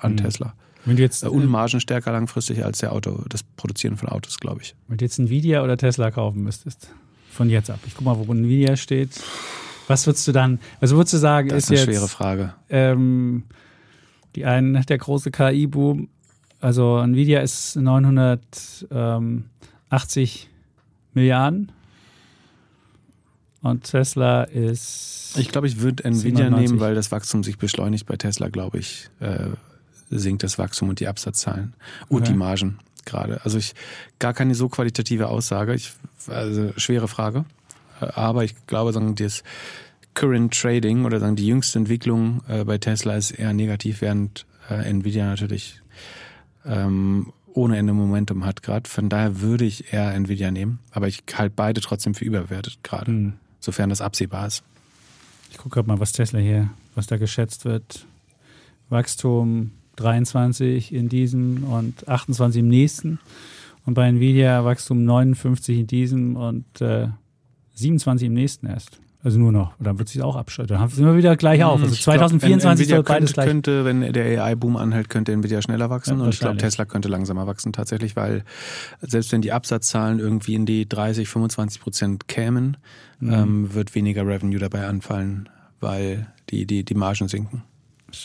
[0.00, 0.16] an mhm.
[0.18, 0.54] Tesla.
[0.84, 4.74] Wenn jetzt, und margenstärker langfristig als der Auto, das Produzieren von Autos, glaube ich.
[4.88, 6.90] Wenn du jetzt Nvidia oder Tesla kaufen müsstest,
[7.30, 7.80] von jetzt ab.
[7.86, 9.10] Ich guck mal, wo Nvidia steht.
[9.88, 12.54] Was würdest du dann, also würdest du sagen, das ist, ist eine jetzt, schwere Frage.
[12.68, 13.44] Ähm,
[14.34, 16.08] die einen, der große KI-Boom,
[16.60, 20.50] also Nvidia ist 980
[21.12, 21.70] Milliarden
[23.60, 25.34] und Tesla ist.
[25.36, 26.70] Ich glaube, ich würde Nvidia 97.
[26.70, 28.06] nehmen, weil das Wachstum sich beschleunigt.
[28.06, 29.48] Bei Tesla, glaube ich, äh,
[30.10, 31.74] sinkt das Wachstum und die Absatzzahlen
[32.08, 32.32] und okay.
[32.32, 33.40] die Margen gerade.
[33.44, 33.74] Also ich
[34.18, 35.74] gar keine so qualitative Aussage.
[35.74, 35.92] Ich,
[36.28, 37.44] also schwere Frage.
[38.14, 39.42] Aber ich glaube, sagen, das
[40.14, 44.88] Current Trading oder sagen die jüngste Entwicklung äh, bei Tesla ist eher negativ, während äh,
[44.88, 45.80] Nvidia natürlich
[46.64, 48.88] ähm, ohne Ende Momentum hat gerade.
[48.88, 53.10] Von daher würde ich eher Nvidia nehmen, aber ich halte beide trotzdem für überbewertet gerade,
[53.10, 53.32] mhm.
[53.60, 54.62] sofern das absehbar ist.
[55.50, 58.06] Ich gucke gerade mal, was Tesla hier, was da geschätzt wird.
[58.88, 63.20] Wachstum 23 in diesem und 28 im nächsten.
[63.86, 67.08] Und bei Nvidia Wachstum 59 in diesem und äh,
[67.74, 69.00] 27 im nächsten erst.
[69.24, 69.78] Also nur noch.
[69.78, 70.76] Und dann wird sich auch abschalten.
[70.76, 71.80] Dann sind wir wieder gleich auf.
[71.80, 73.46] Also 2024 glaub, soll beides könnte, gleich.
[73.46, 76.18] könnte, wenn der AI-Boom anhält, könnte Nvidia schneller wachsen.
[76.18, 78.44] Ja, und ich glaube, Tesla könnte langsamer wachsen tatsächlich, weil
[79.00, 82.76] selbst wenn die Absatzzahlen irgendwie in die 30, 25 Prozent kämen,
[83.18, 83.32] mhm.
[83.32, 85.48] ähm, wird weniger Revenue dabei anfallen,
[85.80, 87.62] weil die, die, die Margen sinken.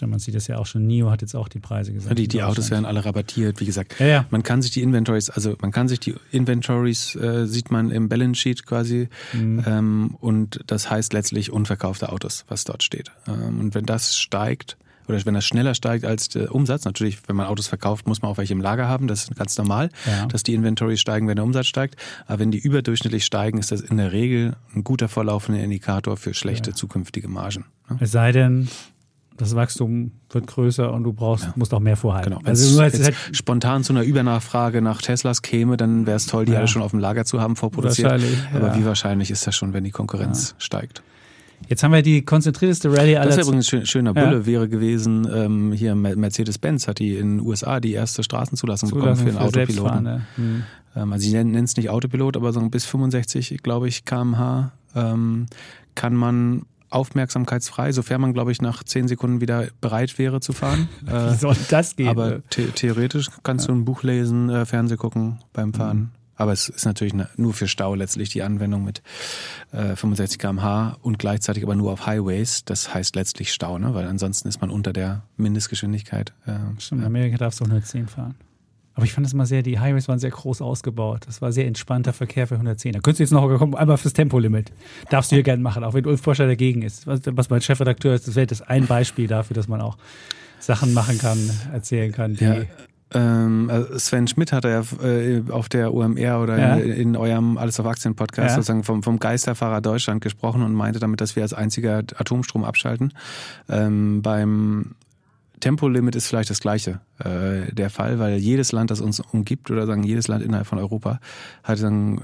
[0.01, 0.87] Man sieht das ja auch schon.
[0.87, 2.17] NIO hat jetzt auch die Preise gesagt.
[2.17, 3.99] Die, die Autos werden alle rabattiert, wie gesagt.
[3.99, 4.25] Ja, ja.
[4.29, 8.09] Man kann sich die Inventories, also man kann sich die Inventories, äh, sieht man im
[8.09, 9.09] Balance Sheet quasi.
[9.33, 9.63] Mhm.
[9.65, 13.11] Ähm, und das heißt letztlich unverkaufte Autos, was dort steht.
[13.27, 14.77] Ähm, und wenn das steigt,
[15.09, 18.31] oder wenn das schneller steigt als der Umsatz, natürlich, wenn man Autos verkauft, muss man
[18.31, 20.27] auch welche im Lager haben, das ist ganz normal, ja.
[20.27, 21.95] dass die Inventories steigen, wenn der Umsatz steigt.
[22.27, 26.35] Aber wenn die überdurchschnittlich steigen, ist das in der Regel ein guter vorlaufender Indikator für
[26.35, 26.75] schlechte ja.
[26.75, 27.65] zukünftige Margen.
[27.89, 27.97] Ne?
[28.01, 28.69] Es sei denn,
[29.39, 31.53] das Wachstum wird größer und du brauchst, ja.
[31.55, 32.31] musst auch mehr vorhalten.
[32.31, 32.41] Genau.
[32.43, 36.45] Also jetzt, jetzt halt spontan zu einer Übernachfrage nach Teslas käme, dann wäre es toll,
[36.45, 36.59] die ja.
[36.59, 38.11] alle schon auf dem Lager zu haben, vorproduziert.
[38.11, 38.77] Wahrscheinlich, Aber ja.
[38.77, 41.03] wie wahrscheinlich ist das schon, wenn die Konkurrenz steigt?
[41.67, 45.27] Jetzt haben wir die konzentrierteste Rallye aller Das ist übrigens ein schöner Bulle wäre gewesen,
[45.33, 49.47] ähm, hier Mercedes-Benz hat die in den USA die erste Straßenzulassung Zulassung bekommen für einen
[49.47, 50.25] Autopiloten.
[50.35, 50.63] Hm.
[50.95, 55.45] Ähm, also sie nennen es nicht Autopilot, aber so bis 65, glaube ich, kmh ähm,
[55.95, 60.89] kann man aufmerksamkeitsfrei, sofern man, glaube ich, nach zehn Sekunden wieder bereit wäre zu fahren.
[61.01, 62.09] Wie soll das gehen?
[62.09, 63.73] Aber the theoretisch kannst ja.
[63.73, 65.97] du ein Buch lesen, äh, Fernseh gucken beim Fahren.
[65.97, 66.09] Mhm.
[66.35, 69.01] Aber es ist natürlich nur für Stau letztlich die Anwendung mit
[69.73, 72.63] äh, 65 km/h und gleichzeitig aber nur auf Highways.
[72.63, 73.93] Das heißt letztlich Stau, ne?
[73.93, 76.33] weil ansonsten ist man unter der Mindestgeschwindigkeit.
[76.45, 78.35] Äh, Stimmt, in Amerika darfst du 110 fahren.
[78.99, 81.21] Aber ich fand das mal sehr, die Highways waren sehr groß ausgebaut.
[81.25, 82.91] Das war sehr entspannter Verkehr für 110.
[82.91, 84.73] Da könntest du jetzt noch kommen, einmal fürs Tempolimit.
[85.09, 87.07] Darfst du hier gerne machen, auch wenn Ulf Porscher dagegen ist.
[87.07, 89.97] Was, mein Chefredakteur ist, das wäre das ein Beispiel dafür, dass man auch
[90.59, 91.37] Sachen machen kann,
[91.71, 92.43] erzählen kann, die.
[92.43, 92.57] Ja.
[93.13, 96.75] Ähm, also Sven Schmidt hat ja äh, auf der UMR oder ja.
[96.75, 98.55] in, in, eurem Alles auf Aktien Podcast ja.
[98.55, 103.13] sozusagen vom, vom Geisterfahrer Deutschland gesprochen und meinte damit, dass wir als einziger Atomstrom abschalten.
[103.69, 104.95] Ähm, beim
[105.59, 109.85] Tempolimit ist vielleicht das gleiche äh, der Fall, weil jedes Land, das uns umgibt oder
[109.85, 111.19] sagen jedes Land innerhalb von Europa
[111.63, 112.21] hat sagen,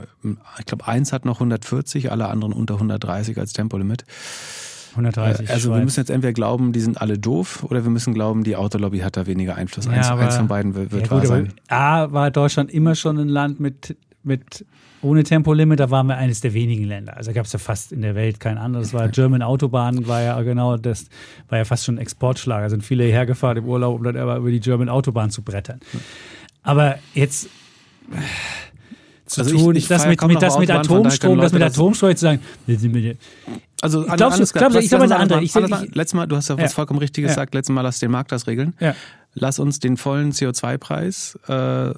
[0.59, 4.05] ich glaube eins hat noch 140, alle anderen unter 130 als Tempolimit.
[4.91, 5.49] 130.
[5.49, 5.77] Äh, also Schweiz.
[5.77, 8.99] wir müssen jetzt entweder glauben, die sind alle doof, oder wir müssen glauben, die Autolobby
[8.99, 9.85] hat da weniger Einfluss.
[9.85, 11.53] Ja, eins, aber, eins von beiden wird, ja, wahr gut, sein.
[11.67, 14.65] A war Deutschland immer schon ein Land mit, mit
[15.01, 17.15] ohne Tempolimit, da waren wir eines der wenigen Länder.
[17.15, 18.93] Also gab es ja fast in der Welt kein anderes.
[18.93, 21.05] War German Autobahn war ja genau das,
[21.47, 22.69] war ja fast schon ein Exportschlager.
[22.69, 25.79] Sind viele hergefahren im Urlaub, um dann aber über die German Autobahn zu brettern.
[26.63, 27.49] Aber jetzt
[29.27, 32.21] zu also tun, ich, ich das, mit, mit, das mit Atomstrom, das mit Atomstrom zu
[32.21, 32.39] sagen.
[33.81, 35.43] Also ich glaube, ich glaube, ich glaube eine andere.
[35.43, 37.35] Ich, ich, letztes Mal, du hast ja was vollkommen Richtiges ja.
[37.35, 37.53] gesagt.
[37.53, 38.73] Letztes Mal lass den Markt das regeln.
[38.79, 38.95] Ja.
[39.33, 41.93] Lass uns den vollen CO2-Preis äh,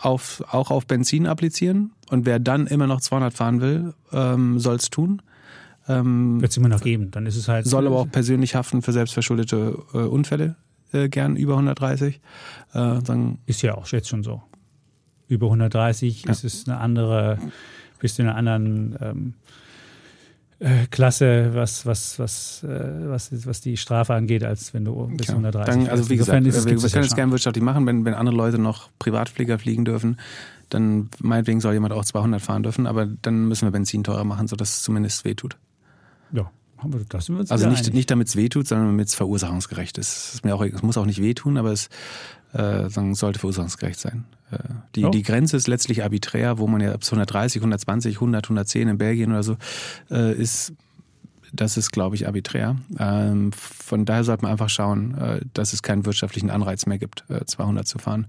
[0.00, 4.76] auf, auch auf Benzin applizieren und wer dann immer noch 200 fahren will, ähm, soll
[4.76, 5.22] es tun.
[5.88, 7.10] Ähm, Wird es immer noch geben.
[7.10, 7.66] Dann ist es halt.
[7.66, 10.56] Soll aber auch persönlich haften für selbstverschuldete äh, Unfälle,
[10.92, 12.20] äh, gern über 130.
[12.74, 12.98] Äh,
[13.46, 14.42] ist ja auch jetzt schon so
[15.30, 16.30] über 130 ja.
[16.32, 17.38] ist es eine andere,
[18.00, 19.34] bist du in einer anderen ähm,
[20.60, 25.28] äh, Klasse, was, was, was, äh, was, was die Strafe angeht, als wenn du bis
[25.28, 25.34] ja.
[25.34, 28.36] 130 dann, Also wie gesagt, wir, wir können es gerne wirtschaftlich machen, wenn, wenn andere
[28.36, 30.18] Leute noch Privatflieger fliegen dürfen,
[30.68, 34.46] dann meinetwegen soll jemand auch 200 fahren dürfen, aber dann müssen wir Benzin teurer machen,
[34.48, 35.56] sodass es zumindest wehtut.
[36.32, 36.50] Ja,
[37.08, 40.44] das sind wir uns also nicht, nicht damit es wehtut, sondern damit es verursachungsgerecht ist.
[40.44, 41.88] Mir auch, es muss auch nicht wehtun, aber es
[42.52, 44.24] äh, sollte verursachungsgerecht sein.
[44.50, 44.58] Äh,
[44.94, 45.10] die, oh.
[45.10, 49.30] die Grenze ist letztlich arbiträr, wo man ja ab 130, 120, 100, 110 in Belgien
[49.30, 49.56] oder so
[50.10, 50.72] äh, ist.
[51.52, 52.76] Das ist, glaube ich, arbiträr.
[52.98, 57.24] Ähm, von daher sollte man einfach schauen, äh, dass es keinen wirtschaftlichen Anreiz mehr gibt,
[57.28, 58.26] äh, 200 zu fahren.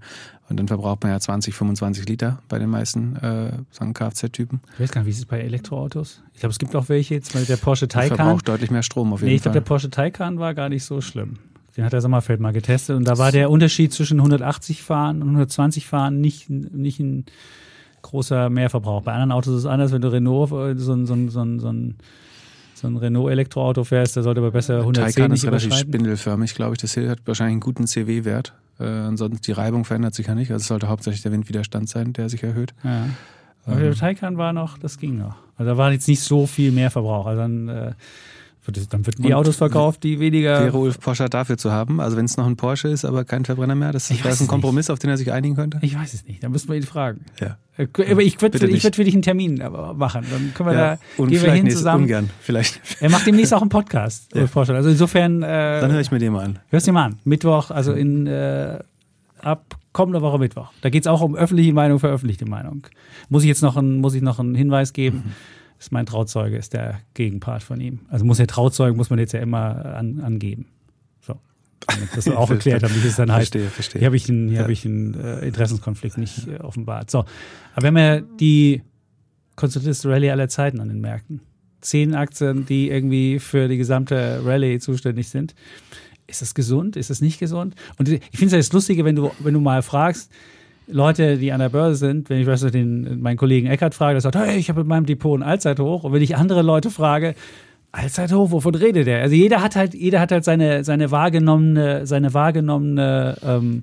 [0.48, 3.52] Und dann verbraucht man ja 20, 25 Liter bei den meisten äh,
[3.94, 4.60] Kfz-Typen.
[4.74, 6.22] Ich weiß gar nicht, wie ist es bei Elektroautos?
[6.34, 8.08] Ich glaube, es gibt auch welche, jetzt mal der Porsche Taycan.
[8.08, 10.68] Der verbraucht deutlich mehr Strom auf jeden nee, ich glaube, der Porsche Taycan war gar
[10.68, 11.38] nicht so schlimm.
[11.76, 15.28] Den hat der Sommerfeld mal getestet und da war der Unterschied zwischen 180 fahren und
[15.28, 17.24] 120 fahren nicht, nicht ein
[18.02, 19.02] großer Mehrverbrauch.
[19.02, 21.40] Bei anderen Autos ist es anders, wenn du Renault äh, so ein, so ein, so
[21.40, 21.94] ein, so ein
[22.82, 26.80] so ein Renault-Elektroauto fährst, der sollte aber besser 110 Taycan ist relativ spindelförmig, glaube ich.
[26.80, 28.54] Das hat wahrscheinlich einen guten CW-Wert.
[28.80, 30.50] Äh, ansonsten die Reibung verändert sich ja nicht.
[30.50, 32.74] Also es sollte hauptsächlich der Windwiderstand sein, der sich erhöht.
[32.82, 33.06] Ja.
[33.64, 33.82] Aber ähm.
[33.82, 35.36] der Taycan war noch, das ging noch.
[35.56, 37.26] Also da war jetzt nicht so viel Mehrverbrauch.
[37.26, 37.92] Also dann äh,
[38.90, 40.62] dann wird die Autos verkauft, die weniger.
[40.62, 42.00] Wäre Ulf Porsche dafür zu haben?
[42.00, 44.86] Also wenn es noch ein Porsche ist, aber kein Verbrenner mehr, das wäre ein Kompromiss,
[44.86, 44.92] nicht.
[44.92, 45.78] auf den er sich einigen könnte?
[45.82, 46.44] Ich weiß es nicht.
[46.44, 47.24] Da müssen wir ihn fragen.
[47.40, 47.58] Ja.
[47.76, 49.56] Äh, aber ich würde würd für dich einen Termin
[49.96, 50.24] machen.
[50.30, 50.94] Dann können wir ja.
[50.94, 52.04] da Und gehen wir hin zusammen.
[52.04, 52.30] Ungern.
[52.40, 52.80] Vielleicht.
[53.00, 54.42] Er macht demnächst auch einen Podcast, ja.
[54.42, 54.74] Ulf Porsche.
[54.74, 55.42] Also insofern.
[55.42, 56.58] Äh, dann höre ich mir den mal an.
[56.68, 57.18] Hörst du dir mal an.
[57.24, 58.78] Mittwoch, also in äh,
[59.40, 60.70] ab kommende Woche Mittwoch.
[60.82, 62.86] Da geht es auch um öffentliche Meinung, veröffentlichte Meinung.
[63.28, 65.24] Muss ich jetzt noch einen, muss ich noch einen Hinweis geben?
[65.26, 65.32] Mhm
[65.82, 68.00] ist mein Trauzeuge, ist der Gegenpart von ihm.
[68.08, 70.66] Also muss der Trauzeuge, muss man jetzt ja immer an, angeben.
[71.20, 71.34] So.
[71.88, 73.52] Damit das auch erklärt habe, wie es dann heißt.
[73.52, 73.98] Verstehe, verstehe.
[73.98, 74.62] Hier habe ich einen, hier ja.
[74.62, 77.10] hab ich einen äh, Interessenskonflikt nicht äh, offenbart.
[77.10, 77.24] So.
[77.74, 78.82] Aber wir haben ja die
[79.56, 81.40] konzentrierteste Rallye aller Zeiten an den Märkten.
[81.80, 85.56] Zehn Aktien, die irgendwie für die gesamte Rallye zuständig sind.
[86.28, 86.94] Ist das gesund?
[86.94, 87.74] Ist das nicht gesund?
[87.98, 90.30] Und ich finde es ja das Lustige, wenn du, wenn du mal fragst,
[90.86, 94.14] Leute, die an der Börse sind, wenn ich weißt du, den, meinen Kollegen Eckert frage,
[94.14, 96.04] der sagt, hey, ich habe in meinem Depot ein Allzeithoch.
[96.04, 97.34] Und wenn ich andere Leute frage,
[97.92, 99.20] Allzeithoch, wovon redet der?
[99.20, 103.82] Also jeder hat halt, jeder hat halt seine, seine wahrgenommene, seine wahrgenommene ähm,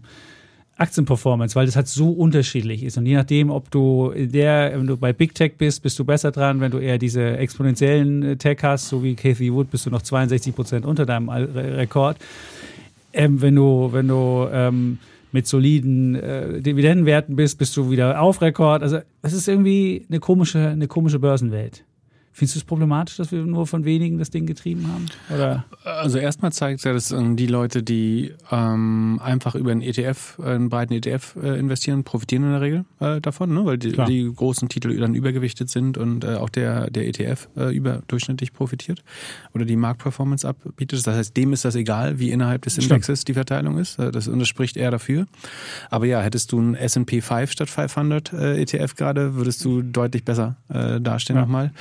[0.80, 2.98] Aktienperformance, weil das halt so unterschiedlich ist.
[2.98, 6.32] Und je nachdem, ob du der, wenn du bei Big Tech bist, bist du besser
[6.32, 6.62] dran.
[6.62, 10.02] Wenn du eher diese exponentiellen äh, Tech hast, so wie Kathy Wood, bist du noch
[10.02, 12.18] 62 Prozent unter deinem Rekord.
[13.14, 15.00] Ähm, wenn du, wenn du ähm,
[15.32, 18.84] mit soliden äh, Dividendenwerten bist, bist du wieder auf Rekord.
[18.84, 21.84] Also es ist irgendwie eine komische, eine komische Börsenwelt.
[22.40, 25.08] Findest du es problematisch, dass wir nur von wenigen das Ding getrieben haben?
[25.30, 25.66] Oder?
[25.84, 30.52] Also erstmal zeigt es ja, dass die Leute, die ähm, einfach über einen ETF, äh,
[30.52, 33.66] einen breiten ETF äh, investieren, profitieren in der Regel äh, davon, ne?
[33.66, 37.76] weil die, die, großen Titel dann übergewichtet sind und äh, auch der, der ETF äh,
[37.76, 39.04] überdurchschnittlich profitiert
[39.54, 41.06] oder die Marktperformance abbietet.
[41.06, 44.00] Das heißt, dem ist das egal, wie innerhalb des Indexes die Verteilung ist.
[44.00, 45.26] Äh, das, und das spricht eher dafür.
[45.90, 50.56] Aber ja, hättest du einen S&P 5 statt 500 ETF gerade, würdest du deutlich besser
[50.70, 51.42] dastehen ja.
[51.42, 51.74] nochmal.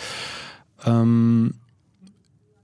[0.85, 1.55] Ähm,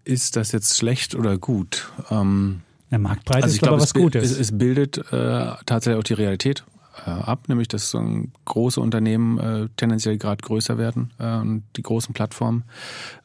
[0.05, 1.91] ist das jetzt schlecht oder gut?
[2.11, 2.61] Ähm,
[2.91, 4.31] ja, Marktbreite also ist glaube, was Gutes.
[4.31, 6.65] Es, es bildet äh, tatsächlich auch die Realität
[7.07, 8.01] äh, ab, nämlich dass so
[8.45, 12.65] große Unternehmen äh, tendenziell gerade größer werden äh, und die großen Plattformen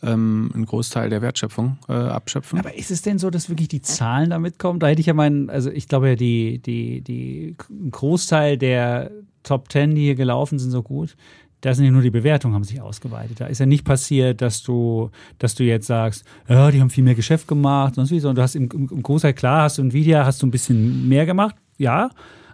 [0.01, 2.59] ähm, einen Großteil der Wertschöpfung äh, abschöpfen.
[2.59, 4.79] Aber ist es denn so, dass wirklich die Zahlen da mitkommen?
[4.79, 7.55] Da hätte ich ja meinen, also ich glaube ja, die, die, die
[7.91, 9.11] Großteil der
[9.43, 11.15] Top Ten, die hier gelaufen sind, so gut
[11.61, 13.41] da sind ja nur die Bewertungen haben sich ausgeweitet.
[13.41, 17.03] Da ist ja nicht passiert, dass du, dass du jetzt sagst, ja, die haben viel
[17.03, 20.25] mehr Geschäft gemacht, sonst wie, sondern du hast im, im Großteil klar, hast du Nvidia,
[20.25, 22.09] hast du ein bisschen mehr gemacht, ja.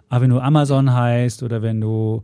[0.08, 2.22] Aber wenn du Amazon heißt oder wenn du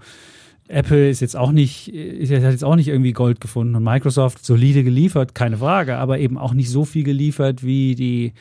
[0.69, 4.45] Apple ist jetzt auch nicht, ist, hat jetzt auch nicht irgendwie Gold gefunden und Microsoft
[4.45, 8.33] solide geliefert, keine Frage, aber eben auch nicht so viel geliefert wie die,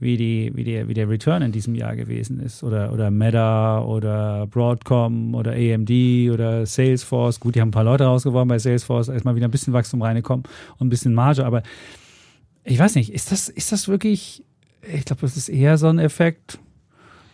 [0.00, 2.64] wie, die, wie, der, wie der Return in diesem Jahr gewesen ist.
[2.64, 5.90] Oder, oder Meta oder Broadcom oder AMD
[6.32, 7.38] oder Salesforce.
[7.38, 10.44] Gut, die haben ein paar Leute rausgeworfen bei Salesforce, erstmal wieder ein bisschen Wachstum reingekommen
[10.78, 11.44] und ein bisschen Marge.
[11.44, 11.62] Aber
[12.64, 14.42] ich weiß nicht, ist das, ist das wirklich,
[14.82, 16.58] ich glaube, das ist eher so ein Effekt,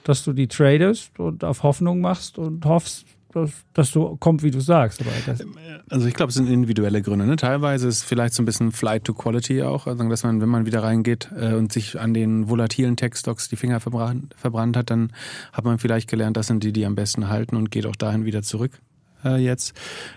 [0.02, 3.06] dass du die tradest und auf Hoffnung machst und hoffst,
[3.36, 5.02] dass, dass so kommt, wie du sagst.
[5.90, 7.26] also ich glaube, es sind individuelle Gründe.
[7.26, 7.36] Ne?
[7.36, 10.48] Teilweise ist es vielleicht so ein bisschen Flight to Quality auch, also dass man, wenn
[10.48, 14.90] man wieder reingeht äh, und sich an den volatilen Tech-Stocks die Finger verbrannt, verbrannt hat,
[14.90, 15.12] dann
[15.52, 18.24] hat man vielleicht gelernt, das sind die, die am besten halten und geht auch dahin
[18.24, 18.72] wieder zurück
[19.24, 19.74] äh, jetzt.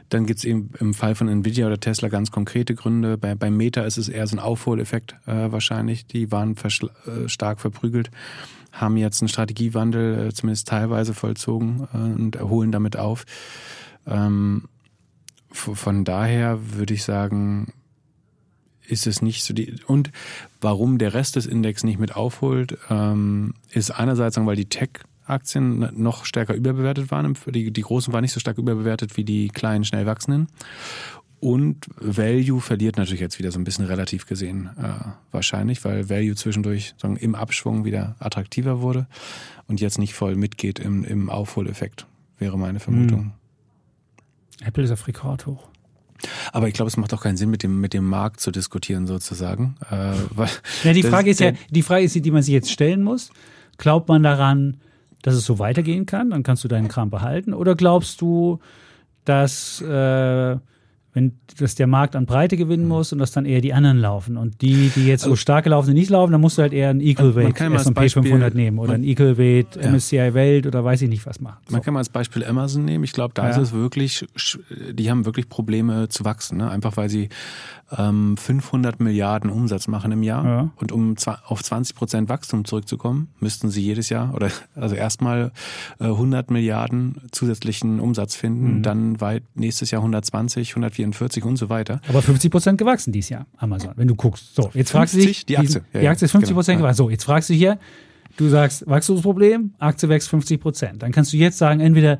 [0.09, 3.17] Dann gibt es eben im Fall von Nvidia oder Tesla ganz konkrete Gründe.
[3.17, 6.05] Bei, bei Meta ist es eher so ein Aufholeffekt äh, wahrscheinlich.
[6.07, 8.11] Die waren äh, stark verprügelt
[8.71, 13.25] haben jetzt einen Strategiewandel äh, zumindest teilweise vollzogen äh, und erholen damit auf.
[14.07, 14.67] Ähm,
[15.51, 17.73] von daher würde ich sagen,
[18.87, 20.11] ist es nicht so die und
[20.61, 24.89] warum der Rest des Index nicht mit aufholt, ähm, ist einerseits, weil die Tech
[25.29, 27.37] Aktien noch stärker überbewertet waren.
[27.47, 30.47] Die, die großen waren nicht so stark überbewertet wie die kleinen, schnell wachsenden.
[31.39, 34.89] Und Value verliert natürlich jetzt wieder so ein bisschen relativ gesehen äh,
[35.31, 39.07] wahrscheinlich, weil Value zwischendurch sagen, im Abschwung wieder attraktiver wurde
[39.67, 42.07] und jetzt nicht voll mitgeht im, im Aufholeffekt,
[42.39, 43.19] wäre meine Vermutung.
[43.19, 43.31] Hm.
[44.67, 45.69] Apple ist auf Rekord hoch.
[46.51, 49.07] Aber ich glaube, es macht auch keinen Sinn, mit dem, mit dem Markt zu diskutieren,
[49.07, 49.75] sozusagen.
[49.89, 50.13] Äh,
[50.83, 53.31] ja, die Frage ist ja, die Frage ist, die man sich jetzt stellen muss.
[53.77, 54.77] Glaubt man daran,
[55.21, 56.31] dass es so weitergehen kann?
[56.31, 57.53] Dann kannst du deinen Kram behalten.
[57.53, 58.59] Oder glaubst du,
[59.23, 60.57] dass äh,
[61.13, 62.89] wenn dass der Markt an Breite gewinnen mhm.
[62.89, 64.37] muss und dass dann eher die anderen laufen.
[64.37, 66.89] Und die, die jetzt so also stark laufen, nicht laufen, dann musst du halt eher
[66.89, 69.89] ein Equal Weight S&P 500 nehmen oder ein Equal Weight ja.
[69.89, 71.57] MSCI Welt oder weiß ich nicht was machen.
[71.67, 71.73] So.
[71.73, 73.03] Man kann mal als Beispiel Amazon nehmen.
[73.03, 73.49] Ich glaube, da ja.
[73.49, 74.25] ist es wirklich,
[74.91, 76.69] die haben wirklich Probleme zu wachsen, ne?
[76.69, 77.29] einfach weil sie
[77.97, 80.45] ähm, 500 Milliarden Umsatz machen im Jahr.
[80.45, 80.69] Ja.
[80.75, 85.51] Und um auf 20 Prozent Wachstum zurückzukommen, müssten sie jedes Jahr oder also erstmal
[85.99, 88.83] äh, 100 Milliarden zusätzlichen Umsatz finden, mhm.
[88.83, 92.01] dann weit nächstes Jahr 120, 144 und so weiter.
[92.07, 94.55] Aber 50 Prozent gewachsen dieses Jahr, Amazon, wenn du guckst.
[94.55, 95.45] So, jetzt fragst du dich.
[95.45, 95.81] Die Aktie.
[95.93, 96.87] Die, die Aktie ist 50 Prozent genau.
[96.87, 96.97] gewachsen.
[96.97, 97.79] So, jetzt fragst du hier,
[98.37, 101.03] du sagst Wachstumsproblem, Aktie wächst 50 Prozent.
[101.03, 102.19] Dann kannst du jetzt sagen, entweder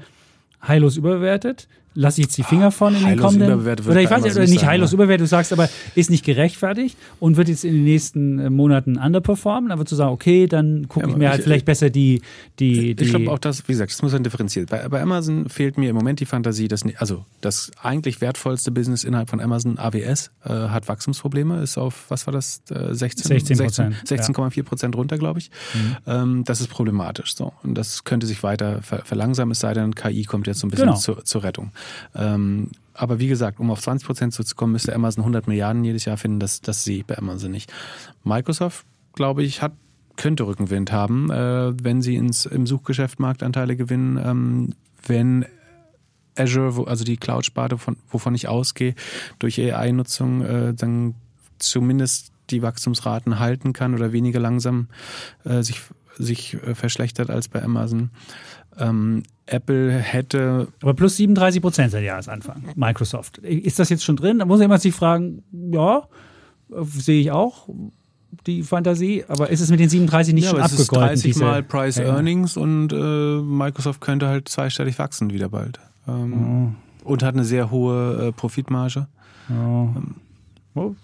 [0.68, 3.60] heillos überbewertet lasse ich jetzt die Finger von in den kommenden.
[3.60, 4.96] Oder ich weiß nicht, oder nicht heillos ja.
[4.96, 8.98] überbewertet, du sagst aber, ist nicht gerechtfertigt und wird jetzt in den nächsten äh, Monaten
[8.98, 9.70] underperformen.
[9.70, 12.22] Dann würdest du sagen, okay, dann gucke ja, ich mir halt vielleicht besser die.
[12.60, 14.68] die, die ich glaube auch, dass, wie gesagt, das muss man differenzieren.
[14.70, 19.04] Bei, bei Amazon fehlt mir im Moment die Fantasie, dass, also das eigentlich wertvollste Business
[19.04, 24.08] innerhalb von Amazon, AWS, äh, hat Wachstumsprobleme, ist auf, was war das, äh, 16, 16,4
[24.08, 25.50] 16, Prozent runter, glaube ich.
[25.74, 25.98] Mhm.
[26.08, 27.36] Ähm, das ist problematisch.
[27.36, 27.54] So.
[27.64, 30.70] Und das könnte sich weiter ver verlangsamen, es sei denn, KI kommt jetzt so ein
[30.70, 30.98] bisschen genau.
[30.98, 31.72] zur, zur Rettung.
[32.16, 36.06] Ähm, aber wie gesagt, um auf 20 Prozent zu kommen, müsste Amazon 100 Milliarden jedes
[36.06, 36.40] Jahr finden.
[36.40, 37.72] Das, das sehe ich bei Amazon nicht.
[38.24, 39.74] Microsoft, glaube ich, hat
[40.20, 44.74] könnte Rückenwind haben, äh, wenn sie ins, im Suchgeschäft Marktanteile gewinnen, ähm,
[45.08, 45.46] wenn
[46.36, 47.78] Azure, also die Cloud-Sparte,
[48.10, 48.96] wovon ich ausgehe,
[49.40, 51.16] durch AI-Nutzung äh, dann
[51.58, 54.88] zumindest die Wachstumsraten halten kann oder weniger langsam
[55.46, 55.82] äh, sich,
[56.18, 58.10] sich äh, verschlechtert als bei Amazon.
[58.78, 60.68] Ähm, Apple hätte.
[60.82, 62.64] Aber plus 37 Prozent seit Jahresanfang.
[62.76, 63.40] Microsoft.
[63.40, 64.40] Ist das jetzt schon drin?
[64.40, 66.04] Da muss jemand sich fragen, ja,
[66.82, 67.68] sehe ich auch
[68.46, 71.14] die Fantasie, aber ist es mit den 37 nicht ja, schon abgegolten?
[71.14, 72.06] Es ist 30 Mal Price ja.
[72.06, 75.80] Earnings und äh, Microsoft könnte halt zweistellig wachsen wieder bald.
[76.08, 77.12] Ähm, oh.
[77.12, 79.08] Und hat eine sehr hohe äh, Profitmarge.
[79.50, 79.54] Oh.
[79.54, 80.16] Ähm,
[80.76, 80.96] Oh,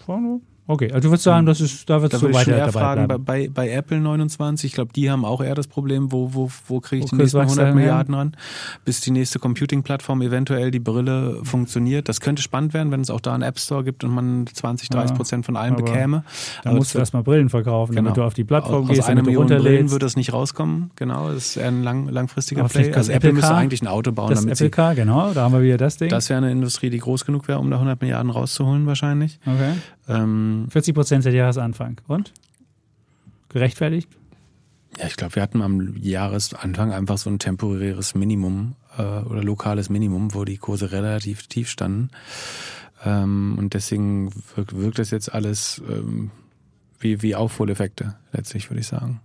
[0.68, 3.24] Okay, also du würdest sagen, das ist, da wird es so weiter dabei fragen, bleiben.
[3.24, 6.80] Bei, bei Apple 29, ich glaube, die haben auch eher das Problem, wo, wo, wo
[6.80, 8.36] kriege ich wo die nächsten 100 Milliarden ran,
[8.84, 12.10] bis die nächste Computing-Plattform eventuell die Brille funktioniert.
[12.10, 14.90] Das könnte spannend werden, wenn es auch da einen App Store gibt und man 20,
[14.90, 16.24] 30 Prozent von allem bekäme.
[16.64, 18.06] Da musst du erstmal Brillen verkaufen, genau.
[18.06, 20.90] damit du auf die Plattform aus, gehst, aus einer Million Brillen wird das nicht rauskommen,
[20.96, 22.92] genau, das ist eher ein lang, langfristiger Aber Play.
[22.92, 25.62] Also Apple müsste eigentlich ein Auto bauen, das damit Apple Car, genau, da haben wir
[25.62, 26.10] wieder das Ding.
[26.10, 29.40] Das wäre eine Industrie, die groß genug wäre, um da 100 Milliarden rauszuholen wahrscheinlich.
[29.46, 29.74] Okay.
[30.08, 32.02] Ähm, 40 Prozent seit Jahresanfang.
[32.08, 32.34] Und?
[33.50, 34.10] Gerechtfertigt?
[34.98, 39.90] Ja, ich glaube, wir hatten am Jahresanfang einfach so ein temporäres Minimum äh, oder lokales
[39.90, 42.10] Minimum, wo die Kurse relativ tief standen.
[43.04, 46.32] Ähm, und deswegen wirkt, wirkt, das jetzt alles ähm,
[47.00, 49.22] wie, wie Aufholeffekte, letztlich, würde ich sagen.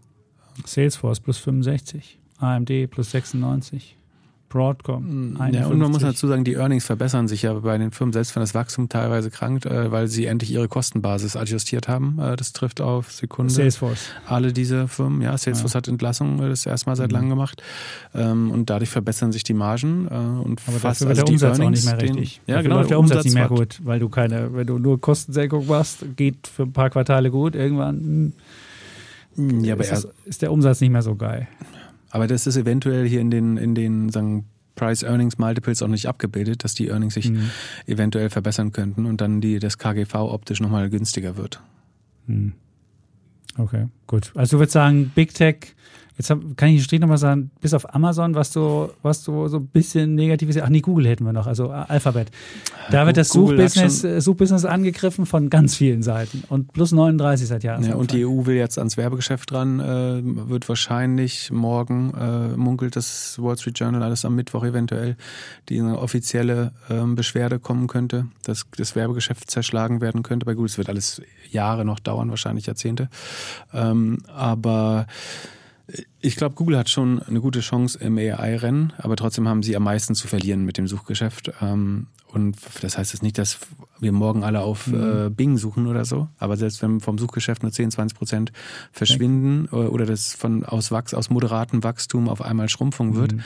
[0.64, 3.96] Salesforce plus 65, AMD plus 96.
[4.50, 5.36] Broadcom.
[5.38, 5.54] 51.
[5.54, 8.34] Ja, und man muss dazu sagen, die Earnings verbessern sich ja bei den Firmen, selbst
[8.36, 12.18] wenn das Wachstum teilweise krankt, äh, weil sie endlich ihre Kostenbasis adjustiert haben.
[12.18, 13.52] Äh, das trifft auf Sekunde.
[13.52, 14.10] Salesforce.
[14.26, 15.78] Alle diese Firmen, ja, Salesforce ja.
[15.78, 17.14] hat Entlassung äh, das erste Mal seit mhm.
[17.14, 17.62] langem gemacht.
[18.14, 20.08] Ähm, und dadurch verbessern sich die Margen.
[20.08, 22.40] Und Aber fast also der Umsatz Earnings, auch nicht mehr richtig.
[22.46, 22.76] Den, ja, genau.
[22.76, 26.04] Läuft der Umsatz, Umsatz nicht mehr gut, weil du keine, wenn du nur Kostensenkung machst,
[26.16, 28.32] geht für ein paar Quartale gut, irgendwann
[29.36, 31.48] hm, ja, aber ist, ist der Umsatz nicht mehr so geil.
[32.10, 36.74] Aber das ist eventuell hier in den, in den sagen, Price-Earnings-Multiples auch nicht abgebildet, dass
[36.74, 37.50] die Earnings sich mhm.
[37.86, 41.60] eventuell verbessern könnten und dann die, das KGV optisch nochmal günstiger wird.
[42.26, 42.54] Mhm.
[43.58, 44.32] Okay, gut.
[44.34, 45.74] Also du würdest sagen, Big Tech
[46.20, 49.48] Jetzt hab, kann ich den Strich nochmal sagen, bis auf Amazon, was du, was du
[49.48, 50.60] so ein bisschen negativ ist.
[50.60, 52.30] Ach nee, Google hätten wir noch, also Alphabet.
[52.90, 57.64] Da wird das Suchbusiness, äh, Suchbusiness angegriffen von ganz vielen Seiten und plus 39 seit
[57.64, 57.84] Jahren.
[57.84, 60.20] Ja, und die EU will jetzt ans Werbegeschäft dran, äh,
[60.50, 65.16] wird wahrscheinlich morgen, äh, munkelt das Wall Street Journal alles am Mittwoch eventuell,
[65.70, 70.44] die eine offizielle äh, Beschwerde kommen könnte, dass das Werbegeschäft zerschlagen werden könnte.
[70.44, 73.08] Bei Google, es wird alles Jahre noch dauern, wahrscheinlich Jahrzehnte.
[73.72, 75.06] Ähm, aber
[76.20, 79.84] ich glaube, Google hat schon eine gute Chance im AI-Rennen, aber trotzdem haben sie am
[79.84, 81.52] meisten zu verlieren mit dem Suchgeschäft.
[81.60, 83.58] Ähm, und das heißt jetzt nicht, dass
[83.98, 85.26] wir morgen alle auf mhm.
[85.26, 88.52] Äh, Bing suchen oder so, aber selbst wenn vom Suchgeschäft nur 10, 20 Prozent
[88.92, 89.88] verschwinden okay.
[89.88, 93.42] oder das von aus, Wachs, aus moderatem Wachstum auf einmal Schrumpfung wird, mhm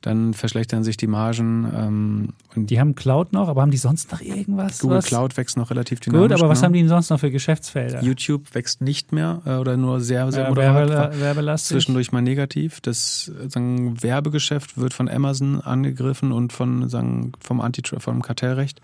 [0.00, 1.70] dann verschlechtern sich die Margen.
[1.74, 4.78] Ähm, die haben Cloud noch, aber haben die sonst noch irgendwas?
[4.78, 5.06] Google was?
[5.06, 6.30] Cloud wächst noch relativ dynamisch.
[6.30, 6.66] Gut, aber was genau.
[6.66, 8.02] haben die denn sonst noch für Geschäftsfelder?
[8.02, 11.18] YouTube wächst nicht mehr äh, oder nur sehr, sehr äh, moderat.
[11.20, 11.76] Werbelastig.
[11.76, 12.80] Zwischendurch mal negativ.
[12.80, 18.80] Das sagen, Werbegeschäft wird von Amazon angegriffen und von, sagen, vom, Anti vom Kartellrecht.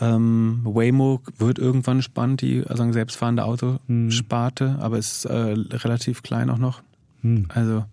[0.00, 4.80] Ähm, Waymo wird irgendwann spannend, die also selbstfahrende Autosparte, hm.
[4.80, 6.82] aber ist äh, relativ klein auch noch.
[7.22, 7.46] Hm.
[7.52, 7.84] Also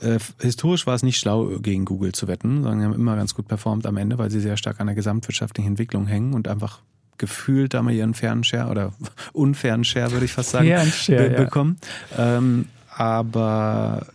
[0.00, 3.34] äh, historisch war es nicht schlau, gegen Google zu wetten, sondern sie haben immer ganz
[3.34, 6.80] gut performt am Ende, weil sie sehr stark an der gesamtwirtschaftlichen Entwicklung hängen und einfach
[7.18, 8.92] gefühlt da mal ihren fairen Share oder
[9.32, 11.78] unfairen Share, würde ich fast sagen, Share, be bekommen.
[12.16, 12.38] Ja.
[12.38, 12.66] Ähm,
[12.96, 14.06] aber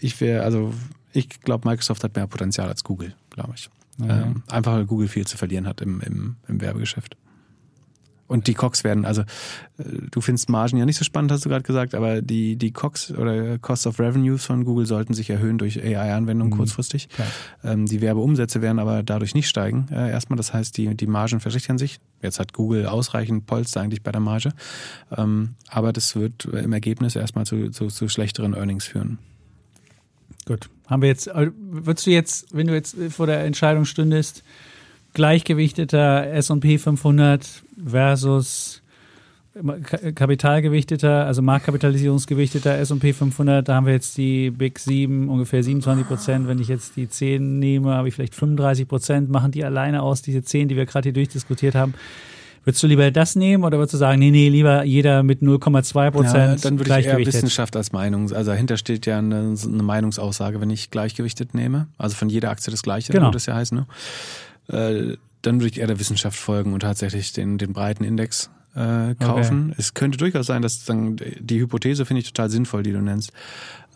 [0.00, 0.72] ich wäre, also
[1.12, 3.70] ich glaube, Microsoft hat mehr Potenzial als Google, glaube ich.
[3.98, 4.10] Mhm.
[4.10, 7.16] Ähm, einfach weil Google viel zu verlieren hat im, im, im Werbegeschäft.
[8.26, 11.48] Und die Cox werden, also äh, du findest Margen ja nicht so spannend, hast du
[11.48, 15.58] gerade gesagt, aber die, die Cox oder Cost of Revenues von Google sollten sich erhöhen
[15.58, 16.56] durch AI-Anwendungen mhm.
[16.56, 17.08] kurzfristig.
[17.62, 19.88] Ähm, die Werbeumsätze werden aber dadurch nicht steigen.
[19.90, 22.00] Äh, erstmal, das heißt, die, die Margen verschlechtern sich.
[22.22, 24.52] Jetzt hat Google ausreichend Polster eigentlich bei der Marge.
[25.14, 29.18] Ähm, aber das wird im Ergebnis erstmal zu, zu, zu schlechteren Earnings führen.
[30.46, 30.68] Gut.
[30.86, 34.42] Haben wir jetzt, äh, würdest du jetzt, wenn du jetzt vor der Entscheidung stündest,
[35.14, 38.82] gleichgewichteter S&P 500 versus
[40.14, 46.48] kapitalgewichteter, also Marktkapitalisierungsgewichteter S&P 500, da haben wir jetzt die Big 7, ungefähr 27 Prozent.
[46.48, 49.30] Wenn ich jetzt die 10 nehme, habe ich vielleicht 35 Prozent.
[49.30, 51.94] Machen die alleine aus, diese 10, die wir gerade hier durchdiskutiert haben.
[52.64, 56.10] Würdest du lieber das nehmen oder würdest du sagen, nee, nee, lieber jeder mit 0,2
[56.10, 58.32] Prozent ja, Dann würde ich eher Wissenschaft als Meinung.
[58.32, 61.88] Also dahinter steht ja eine, eine, Meinungsaussage, wenn ich gleichgewichtet nehme.
[61.98, 63.26] Also von jeder Aktie das Gleiche, genau.
[63.26, 63.76] würde das ja heißen.
[63.76, 63.86] Ne?
[64.68, 69.14] Äh, dann würde ich eher der Wissenschaft folgen und tatsächlich den, den breiten Index äh,
[69.14, 69.70] kaufen.
[69.70, 69.76] Okay.
[69.78, 73.32] Es könnte durchaus sein, dass dann die Hypothese finde ich total sinnvoll, die du nennst.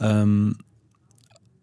[0.00, 0.56] Ähm,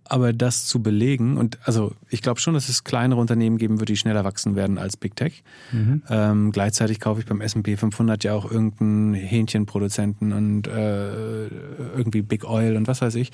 [0.07, 3.89] aber das zu belegen, und also ich glaube schon, dass es kleinere Unternehmen geben wird,
[3.89, 5.43] die schneller wachsen werden als Big Tech.
[5.71, 6.03] Mhm.
[6.09, 11.47] Ähm, gleichzeitig kaufe ich beim S&P 500 ja auch irgendeinen Hähnchenproduzenten und äh,
[11.95, 13.31] irgendwie Big Oil und was weiß ich.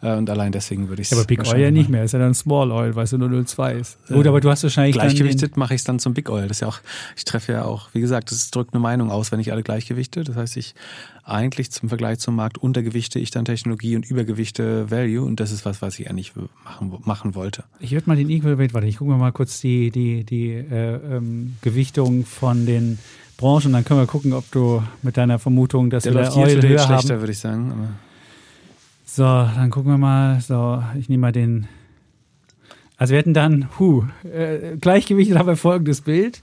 [0.00, 1.10] Äh, und allein deswegen würde ich es.
[1.10, 3.28] Ja, aber Big Oil ja nicht mehr, ist ja dann Small Oil, weil es nur
[3.28, 3.98] 0,2 ist.
[4.08, 4.94] Äh, Gut, aber du hast wahrscheinlich.
[4.94, 6.48] Gleichgewichtet mache ich es dann zum Big Oil.
[6.48, 6.80] Das ist ja auch,
[7.16, 10.24] ich treffe ja auch, wie gesagt, das drückt eine Meinung aus, wenn ich alle gleichgewichte.
[10.24, 10.74] Das heißt, ich
[11.24, 15.64] eigentlich zum Vergleich zum Markt untergewichte ich dann Technologie und übergewichte Value und das ist
[15.64, 16.32] was, was ich eigentlich
[16.64, 17.64] machen, machen wollte.
[17.80, 20.50] Ich würde mal den Equal Weight, warte, ich gucke mir mal kurz die, die, die
[20.50, 22.98] äh, ähm, Gewichtung von den
[23.36, 23.72] Branchen.
[23.72, 26.78] Dann können wir gucken, ob du mit deiner Vermutung, dass Der wir läuft Oil höher
[26.78, 27.20] schlechter, haben.
[27.20, 27.72] würde ich sagen.
[27.72, 27.88] Aber
[29.04, 30.40] So, dann gucken wir mal.
[30.40, 31.66] So, ich nehme mal den.
[32.96, 36.42] Also wir hätten dann, huh, äh, gleichgewichtet haben wir folgendes Bild.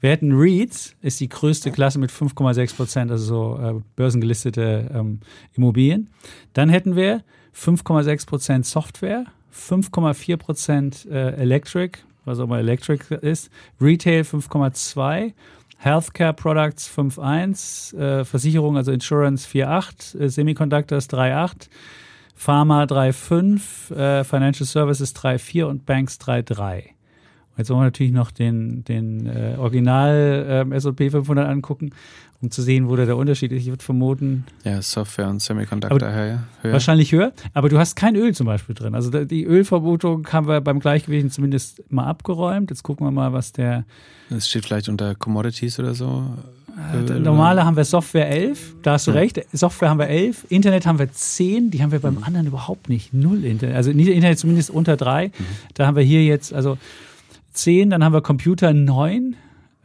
[0.00, 5.20] Wir hätten REITs, ist die größte Klasse mit 5,6 Prozent, also so äh, börsengelistete ähm,
[5.54, 6.08] Immobilien.
[6.54, 7.22] Dann hätten wir
[7.54, 13.50] 5,6 Prozent Software, 5,4 Prozent äh, Electric, was auch immer Electric ist,
[13.80, 15.34] Retail 5,2,
[15.76, 21.68] Healthcare Products 5,1, äh, Versicherung, also Insurance 4,8, äh, Semiconductors 3,8,
[22.34, 26.90] Pharma 3,5, äh, Financial Services 3,4 und Banks 3,3.
[27.60, 31.90] Jetzt wollen wir natürlich noch den, den äh, Original ähm, S&P 500 angucken,
[32.42, 33.62] um zu sehen, wo da der Unterschied ist.
[33.62, 36.40] Ich würde vermuten, ja, Software und Semiconductor höher.
[36.62, 36.72] höher.
[36.72, 37.32] wahrscheinlich höher.
[37.54, 38.94] Aber du hast kein Öl zum Beispiel drin.
[38.94, 42.70] Also die Ölvermutung haben wir beim Gleichgewicht zumindest mal abgeräumt.
[42.70, 43.84] Jetzt gucken wir mal, was der
[44.30, 46.24] Das steht vielleicht unter Commodities oder so.
[46.94, 49.18] Äh, Öl Normale haben wir Software 11, da hast du Ja.
[49.18, 49.40] recht.
[49.52, 52.22] Software haben wir 11, Internet haben wir 10, die haben wir beim Mhm.
[52.24, 53.12] anderen überhaupt nicht.
[53.12, 55.26] Null Internet, also nicht Internet zumindest unter 3.
[55.26, 55.32] Mhm.
[55.74, 56.78] Da haben wir hier jetzt also
[57.60, 59.36] 10, dann haben wir Computer 9,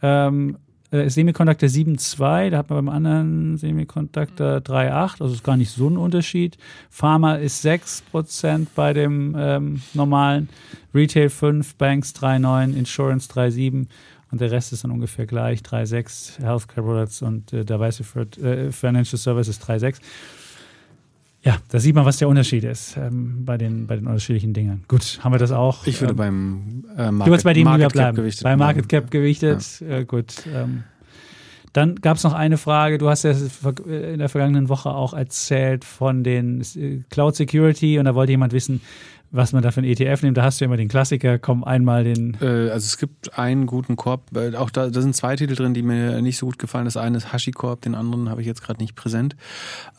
[0.02, 0.58] ähm,
[0.92, 5.90] äh, Semiconductor 7,2, da hat man beim anderen Semiconductor 3,8, also ist gar nicht so
[5.90, 6.58] ein Unterschied.
[6.90, 10.50] Pharma ist 6% bei dem ähm, normalen,
[10.94, 13.88] Retail 5, Banks 3,9, Insurance 3,7
[14.32, 19.18] und der Rest ist dann ungefähr gleich, 3,6, Healthcare Products und äh, Diversified äh, Financial
[19.18, 20.02] Services 3,6.
[21.46, 24.84] Ja, da sieht man, was der Unterschied ist ähm, bei, den, bei den unterschiedlichen Dingen.
[24.88, 25.86] Gut, haben wir das auch.
[25.86, 28.16] Ich würde ähm, beim äh, Market, Du würdest bei dem Market bleiben.
[28.18, 28.90] gewichtet Bei Market.
[28.90, 29.82] Cap gewichtet.
[29.88, 30.34] Äh, gut.
[30.52, 30.84] Ähm,
[31.72, 32.98] dann gab es noch eine Frage.
[32.98, 38.06] Du hast ja in der vergangenen Woche auch erzählt von den äh, Cloud Security und
[38.06, 38.82] da wollte jemand wissen,
[39.36, 40.38] was man da für einen ETF nimmt.
[40.38, 41.38] Da hast du immer den Klassiker.
[41.40, 42.38] Komm, einmal den.
[42.42, 45.74] Äh, also es gibt einen guten Korb, äh, auch da, da sind zwei Titel drin,
[45.74, 46.86] die mir nicht so gut gefallen.
[46.86, 49.36] Das eine ist HashiCorp, den anderen habe ich jetzt gerade nicht präsent.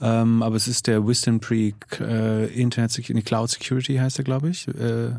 [0.01, 4.49] Ähm, aber es ist der Wisdom Tree äh, Internet Security, Cloud Security heißt er, glaube
[4.51, 4.69] ich.
[4.69, 5.11] Äh,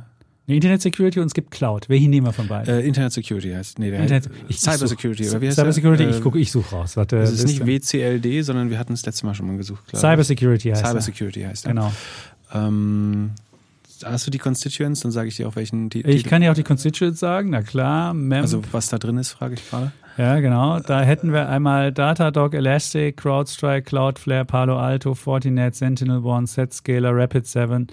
[0.49, 1.89] Nee, Internet Security und es gibt Cloud.
[1.89, 2.73] Welchen nehmen wir von beiden?
[2.73, 5.57] äh, Internet Security heißt, nee, der Internet, heißt, ich- Cyber such- Security, oder wie heißt
[5.57, 5.73] Cyber?
[5.73, 6.95] Security, Äh, ich gucke, ich suche raus.
[6.95, 7.65] Warte, Das ist nicht.
[7.67, 9.83] WCLD, sondern wir hatten es letztes Mal schon mal gesucht.
[9.93, 11.01] Cyber Security heißt Cyber er.
[11.01, 11.73] Security heißt er.
[11.73, 11.91] Genau.
[12.53, 13.31] Ähm,
[14.05, 15.01] hast du die Constituents?
[15.01, 16.29] Dann sage ich dir auch welchen Ti- Ich Titel.
[16.29, 18.13] kann dir auch die Constituents sagen, na klar.
[18.13, 19.91] Mem Also was da drin ist, frage ich gerade.
[20.17, 20.79] Ja, genau.
[20.79, 27.87] Da hätten wir einmal Datadog, Elastic, CrowdStrike, Cloudflare, Palo Alto, Fortinet, SentinelOne, Zscaler, Rapid7,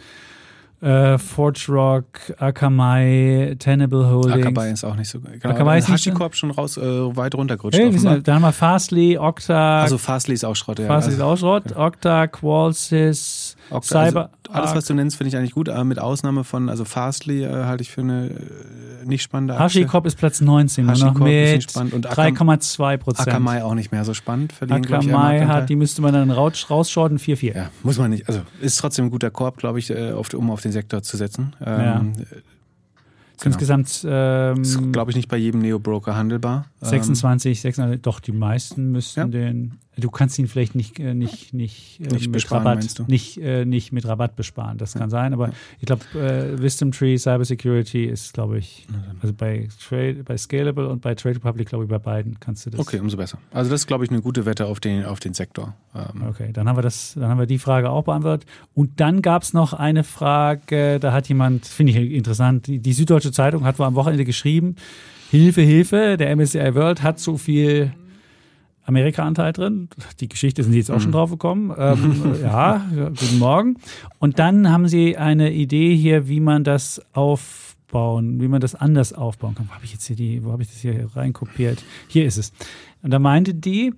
[0.81, 2.07] äh, ForgeRock,
[2.39, 4.37] Akamai, Tenable Holdings.
[4.47, 5.19] Akamai ist auch nicht so.
[5.21, 6.83] Genau, Akamai ist nicht so- HashiCorp schon raus, äh,
[7.17, 7.79] weit runtergerutscht.
[7.79, 10.79] Hey, sind, da haben wir Fastly, Okta, also Fastly ist auch Schrott.
[10.79, 10.87] Ja.
[10.87, 14.31] Fastly ist also, auch Schrott, Okta, Qualsys, Okta, Cyber.
[14.49, 17.45] also alles, was du nennst, finde ich eigentlich gut, aber mit Ausnahme von, also Fastly
[17.45, 19.83] äh, halte ich für eine äh, nicht spannende Aktie.
[19.83, 21.93] HashiCorp ist Platz 19, nur noch HashiCorp ist nicht mit spannend.
[21.95, 23.29] Und Akam- 3,2 Prozent.
[23.29, 24.53] Akamai auch nicht mehr so spannend.
[24.53, 25.49] Verlieren, ich, Akamai Marktanteil.
[25.49, 27.55] hat, die müsste man dann raus, rausschorten, 4,4.
[27.57, 28.29] Ja, muss man nicht.
[28.29, 31.17] Also ist trotzdem ein guter Korb, glaube ich, äh, auf, um auf den Sektor zu
[31.17, 31.55] setzen.
[31.65, 32.27] Ähm, Genau.
[33.45, 36.67] Insgesamt ähm, Ist, glaube ich, nicht bei jedem Neo-Broker handelbar.
[36.83, 39.27] Ähm, 26, 26, doch die meisten müssten Ja.
[39.27, 39.79] den.
[39.97, 43.93] Du kannst ihn vielleicht nicht äh, nicht nicht, äh, Nicht mit Rabatt nicht äh, nicht
[43.93, 44.79] mit Rabatt besparen.
[44.79, 45.51] Das kann sein, aber
[45.81, 48.87] ich glaube äh, Wisdom Tree Cyber Security ist glaube ich
[49.23, 52.71] also bei Trade bei Scalable und bei Trade Republic glaube ich bei beiden kannst du
[52.71, 52.81] das.
[52.81, 53.39] Okay, umso besser.
[53.53, 55.75] Also das ist, glaube ich, eine gute Wette auf den, auf den Sektor.
[55.95, 58.49] Ähm, Okay, dann haben wir das, dann haben wir die Frage auch beantwortet.
[58.75, 62.93] Und dann gab es noch eine Frage, da hat jemand, finde ich interessant, die, die
[62.93, 64.77] Süddeutsche Zeitung hat wohl am Wochenende geschrieben,
[65.31, 67.93] Hilfe, Hilfe, der MSCI World hat so viel
[68.85, 69.89] Amerika-Anteil drin.
[70.21, 71.75] Die Geschichte sind jetzt auch schon drauf gekommen.
[71.77, 73.77] Ähm, ja, guten Morgen.
[74.19, 79.13] Und dann haben sie eine Idee hier, wie man das aufbauen, wie man das anders
[79.13, 79.69] aufbauen kann.
[79.69, 81.83] Wo habe ich jetzt hier die, wo habe ich das hier reinkopiert?
[82.09, 82.53] Hier ist es.
[83.03, 83.93] Und da meinte die,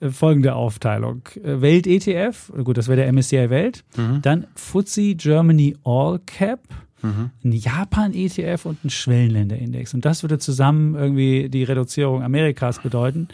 [0.00, 1.22] äh, folgende Aufteilung.
[1.36, 3.84] Äh, Welt-ETF, gut, das wäre der MSCI Welt,
[4.22, 6.60] dann FTSE Germany All Cap,
[7.02, 9.92] ein Japan-ETF und ein Schwellenländerindex.
[9.92, 13.26] Und das würde zusammen irgendwie die Reduzierung Amerikas bedeuten.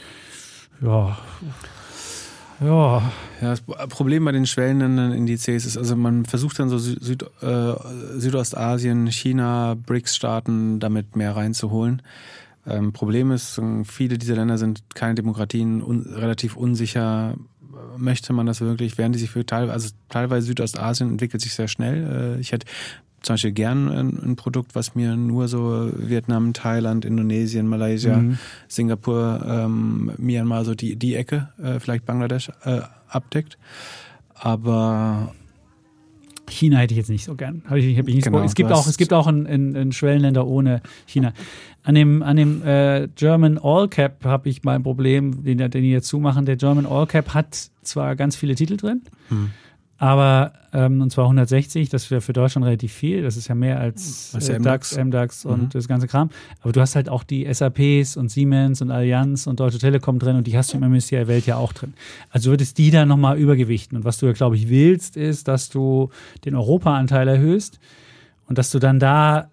[0.80, 1.18] Ja.
[2.60, 3.12] Ja.
[3.40, 7.74] Ja, das Problem bei den schwellenden Indizes ist, also man versucht dann so Süd, äh,
[8.16, 12.02] Südostasien, China, BRICS-Staaten damit mehr reinzuholen.
[12.66, 17.34] Ähm, Problem ist, viele dieser Länder sind keine Demokratien, un, relativ unsicher.
[17.96, 18.98] Möchte man das wirklich?
[18.98, 22.36] Werden die sich für teilweise, also teilweise Südostasien entwickelt sich sehr schnell.
[22.36, 22.66] Äh, ich hätte
[23.22, 28.38] zum Beispiel gern ein, Produkt, was mir nur so Vietnam, Thailand, Indonesien, Malaysia, Mhm.
[28.68, 33.58] Singapur, ähm, Myanmar, so die, die Ecke, äh, vielleicht Bangladesch äh, abdeckt.
[34.34, 35.34] Aber
[36.48, 37.62] China hätte ich jetzt nicht so gern.
[37.74, 40.46] Ich, ich nicht genau, so es, gibt auch, es gibt auch ein, ein, ein Schwellenländer
[40.46, 41.32] ohne China.
[41.84, 45.90] An dem, an dem äh, German All Cap habe ich mein Problem, den, den die
[45.90, 46.44] jetzt zumachen.
[46.44, 49.50] Der German All Cap hat zwar ganz viele Titel drin, hm.
[50.00, 53.22] Aber, ähm, und zwar 160, das wäre für Deutschland relativ viel.
[53.22, 55.68] Das ist ja mehr als äh, DAX, MDAX und mhm.
[55.70, 56.30] das ganze Kram.
[56.60, 60.36] Aber du hast halt auch die SAPs und Siemens und Allianz und Deutsche Telekom drin
[60.36, 61.94] und die hast du im MSCI Welt ja auch drin.
[62.30, 63.98] Also würdest die da nochmal übergewichten.
[63.98, 66.10] Und was du ja, glaube ich, willst, ist, dass du
[66.44, 67.80] den Europaanteil erhöhst
[68.46, 69.50] und dass du dann da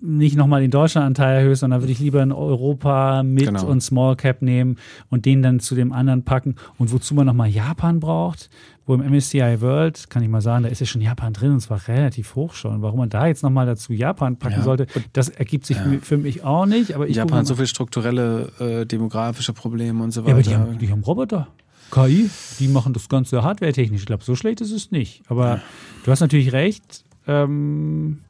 [0.00, 3.66] nicht nochmal den Deutschlandanteil erhöhst, sondern würde ich lieber in Europa mit genau.
[3.66, 4.76] und Small Cap nehmen
[5.10, 6.56] und den dann zu dem anderen packen.
[6.78, 8.50] Und wozu man nochmal Japan braucht,
[8.84, 11.60] wo im MSCI World, kann ich mal sagen, da ist ja schon Japan drin und
[11.60, 12.82] zwar relativ hoch schon.
[12.82, 14.62] Warum man da jetzt nochmal dazu Japan packen ja.
[14.62, 15.84] sollte, das ergibt sich ja.
[16.02, 16.94] für mich auch nicht.
[16.94, 20.30] Aber ich Japan hat so viele strukturelle äh, demografische Probleme und so weiter.
[20.30, 21.48] Ja, aber die haben, die haben Roboter.
[21.90, 22.28] KI,
[22.58, 24.00] die machen das Ganze hardware-technisch.
[24.00, 25.22] Ich glaube, so schlecht ist es nicht.
[25.28, 25.62] Aber ja.
[26.04, 27.04] du hast natürlich recht.
[27.28, 28.20] Ähm,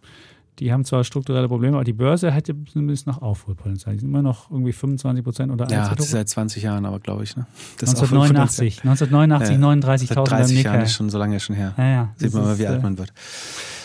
[0.59, 3.95] die haben zwar strukturelle Probleme, aber die Börse hätte zumindest noch Aufholpotenzial.
[3.95, 6.99] Die sind immer noch irgendwie 25 Prozent oder Ja, hat sie seit 20 Jahren, aber
[6.99, 7.37] glaube ich.
[7.37, 7.47] Ne?
[7.81, 11.75] 1989, 1989, ja, 39.000 30 Jahren ist schon so lange schon her.
[11.77, 13.13] Ja, ja, Sieht man mal, wie äh, alt man wird.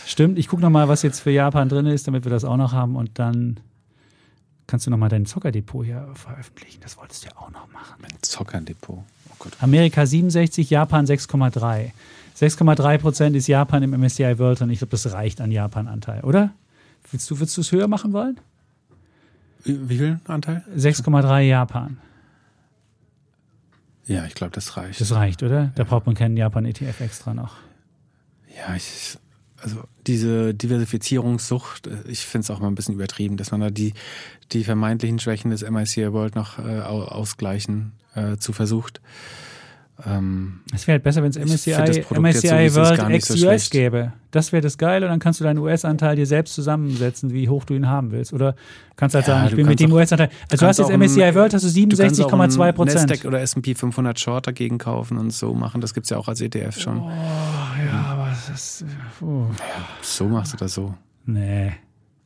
[0.06, 2.73] Stimmt, ich gucke nochmal, was jetzt für Japan drin ist, damit wir das auch noch
[2.73, 3.60] haben und dann
[4.68, 6.80] kannst du nochmal dein Zockerdepot hier veröffentlichen.
[6.81, 7.95] Das wolltest du ja auch noch machen.
[8.02, 8.99] Mein Zockerdepot.
[8.99, 9.53] Oh Gott.
[9.60, 11.91] Amerika 67, Japan 6,3.
[12.38, 16.52] 6,3 Prozent ist Japan im MSCI World und ich glaube, das reicht an Japan-Anteil, oder?
[17.12, 18.40] Willst du, willst du es höher machen wollen?
[19.64, 20.64] Wie, viel Anteil?
[20.76, 21.98] 6,3 Japan.
[24.08, 24.99] Ja, ich glaube, das reicht.
[24.99, 25.72] Das reicht, oder?
[25.76, 25.90] Da ja.
[25.90, 27.56] braucht man keinen Japan-ETF extra noch.
[28.58, 29.18] Ja, ich,
[29.62, 33.70] also diese Diversifizierungssucht, äh, ich finde es auch mal ein bisschen übertrieben, dass man da
[33.70, 33.94] die,
[34.52, 39.02] die vermeintlichen Schwächen des MICI World noch äh, ausgleichen äh, zu versucht.
[40.06, 44.14] Ähm, es wäre halt besser, wenn es MSCI, MSCI World ex-US so gäbe.
[44.32, 45.06] Das wäre das Geile.
[45.06, 48.34] Und dann kannst du deinen US-Anteil dir selbst zusammensetzen, wie hoch du ihn haben willst.
[48.34, 48.56] Oder
[48.96, 50.30] kannst halt ja, sagen, ich bin mit dem US-Anteil.
[50.50, 53.10] Also du hast jetzt MSCI World, hast du 67,2 Prozent.
[53.10, 55.82] Nasdaq oder S&P 500 Short dagegen kaufen und so machen.
[55.82, 57.00] Das gibt es ja auch als ETF schon.
[57.00, 58.86] Oh, ja, aber das ist...
[59.22, 59.46] Oh.
[59.50, 60.94] Ja, so machst du das so.
[61.26, 61.74] Nee.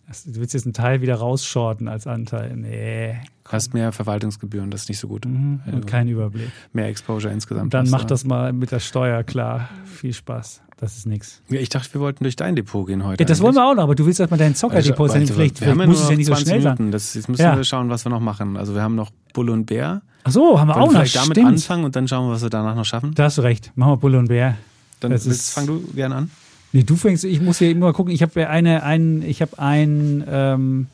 [0.07, 2.55] Du willst jetzt einen Teil wieder rausshorten als Anteil.
[2.55, 3.17] Nee.
[3.47, 5.25] Hast mehr Verwaltungsgebühren, das ist nicht so gut.
[5.25, 6.49] Mhm, und also kein Überblick.
[6.73, 7.73] Mehr Exposure insgesamt.
[7.73, 9.69] Dann mach das mal mit der Steuer klar.
[9.85, 10.61] Viel Spaß.
[10.77, 11.41] Das ist nichts.
[11.49, 13.23] Ja, ich dachte, wir wollten durch dein Depot gehen heute.
[13.23, 13.45] Ja, das eigentlich.
[13.45, 15.11] wollen wir auch noch, aber du willst erstmal dein Zockerdepot.
[15.11, 16.77] Also, vielleicht, vielleicht muss es ja nicht so schnell Minuten.
[16.77, 16.91] sein.
[16.91, 17.55] Das, jetzt müssen ja.
[17.55, 18.57] wir schauen, was wir noch machen.
[18.57, 20.01] Also wir haben noch Bulle und Bär.
[20.23, 20.99] Ach so, haben wir Wollen auch noch.
[20.99, 21.47] Vielleicht damit Stimmt.
[21.47, 23.13] anfangen und dann schauen wir, was wir danach noch schaffen.
[23.13, 23.71] Da hast du recht.
[23.75, 24.57] Machen wir Bulle und Bär.
[24.99, 26.31] Dann willst, fang du gerne an.
[26.73, 30.25] Nee, du fängst, ich muss ja immer gucken, ich habe eine, ein, ich habe ein,
[30.27, 30.87] ähm,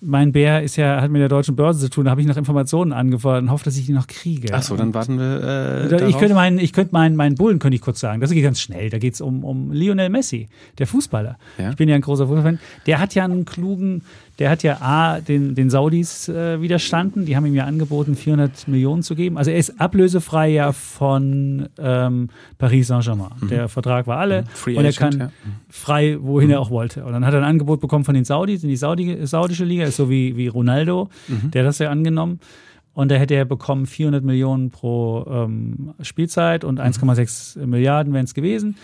[0.00, 2.36] mein Bär ist ja, hat mit der deutschen Börse zu tun, da habe ich noch
[2.36, 4.52] Informationen angefordert und hoffe, dass ich die noch kriege.
[4.54, 5.90] Achso, dann warten wir.
[5.90, 8.20] Äh, ich könnte meinen, ich könnte meinen, meinen Bullen könnte ich kurz sagen.
[8.20, 8.90] Das geht ganz schnell.
[8.90, 10.48] Da geht es um, um Lionel Messi,
[10.78, 11.38] der Fußballer.
[11.58, 11.70] Ja?
[11.70, 12.58] Ich bin ja ein großer Fußballfan.
[12.86, 14.02] Der hat ja einen klugen,
[14.40, 17.26] der hat ja A, den, den Saudis äh, widerstanden.
[17.26, 19.36] Die haben ihm ja angeboten, 400 Millionen zu geben.
[19.36, 23.32] Also er ist ablösefrei ja von ähm, Paris Saint-Germain.
[23.38, 23.48] Mhm.
[23.48, 24.42] Der Vertrag war alle.
[24.42, 24.46] Mhm.
[24.54, 25.30] Free und er kann ja.
[25.68, 26.54] frei, wohin mhm.
[26.54, 27.04] er auch wollte.
[27.04, 29.84] Und dann hat er ein Angebot bekommen von den Saudis in die Saudi, saudische Liga,
[29.84, 31.10] ist so wie, wie Ronaldo.
[31.28, 31.50] Mhm.
[31.50, 32.40] Der hat das ja angenommen.
[32.94, 37.68] Und da hätte er bekommen 400 Millionen pro ähm, Spielzeit und 1,6 mhm.
[37.68, 38.76] Milliarden wären es gewesen.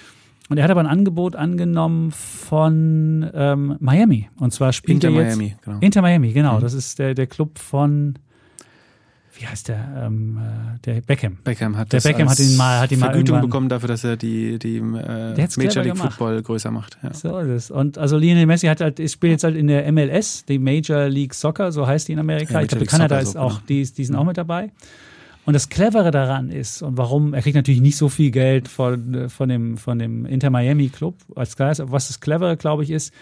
[0.48, 4.28] Und er hat aber ein Angebot angenommen von ähm, Miami.
[4.38, 5.36] Und zwar spielt Inter er jetzt.
[5.36, 5.78] Miami, genau.
[5.80, 6.56] Inter Miami, genau.
[6.56, 6.60] Mhm.
[6.60, 8.18] Das ist der, der Club von.
[9.38, 10.04] Wie heißt der?
[10.06, 11.36] Ähm, äh, der Beckham.
[11.44, 14.16] Beckham hat der Beckham hat ihn mal, hat ihn Vergütung mal bekommen dafür, dass er
[14.16, 16.96] die, die äh, Major League Football größer macht.
[17.02, 17.12] Ja.
[17.12, 17.70] So ist es.
[17.70, 21.34] Und also Lionel Messi hat halt, spielt jetzt halt in der MLS, die Major League
[21.34, 22.54] Soccer, so heißt die in Amerika.
[22.54, 23.66] Ja, ich glaube, Kanada ist auch, genau.
[23.68, 24.70] die, die sind auch mit dabei.
[25.46, 29.30] Und das Clevere daran ist, und warum, er kriegt natürlich nicht so viel Geld von,
[29.30, 32.90] von, dem, von dem Inter Miami Club als Geist, aber was das Clevere, glaube ich,
[32.90, 33.14] ist,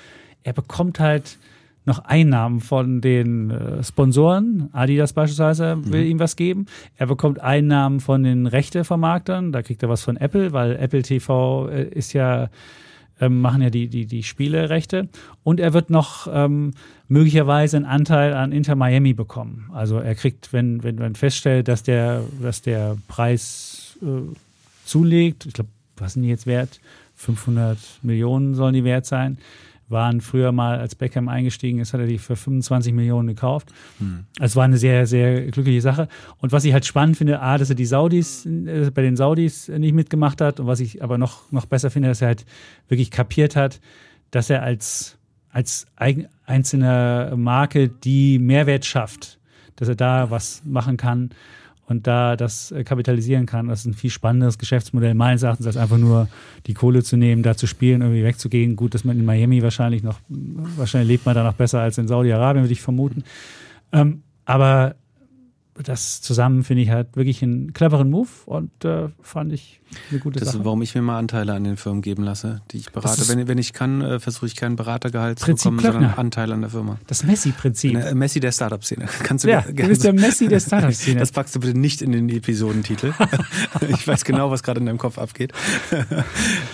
[0.43, 1.39] er bekommt halt
[1.85, 4.71] noch Einnahmen von den äh, Sponsoren.
[4.73, 6.11] Adidas beispielsweise will mhm.
[6.13, 6.65] ihm was geben.
[6.97, 9.53] Er bekommt Einnahmen von den Rechtevermarktern.
[9.53, 12.49] Da kriegt er was von Apple, weil Apple TV äh, ist ja
[13.21, 15.09] ähm, machen ja die, die, die Spielerechte.
[15.43, 16.73] Und er wird noch ähm,
[17.09, 19.71] möglicherweise einen Anteil an Inter Miami bekommen.
[19.73, 24.35] Also er kriegt, wenn, wenn man feststellt, dass der, dass der Preis äh,
[24.85, 26.81] zulegt, ich glaube, was sind die jetzt wert?
[27.17, 29.39] 500 Millionen sollen die wert sein
[29.89, 33.73] waren früher mal, als Beckham eingestiegen ist, hat er die für 25 Millionen gekauft.
[33.99, 34.25] Mhm.
[34.41, 36.09] Es war eine sehr, sehr glückliche Sache.
[36.39, 39.69] Und was ich halt spannend finde, A, dass er die Saudis, äh, bei den Saudis
[39.69, 40.61] nicht mitgemacht hat.
[40.61, 42.47] Und was ich aber noch, noch besser finde, dass er halt
[42.89, 43.81] wirklich kapiert hat,
[44.31, 45.17] dass er als,
[45.55, 45.87] als
[46.47, 49.39] einzelne Marke, die Mehrwert schafft,
[49.77, 51.31] dass er da was machen kann.
[51.87, 53.69] und da das äh, kapitalisieren kann.
[53.69, 56.29] Das ist ein viel spannenderes Geschäftsmodell meines Erachtens, als einfach nur
[56.67, 58.75] die Kohle zu nehmen, da zu spielen, irgendwie wegzugehen.
[58.75, 62.09] Gut, dass man in Miami wahrscheinlich noch, wahrscheinlich lebt man da noch besser als in
[62.09, 63.23] Saudi-Arabien, würde ich vermuten.
[63.93, 64.95] Ähm, aber
[65.83, 69.81] das zusammen finde ich halt wirklich einen cleveren Move und äh, fand ich
[70.11, 70.59] eine gute das Sache.
[70.59, 73.29] ist, warum ich mir mal Anteile an den Firmen geben lasse, die ich berate.
[73.29, 76.01] Wenn, wenn ich kann, äh, versuche ich keinen Beratergehalt Prinzip zu bekommen, Klöckner.
[76.01, 76.99] sondern Anteile an der Firma.
[77.07, 77.95] Das Messi-Prinzip.
[77.97, 79.07] Äh, Messi der Startup-Szene.
[79.23, 81.21] Kannst du Ja, mir du bist der Messi der Startup-Szene.
[81.25, 83.13] Das packst du bitte nicht in den Episodentitel.
[83.89, 85.53] ich weiß genau, was gerade in deinem Kopf abgeht.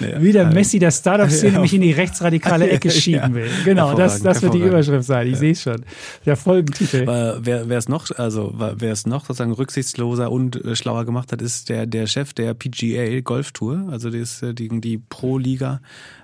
[0.01, 1.61] naja, Wie der also- Messi der Startup-Szene Ja.
[1.61, 3.51] mich in die rechtsradikale Ecke Ja, schieben will.
[3.65, 4.61] Genau, das, das wird die.
[4.61, 5.27] Überschrift sein.
[5.27, 5.83] Ich sehe es schon.
[6.27, 7.03] Der Folgentitel.
[7.09, 11.33] Äh, wer, wer es noch, also wer es noch sozusagen rücksichtsloser und äh, schlauer gemacht
[11.33, 15.39] hat, ist der der Chef der PGA Golf Tour, also das, äh, die, die Pro
[15.39, 15.81] Liga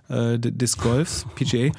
[0.08, 1.72] äh, des Golfs, PGA.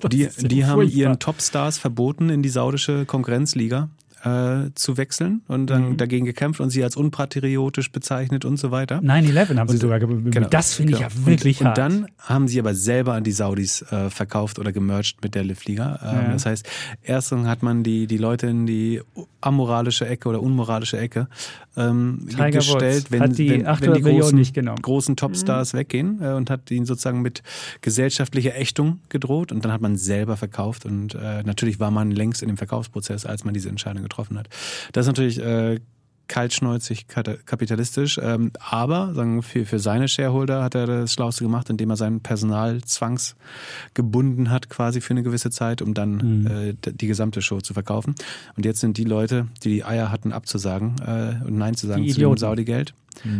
[0.10, 3.90] Die, die haben ihren Topstars verboten, in die saudische Konkurrenzliga
[4.24, 5.96] äh, zu wechseln und dann Mhm.
[5.96, 9.00] dagegen gekämpft und sie als unpatriotisch bezeichnet und so weiter.
[9.00, 9.98] 9-11 haben sie sogar.
[9.98, 11.10] Genau, das finde ich genau.
[11.10, 11.78] ja wirklich und, hart.
[11.78, 15.44] Und dann haben sie aber selber an die Saudis äh, verkauft oder gemerged mit der
[15.44, 16.00] Liv-Liga.
[16.02, 16.32] Ähm, Ja.
[16.32, 16.68] Das heißt,
[17.02, 19.00] erst hat man die, die Leute in die
[19.40, 21.28] amoralische Ecke oder unmoralische Ecke
[21.76, 26.50] ähm, gestellt, wenn, hat die wenn, wenn 800 die großen, großen Topstars weggehen äh, und
[26.50, 27.42] hat ihnen sozusagen mit
[27.80, 32.42] gesellschaftlicher Ächtung gedroht und dann hat man selber verkauft und äh, natürlich war man längst
[32.42, 34.48] in dem Verkaufsprozess, als man diese Entscheidung getroffen hat.
[34.92, 35.80] Das ist natürlich äh,
[36.28, 41.90] kaltschnäuzig kapitalistisch, ähm, aber sagen, für, für seine Shareholder hat er das Schlauste gemacht, indem
[41.90, 46.46] er sein Personal zwangsgebunden hat, quasi für eine gewisse Zeit, um dann Mhm.
[46.46, 48.14] äh, die gesamte Show zu verkaufen.
[48.56, 52.04] Und jetzt sind die Leute, die die Eier hatten, abzusagen äh, und Nein zu sagen
[52.04, 52.36] Die zu dem.
[52.36, 52.94] Saudi-Geld,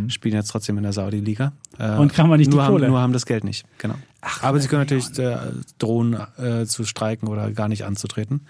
[0.08, 1.52] spielen jetzt trotzdem in der Saudi-Liga.
[1.78, 2.88] Äh, Und kann man nicht die nur haben, Kohle.
[2.88, 3.94] Nur haben das Geld nicht, genau.
[4.42, 5.36] aber sie können natürlich äh,
[5.78, 8.40] drohen, äh, zu streiken oder gar nicht anzutreten.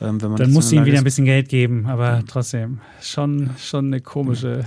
[0.00, 3.50] Ähm, wenn man Dann muss sie ihm wieder ein bisschen Geld geben, aber trotzdem schon,
[3.58, 4.64] schon eine komische,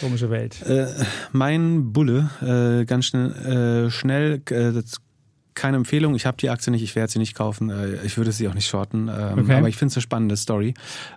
[0.00, 0.60] komische Welt.
[0.62, 0.86] Äh,
[1.32, 4.72] mein Bulle, äh, ganz schnell, äh, schnell äh,
[5.54, 6.14] keine Empfehlung.
[6.14, 7.70] Ich habe die Aktie nicht, ich werde sie nicht kaufen.
[7.70, 9.08] Äh, ich würde sie auch nicht shorten.
[9.08, 9.54] Ähm, Okay.
[9.54, 10.74] Aber ich finde es eine spannende Story.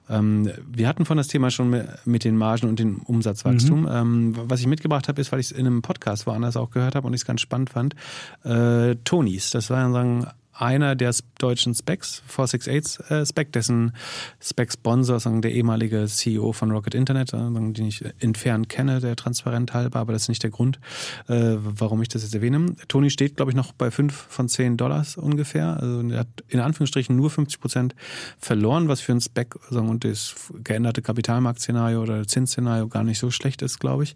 [0.10, 3.82] Ähm, wir hatten von das Thema schon mit, den Margen und dem Umsatzwachstum.
[3.82, 3.90] Mhm.
[3.90, 6.96] Ähm, was ich mitgebracht habe, ist, weil ich es in einem Podcast woanders auch gehört
[6.96, 7.96] habe und ich es ganz spannend fand.
[8.44, 10.28] Äh, Tonys, das war sagen,
[10.60, 13.94] einer der deutschen Specs, 468 äh, Spec, dessen
[14.42, 20.00] Spec-Sponsor, der ehemalige CEO von Rocket Internet, äh, den ich entfernt kenne, der transparent halber,
[20.00, 20.80] aber das ist nicht der Grund,
[21.28, 22.76] äh, warum ich das jetzt erwähne.
[22.88, 25.78] Tony steht, glaube ich, noch bei 5 von 10 Dollars ungefähr.
[25.80, 27.96] Also er hat in Anführungsstrichen nur 50 Prozent
[28.40, 33.32] verloren, was für ein Spec sagen, und das geänderte Kapitalmarktszenario oder Zinsszenario gar nicht so
[33.32, 34.16] schlecht ist, glaube ich.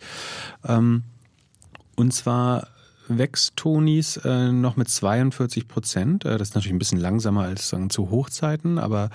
[0.68, 1.04] Ähm,
[1.96, 2.68] und zwar
[3.18, 6.26] wächst Tonys äh, noch mit 42 Prozent.
[6.26, 9.10] Äh, das ist natürlich ein bisschen langsamer als sagen, zu Hochzeiten, aber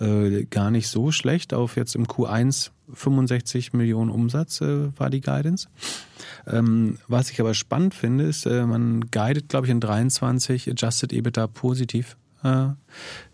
[0.00, 1.54] äh, gar nicht so schlecht.
[1.54, 5.68] Auf jetzt im Q1 65 Millionen Umsatz äh, war die Guidance.
[6.46, 11.12] Ähm, was ich aber spannend finde, ist, äh, man guidet, glaube ich, in 23 Adjusted
[11.12, 12.68] EBITDA positiv äh,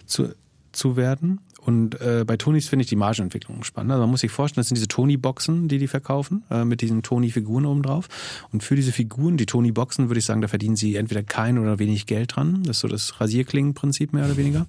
[0.07, 0.35] zu,
[0.73, 1.41] zu werden.
[1.69, 3.93] Und äh, bei Tonys finde ich die Margenentwicklung spannend.
[3.93, 7.03] Also man muss sich vorstellen, das sind diese Tony-Boxen, die die verkaufen, äh, mit diesen
[7.03, 8.09] Tony-Figuren oben drauf.
[8.51, 11.79] Und für diese Figuren, die Tony-Boxen, würde ich sagen, da verdienen sie entweder kein oder
[11.79, 12.63] wenig Geld dran.
[12.63, 14.67] Das ist so das Rasierklingenprinzip mehr oder weniger.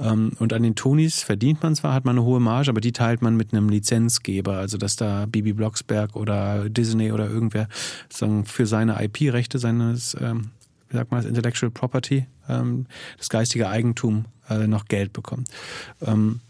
[0.00, 2.90] Ähm, und an den Tonys verdient man zwar, hat man eine hohe Marge, aber die
[2.90, 4.54] teilt man mit einem Lizenzgeber.
[4.54, 7.68] Also dass da Bibi Blocksberg oder Disney oder irgendwer
[8.08, 10.50] sagen, für seine IP-Rechte, seines ähm,
[10.92, 12.86] wie sagt man das, Intellectual Property, ähm,
[13.16, 14.24] das geistige Eigentum
[14.60, 15.48] äh, noch Geld bekommt.
[16.00, 16.40] Ähm,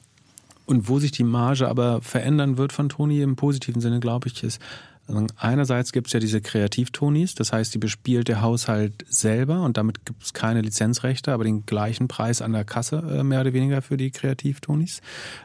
[0.66, 4.42] und wo sich die Marge aber verändern wird von Toni im positiven Sinne, glaube ich,
[4.42, 4.60] ist,
[5.08, 9.76] also einerseits gibt es ja diese Kreativtonis, das heißt, die bespielt der Haushalt selber und
[9.76, 13.52] damit gibt es keine Lizenzrechte, aber den gleichen Preis an der Kasse äh, mehr oder
[13.52, 15.00] weniger für die Kreativtonis.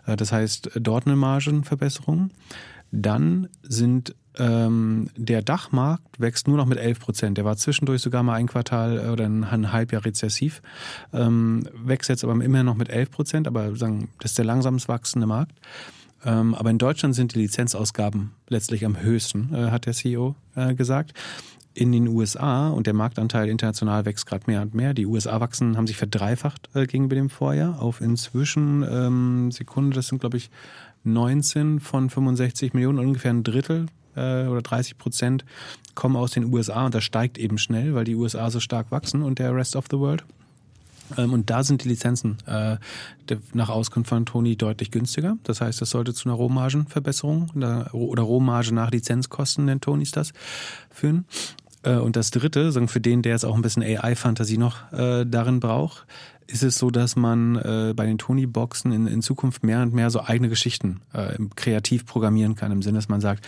[0.05, 2.31] Äh, das heißt, dort eine Margenverbesserung.
[2.91, 7.38] Dann sind ähm, der Dachmarkt wächst nur noch mit 11 Prozent.
[7.38, 10.61] Der war zwischendurch sogar mal ein Quartal äh, oder ein, Halbjahr rezessiv.
[11.14, 14.88] Ähm, wächst jetzt aber immerhin noch mit 11 Prozent, aber sagen, das ist der langsamst
[14.88, 15.53] wachsende Markt.
[16.26, 20.73] Ähm, aber in Deutschland sind die Lizenzausgaben letztlich am höchsten, äh, hat der CEO äh,
[20.73, 21.14] gesagt.
[21.73, 24.95] In den USA und der Marktanteil international wächst gerade mehr und mehr.
[24.95, 30.07] Die USA wachsen, haben sich verdreifacht äh, gegenüber dem Vorjahr auf inzwischen ähm, Sekunde, das
[30.07, 30.49] sind glaube ich
[31.03, 33.85] 19 von 65 Millionen, ungefähr ein Drittel
[34.18, 35.45] äh, oder 30 Prozent
[35.95, 39.23] kommen aus den USA und das steigt eben schnell, weil die USA so stark wachsen
[39.23, 40.23] und der Rest of the World.
[41.18, 42.77] Ähm, und da sind die Lizenzen äh,
[43.53, 45.38] nach Auskunft von Toni deutlich günstiger.
[45.44, 50.34] Das heißt, das sollte zu einer Rohmargenverbesserung oder, oder Rohmarge nach Lizenzkosten, nennt Tonis das,
[50.89, 51.26] führen.
[51.84, 55.60] Äh, und das dritte, für den, der jetzt auch ein bisschen AI-Fantasie noch äh, darin
[55.60, 56.06] braucht,
[56.48, 60.10] ist es so, dass man äh, bei den Tony-Boxen in, in Zukunft mehr und mehr
[60.10, 63.45] so eigene Geschichten äh, kreativ programmieren kann, im Sinne, dass man sagt,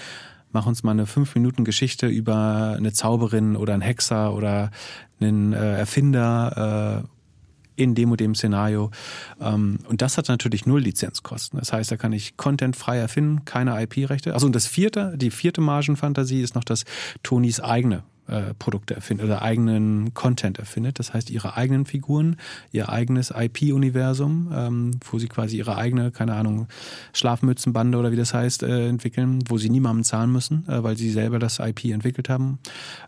[0.52, 4.72] mach uns mal eine fünf Minuten Geschichte über eine Zauberin oder einen Hexer oder
[5.20, 8.92] einen äh, Erfinder äh, in dem und dem Szenario.
[9.40, 11.60] Ähm, und das hat natürlich null Lizenzkosten.
[11.60, 14.34] Das heißt, da kann ich Content frei erfinden, keine IP-Rechte.
[14.34, 16.84] Also und das vierte, die vierte Margenfantasie ist noch, dass
[17.24, 21.00] Tonys eigene äh, Produkte erfindet oder eigenen Content erfindet.
[21.00, 22.38] Das heißt, ihre eigenen Figuren,
[22.72, 26.68] ihr eigenes IP-Universum, ähm, wo sie quasi ihre eigene, keine Ahnung,
[27.14, 31.10] Schlafmützenbande oder wie das heißt, äh, entwickeln, wo sie niemandem zahlen müssen, äh, weil sie
[31.10, 32.60] selber das IP entwickelt haben.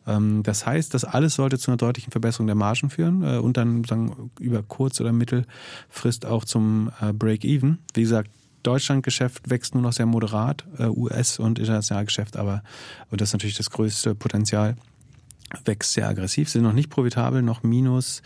[0.07, 3.57] Ähm, das heißt, das alles sollte zu einer deutlichen Verbesserung der Margen führen äh, und
[3.57, 7.79] dann sagen, über kurz- oder Mittelfrist auch zum äh, Break-Even.
[7.93, 8.29] Wie gesagt,
[8.63, 12.63] Deutschlandgeschäft wächst nur noch sehr moderat, äh, US- und Internationalgeschäft, aber
[13.09, 14.75] und das ist natürlich das größte Potenzial
[15.65, 18.21] wächst sehr aggressiv, sind noch nicht profitabel, noch minus,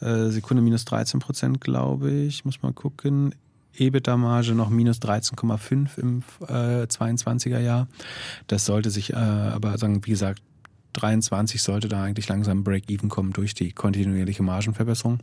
[0.00, 2.44] äh, Sekunde minus 13 Prozent, glaube ich.
[2.44, 3.34] Muss mal gucken.
[3.78, 7.88] EBITDA-Marge noch minus 13,5 im äh, 22er Jahr.
[8.46, 10.42] Das sollte sich äh, aber sagen, wie gesagt,
[10.94, 15.20] 23 sollte da eigentlich langsam Break-Even kommen durch die kontinuierliche Margenverbesserung.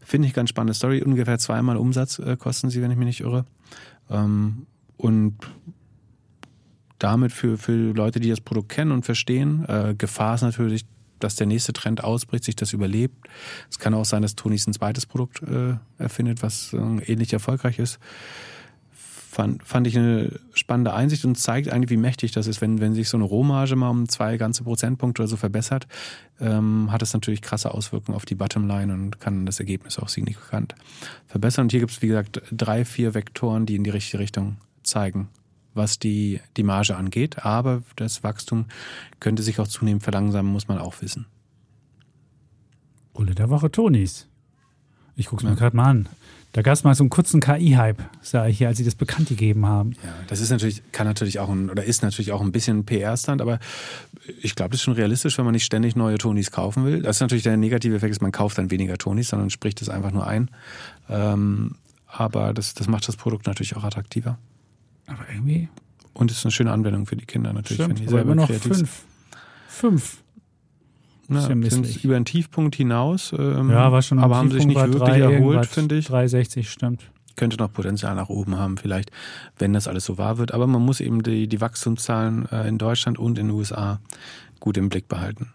[0.00, 1.02] Finde ich ganz spannende Story.
[1.02, 3.46] Ungefähr zweimal Umsatz äh, kosten sie, wenn ich mich nicht irre.
[4.10, 4.66] Ähm,
[4.96, 5.36] und
[6.98, 9.64] damit für, für Leute, die das Produkt kennen und verstehen.
[9.68, 10.86] Äh, Gefahr ist natürlich,
[11.20, 13.16] dass der nächste Trend ausbricht, sich das überlebt.
[13.70, 17.78] Es kann auch sein, dass Tonys ein zweites Produkt äh, erfindet, was äh, ähnlich erfolgreich
[17.78, 17.98] ist.
[19.30, 22.94] Fand, fand ich eine spannende Einsicht und zeigt eigentlich, wie mächtig das ist, wenn, wenn
[22.94, 25.88] sich so eine Rohmarge mal um zwei ganze Prozentpunkte oder so verbessert,
[26.38, 30.76] ähm, hat es natürlich krasse Auswirkungen auf die Bottomline und kann das Ergebnis auch signifikant
[31.26, 31.64] verbessern.
[31.64, 35.28] Und hier gibt es, wie gesagt, drei, vier Vektoren, die in die richtige Richtung zeigen
[35.74, 37.44] was die, die Marge angeht.
[37.44, 38.66] Aber das Wachstum
[39.20, 41.26] könnte sich auch zunehmend verlangsamen, muss man auch wissen.
[43.12, 44.26] Bulle der Woche Tonis.
[45.16, 46.08] Ich gucke es mir gerade mal an.
[46.54, 49.28] Da gab es mal so einen kurzen KI-Hype, sage ich hier, als sie das bekannt
[49.28, 49.94] gegeben haben.
[50.04, 53.42] Ja, das ist natürlich, kann natürlich auch ein, oder ist natürlich auch ein bisschen PR-Stand,
[53.42, 53.58] aber
[54.40, 57.02] ich glaube, das ist schon realistisch, wenn man nicht ständig neue Tonis kaufen will.
[57.02, 59.88] Das ist natürlich der negative Effekt, ist, man kauft dann weniger Tonis, sondern spricht es
[59.88, 60.48] einfach nur ein.
[61.08, 61.74] Ähm,
[62.06, 64.38] aber das, das macht das Produkt natürlich auch attraktiver.
[65.06, 65.68] Aber irgendwie.
[66.12, 68.46] Und es ist eine schöne Anwendung für die Kinder natürlich, Stimmt, wenn die selber noch
[68.46, 69.02] kreativ fünf.
[69.68, 70.18] Fünf.
[71.26, 73.32] Na, sind über den Tiefpunkt hinaus.
[73.36, 76.06] Ähm, ja, war schon Aber haben sich nicht wirklich drei, erholt, finde ich.
[76.06, 77.10] 360, stimmt.
[77.36, 79.10] Könnte noch Potenzial nach oben haben, vielleicht,
[79.58, 80.52] wenn das alles so wahr wird.
[80.52, 84.00] Aber man muss eben die, die Wachstumszahlen äh, in Deutschland und in den USA
[84.60, 85.48] gut im Blick behalten.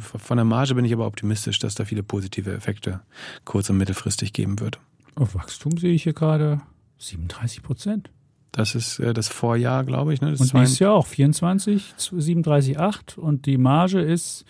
[0.00, 3.00] Von der Marge bin ich aber optimistisch, dass da viele positive Effekte
[3.44, 4.80] kurz- und mittelfristig geben wird.
[5.14, 6.60] Auf Wachstum sehe ich hier gerade
[6.98, 8.10] 37 Prozent.
[8.52, 10.20] Das ist äh, das Vorjahr, glaube ich.
[10.20, 10.32] Ne?
[10.32, 14.44] Das und nächstes Jahr auch 24, 37,8 und die Marge ist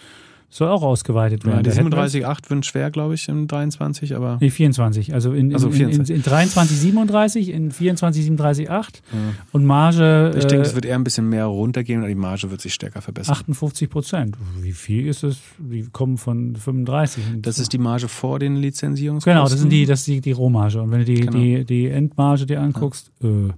[0.52, 1.58] soll auch ausgeweitet werden.
[1.58, 4.38] Ja, die 37,8 wird schwer, glaube ich, im 23, aber.
[4.40, 5.14] Nee, 24.
[5.14, 6.10] Also in, in, also 24.
[6.10, 9.02] in, in 23, 37, in 24, 37, 8.
[9.12, 9.18] Ja.
[9.52, 10.32] Und Marge.
[10.36, 12.74] Ich äh, denke, es wird eher ein bisschen mehr runtergehen und die Marge wird sich
[12.74, 13.32] stärker verbessern.
[13.32, 14.36] 58 Prozent.
[14.60, 15.38] Wie viel ist es?
[15.58, 17.22] Die kommen von 35.
[17.36, 19.32] Das ist die Marge vor den Lizenzierungskosten.
[19.32, 20.82] Genau, das, sind die, das ist die, die Rohmarge.
[20.82, 21.32] Und wenn du die, genau.
[21.32, 23.28] die, die Endmarge dir anguckst, ja.
[23.28, 23.48] äh,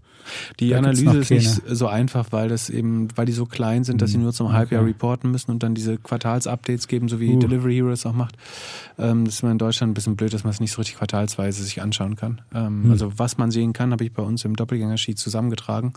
[0.61, 4.11] die Analyse ist nicht so einfach, weil das eben, weil die so klein sind, dass
[4.11, 4.25] sie mhm.
[4.25, 4.57] nur zum okay.
[4.57, 7.39] Halbjahr reporten müssen und dann diese Quartalsupdates geben, so wie uh.
[7.39, 8.37] Delivery Heroes auch macht.
[8.99, 10.97] Ähm, das ist mir in Deutschland ein bisschen blöd, dass man es nicht so richtig
[10.97, 12.41] quartalsweise sich anschauen kann.
[12.55, 12.91] Ähm, hm.
[12.91, 15.93] Also was man sehen kann, habe ich bei uns im Doppelgänger-Sheet zusammengetragen,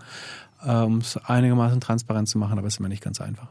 [0.64, 3.48] äh, um es einigermaßen transparent zu machen, aber es ist immer nicht ganz einfach.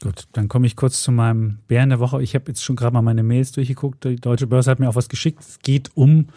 [0.00, 2.22] Gut, dann komme ich kurz zu meinem Bären der Woche.
[2.22, 4.04] Ich habe jetzt schon gerade mal meine Mails durchgeguckt.
[4.04, 5.40] Die Deutsche Börse hat mir auch was geschickt.
[5.40, 6.28] Es geht um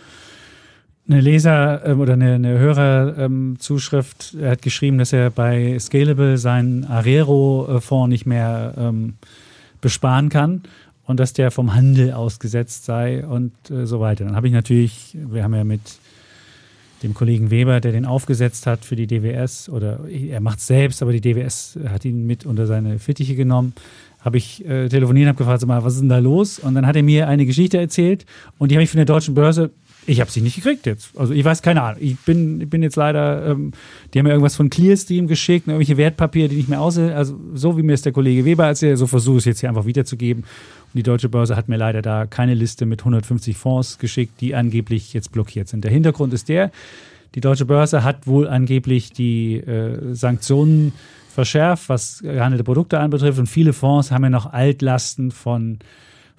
[1.12, 6.86] eine Leser- ähm, oder eine, eine Hörerzuschrift ähm, hat geschrieben, dass er bei Scalable seinen
[6.86, 9.14] Arero-Fonds nicht mehr ähm,
[9.82, 10.64] besparen kann
[11.06, 14.26] und dass der vom Handel ausgesetzt sei und äh, so weiter.
[14.26, 15.82] Dann habe ich natürlich, wir haben ja mit
[17.04, 21.02] dem Kollegen Weber, der den aufgesetzt hat für die DWS, oder er macht es selbst,
[21.02, 23.74] aber die DWS hat ihn mit unter seine Fittiche genommen,
[24.20, 26.60] habe ich äh, telefoniert habe gefragt, sag mal, was ist denn da los?
[26.60, 28.26] Und dann hat er mir eine Geschichte erzählt
[28.60, 29.72] und die habe ich von der deutschen Börse
[30.12, 31.18] ich habe sie nicht gekriegt jetzt.
[31.18, 32.02] Also ich weiß keine Ahnung.
[32.02, 33.72] Ich bin, ich bin jetzt leider, ähm,
[34.14, 37.12] die haben mir irgendwas von Clearstream geschickt, irgendwelche Wertpapiere, die nicht mehr aussehen.
[37.12, 39.70] Also so wie mir es der Kollege Weber erzählt, so versuche ich es jetzt hier
[39.70, 40.44] einfach wiederzugeben.
[40.44, 44.54] Und die Deutsche Börse hat mir leider da keine Liste mit 150 Fonds geschickt, die
[44.54, 45.86] angeblich jetzt blockiert sind.
[45.86, 46.72] Der Hintergrund ist der,
[47.34, 50.92] die Deutsche Börse hat wohl angeblich die äh, Sanktionen
[51.34, 53.40] verschärft, was gehandelte Produkte anbetrifft.
[53.40, 55.80] Und viele Fonds haben ja noch Altlasten von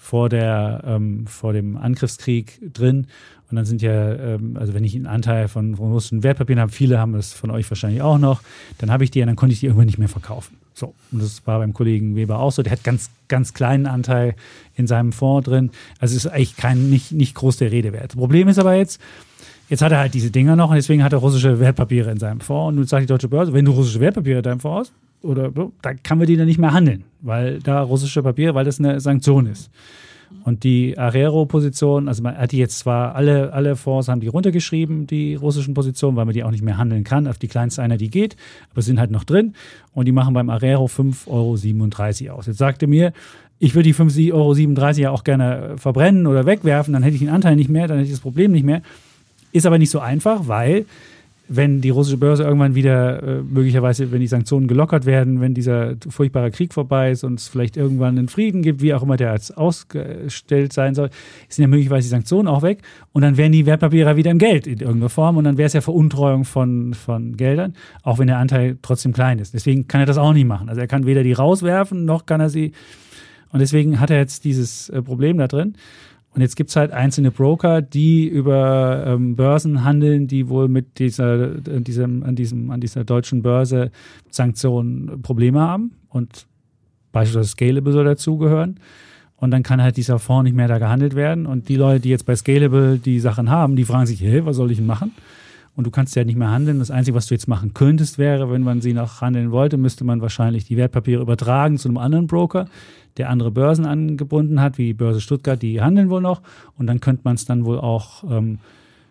[0.02, 3.06] vor, der, ähm, vor dem Angriffskrieg drin.
[3.52, 6.72] Und dann sind ja, ähm, also wenn ich einen Anteil von, von russischen Wertpapieren habe,
[6.72, 8.40] viele haben es von euch wahrscheinlich auch noch,
[8.78, 10.56] dann habe ich die und dann konnte ich die irgendwann nicht mehr verkaufen.
[10.72, 12.62] So, und das war beim Kollegen Weber auch so.
[12.62, 14.36] Der hat ganz, ganz kleinen Anteil
[14.74, 15.70] in seinem Fonds drin.
[15.98, 18.16] Also ist eigentlich kein, nicht, nicht groß der Rede wert.
[18.16, 18.98] Problem ist aber jetzt,
[19.68, 22.40] jetzt hat er halt diese Dinger noch und deswegen hat er russische Wertpapiere in seinem
[22.40, 22.70] Fonds.
[22.70, 24.92] Und nun sagt die Deutsche Börse, wenn du russische Wertpapiere in deinem Fonds hast,
[25.22, 25.52] oder
[25.82, 28.98] dann kann wir die dann nicht mehr handeln, weil da russische Papiere, weil das eine
[28.98, 29.70] Sanktion ist.
[30.44, 35.06] Und die Arero-Position, also man hat die jetzt zwar alle, alle Fonds haben die runtergeschrieben,
[35.06, 37.28] die russischen Positionen, weil man die auch nicht mehr handeln kann.
[37.28, 38.36] Auf die kleinste einer, die geht,
[38.72, 39.54] aber sind halt noch drin.
[39.92, 42.46] Und die machen beim Arero 5,37 Euro aus.
[42.46, 43.12] Jetzt sagte mir,
[43.60, 44.54] ich würde die 5,37 Euro
[45.00, 48.06] ja auch gerne verbrennen oder wegwerfen, dann hätte ich den Anteil nicht mehr, dann hätte
[48.06, 48.82] ich das Problem nicht mehr.
[49.52, 50.86] Ist aber nicht so einfach, weil
[51.48, 55.94] wenn die russische Börse irgendwann wieder äh, möglicherweise, wenn die Sanktionen gelockert werden, wenn dieser
[56.08, 59.32] furchtbare Krieg vorbei ist und es vielleicht irgendwann einen Frieden gibt, wie auch immer der
[59.32, 61.10] als ausgestellt sein soll,
[61.48, 62.82] sind ja möglicherweise die Sanktionen auch weg
[63.12, 65.72] und dann wären die Wertpapiere wieder im Geld in irgendeiner Form und dann wäre es
[65.72, 69.52] ja Veruntreuung von, von Geldern, auch wenn der Anteil trotzdem klein ist.
[69.52, 70.68] Deswegen kann er das auch nicht machen.
[70.68, 72.72] Also er kann weder die rauswerfen, noch kann er sie
[73.52, 75.74] und deswegen hat er jetzt dieses äh, Problem da drin.
[76.34, 80.98] Und jetzt gibt es halt einzelne Broker, die über ähm, Börsen handeln, die wohl mit
[80.98, 83.90] dieser, äh, diesem, an, diesem, an dieser deutschen Börse
[84.30, 85.92] Sanktionen Probleme haben.
[86.08, 86.46] Und
[87.12, 88.80] beispielsweise Scalable soll dazugehören.
[89.36, 91.46] Und dann kann halt dieser Fonds nicht mehr da gehandelt werden.
[91.46, 94.56] Und die Leute, die jetzt bei Scalable die Sachen haben, die fragen sich, hey, was
[94.56, 95.12] soll ich denn machen?
[95.74, 96.80] Und du kannst ja nicht mehr handeln.
[96.80, 100.04] Das Einzige, was du jetzt machen könntest, wäre, wenn man sie noch handeln wollte, müsste
[100.04, 102.66] man wahrscheinlich die Wertpapiere übertragen zu einem anderen Broker
[103.16, 106.40] der andere Börsen angebunden hat, wie Börse Stuttgart, die handeln wohl noch.
[106.78, 108.58] Und dann könnte man es dann wohl auch ähm,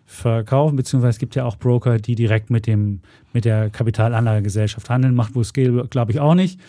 [0.06, 3.00] verkaufen, beziehungsweise es gibt ja auch Broker, die direkt mit dem,
[3.32, 6.60] mit der Kapitalanlagegesellschaft handeln, macht wohl Scale, glaube ich, auch nicht.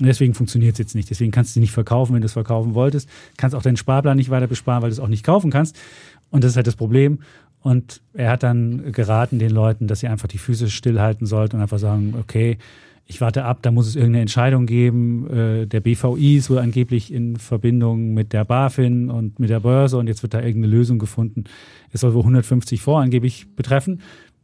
[0.00, 1.08] Und deswegen funktioniert es jetzt nicht.
[1.08, 3.08] Deswegen kannst du sie nicht verkaufen, wenn du es verkaufen wolltest.
[3.36, 5.76] Kannst auch deinen Sparplan nicht weiter besparen, weil du es auch nicht kaufen kannst.
[6.30, 7.20] Und das ist halt das Problem.
[7.64, 11.62] Und er hat dann geraten den Leuten, dass sie einfach die Füße stillhalten sollten und
[11.62, 12.58] einfach sagen, okay,
[13.06, 15.26] ich warte ab, da muss es irgendeine Entscheidung geben.
[15.30, 19.96] Äh, der BVI ist wohl angeblich in Verbindung mit der BaFin und mit der Börse
[19.96, 21.44] und jetzt wird da irgendeine Lösung gefunden.
[21.90, 24.02] Es soll wohl 150 Fonds angeblich betreffen.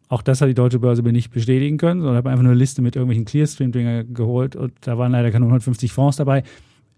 [0.08, 2.58] Auch das hat die Deutsche Börse mir nicht bestätigen können, sondern habe einfach nur eine
[2.58, 6.42] Liste mit irgendwelchen Clearstream-Dinger geholt und da waren leider keine 150 Fonds dabei.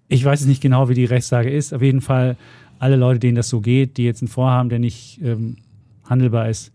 [0.07, 1.75] Ich weiß jetzt nicht genau, wie die Rechtslage ist.
[1.75, 2.37] Auf jeden Fall
[2.79, 5.57] alle Leute, denen das so geht, die jetzt einen Fonds haben, der nicht ähm,
[6.05, 6.73] handelbar ist,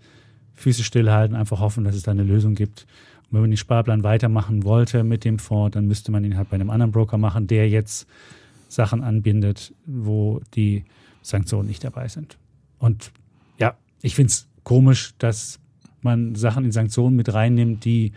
[0.54, 2.88] Füße stillhalten, einfach hoffen, dass es da eine Lösung gibt.
[3.26, 6.50] Und wenn man den Sparplan weitermachen wollte mit dem Fonds, dann müsste man ihn halt
[6.50, 8.08] bei einem anderen Broker machen, der jetzt
[8.70, 10.86] Sachen anbindet, wo die
[11.22, 12.38] Sanktionen nicht dabei sind.
[12.80, 13.12] Und
[13.60, 15.60] ja, ich finde es komisch, dass
[16.02, 18.14] man Sachen in Sanktionen mit reinnimmt, die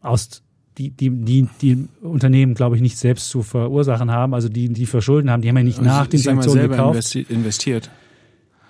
[0.00, 0.42] aus
[0.78, 4.86] die, die, die, die Unternehmen, glaube ich, nicht selbst zu verursachen haben, also die, die
[4.86, 7.14] verschulden haben, die haben ja nicht also nach den Sanktionen gekauft.
[7.14, 7.90] investiert.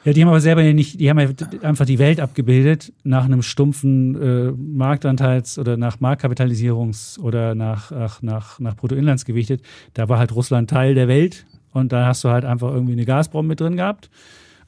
[0.05, 1.29] Ja, die haben aber selber nicht, die haben ja
[1.63, 8.21] einfach die Welt abgebildet nach einem stumpfen äh, Marktanteils- oder nach Marktkapitalisierungs- oder nach, ach,
[8.21, 9.63] nach, nach Bruttoinlandsgewichtet.
[9.95, 13.07] Da war halt Russland Teil der Welt und da hast du halt einfach irgendwie eine
[13.07, 14.11] Gazprom mit drin gehabt.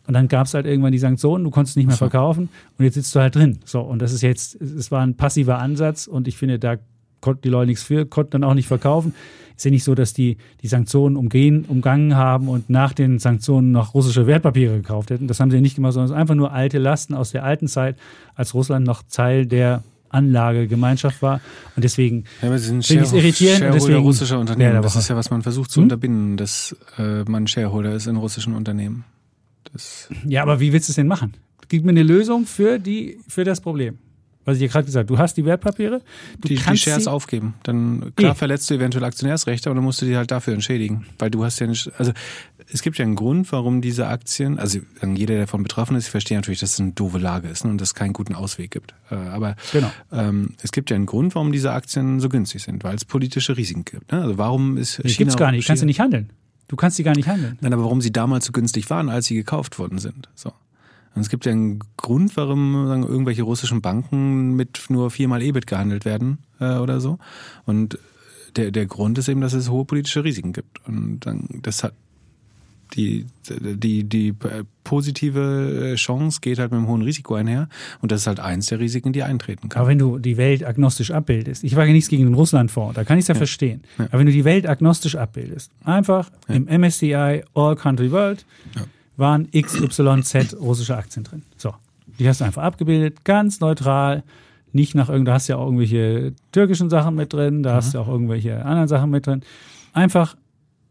[0.06, 2.48] Und dann gab es halt irgendwann die Sanktionen, du konntest nicht mehr verkaufen
[2.78, 3.58] und jetzt sitzt du halt drin.
[3.64, 6.76] So, und das ist jetzt, es war ein passiver Ansatz und ich finde, da
[7.20, 9.14] konnten die Leute nichts für, konnten dann auch nicht verkaufen.
[9.56, 13.72] Ist ja nicht so, dass die die Sanktionen umgehen, umgangen haben und nach den Sanktionen
[13.72, 15.28] noch russische Wertpapiere gekauft hätten.
[15.28, 17.66] Das haben sie nicht gemacht, sondern es sind einfach nur alte Lasten aus der alten
[17.66, 17.96] Zeit,
[18.34, 21.40] als Russland noch Teil der Anlagegemeinschaft war.
[21.74, 23.58] Und deswegen ja, aber sind finde ich es irritierend.
[23.58, 24.74] Shareholder deswegen, russischer Unternehmen.
[24.74, 25.84] Ja, das ist ja, was man versucht zu hm?
[25.84, 29.04] unterbinden, dass äh, man Shareholder ist in russischen Unternehmen.
[29.72, 31.34] Das ja, aber wie willst du es denn machen?
[31.68, 33.98] Gib mir eine Lösung für, die, für das Problem
[34.46, 36.00] was ich dir gerade gesagt du hast die Wertpapiere.
[36.40, 37.54] Du die, kannst die Shares aufgeben.
[37.64, 38.38] Dann klar nee.
[38.38, 41.04] verletzt du eventuell Aktionärsrechte, aber dann musst du die halt dafür entschädigen.
[41.18, 42.12] Weil du hast ja nicht, also
[42.72, 46.10] es gibt ja einen Grund, warum diese Aktien, also jeder, der davon betroffen ist, ich
[46.10, 48.70] verstehe natürlich, dass es eine doofe Lage ist ne, und dass es keinen guten Ausweg
[48.70, 48.94] gibt.
[49.10, 49.90] Äh, aber genau.
[50.12, 53.56] ähm, es gibt ja einen Grund, warum diese Aktien so günstig sind, weil es politische
[53.56, 54.12] Risiken gibt.
[54.12, 54.22] Ne?
[54.22, 55.08] Also warum ist China...
[55.08, 56.30] Die gibt's gar nicht, kannst du nicht handeln.
[56.68, 57.58] Du kannst sie gar nicht handeln.
[57.60, 60.28] Nein, aber warum sie damals so günstig waren, als sie gekauft worden sind.
[60.34, 60.52] So.
[61.16, 65.66] Und es gibt ja einen Grund, warum sagen, irgendwelche russischen Banken mit nur viermal EBIT
[65.66, 67.18] gehandelt werden äh, oder so.
[67.64, 67.98] Und
[68.54, 70.86] der, der Grund ist eben, dass es hohe politische Risiken gibt.
[70.86, 71.94] Und dann, das hat
[72.94, 74.34] die, die, die
[74.84, 77.68] positive Chance geht halt mit einem hohen Risiko einher.
[78.00, 79.80] Und das ist halt eins der Risiken, die eintreten kann.
[79.80, 83.18] Aber wenn du die Welt agnostisch abbildest, ich wage nichts gegen den Russlandfonds, da kann
[83.18, 83.82] ich es ja, ja, verstehen.
[83.98, 84.04] Ja.
[84.06, 86.54] Aber wenn du die Welt agnostisch abbildest, einfach ja.
[86.54, 88.44] im MSCI All Country World,
[89.16, 91.42] waren XYZ russische Aktien drin.
[91.56, 91.74] So,
[92.18, 94.22] die hast du einfach abgebildet, ganz neutral.
[94.72, 97.94] Nicht nach irgend, da hast du ja auch irgendwelche türkischen Sachen mit drin, da hast
[97.94, 99.42] du auch irgendwelche anderen Sachen mit drin.
[99.92, 100.36] Einfach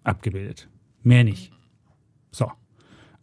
[0.03, 0.67] abgebildet.
[1.03, 1.51] Mehr nicht.
[2.31, 2.51] So.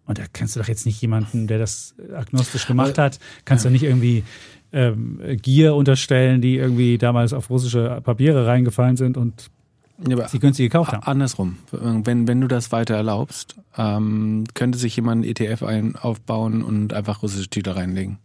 [0.07, 3.69] Und da kannst du doch jetzt nicht jemanden, der das agnostisch gemacht hat, kannst du
[3.69, 3.73] ja.
[3.73, 4.25] nicht irgendwie
[4.73, 9.51] ähm, Gier unterstellen, die irgendwie damals auf russische Papiere reingefallen sind und
[10.09, 11.03] ja, sie günstig gekauft haben.
[11.05, 11.59] Andersrum.
[11.71, 16.93] Wenn, wenn du das weiter erlaubst, ähm, könnte sich jemand ein ETF ein, aufbauen und
[16.93, 18.19] einfach russische Titel reinlegen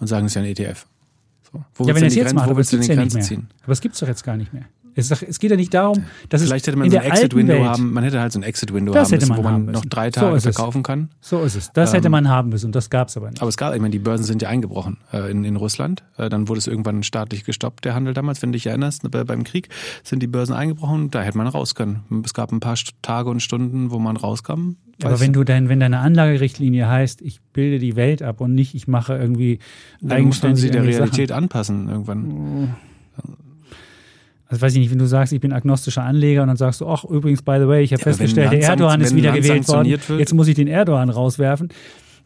[0.00, 0.86] und sagen, es ist ja ein ETF.
[1.52, 1.64] So.
[1.74, 3.22] Wo ja, wenn er es jetzt macht, aber es gibt ja nicht mehr.
[3.22, 3.48] Ziehen?
[3.62, 4.64] Aber es gibt es doch jetzt gar nicht mehr.
[4.98, 7.92] Es, es, geht ja nicht darum, dass Vielleicht es hätte man so ein Exit-Window haben,
[7.92, 10.82] man hätte halt so ein Exit-Window haben müssen, wo man noch drei Tage so verkaufen
[10.82, 11.10] kann.
[11.20, 11.70] So ist es.
[11.72, 13.40] Das ähm, hätte man haben müssen und das gab es aber nicht.
[13.40, 16.02] Aber es gab, ich meine, die Börsen sind ja eingebrochen äh, in, in Russland.
[16.16, 19.24] Äh, dann wurde es irgendwann staatlich gestoppt, der Handel damals, wenn du dich erinnerst, äh,
[19.24, 19.68] beim Krieg
[20.02, 22.02] sind die Börsen eingebrochen, da hätte man raus können.
[22.24, 24.72] Es gab ein paar Tage und Stunden, wo man rauskam.
[25.04, 28.74] Aber wenn du dein, wenn deine Anlagerichtlinie heißt, ich bilde die Welt ab und nicht,
[28.74, 29.60] ich mache irgendwie
[30.00, 31.44] dann muss man sich der Realität Sachen.
[31.44, 32.74] anpassen irgendwann.
[34.48, 36.88] Also weiß ich nicht, wenn du sagst, ich bin agnostischer Anleger und dann sagst du,
[36.88, 39.88] ach übrigens, by the way, ich habe ja, festgestellt, der Erdogan ist wieder gewählt worden,
[39.88, 40.08] wird.
[40.18, 41.68] jetzt muss ich den Erdogan rauswerfen.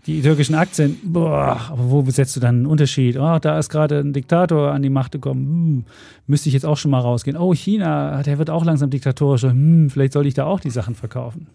[0.07, 3.17] Die türkischen Aktien, boah, aber wo setzt du dann einen Unterschied?
[3.17, 5.85] Oh, da ist gerade ein Diktator an die Macht gekommen, hm,
[6.27, 7.37] müsste ich jetzt auch schon mal rausgehen.
[7.37, 10.97] Oh, China, der wird auch langsam diktatorischer, hm, vielleicht soll ich da auch die Sachen
[10.97, 11.47] verkaufen.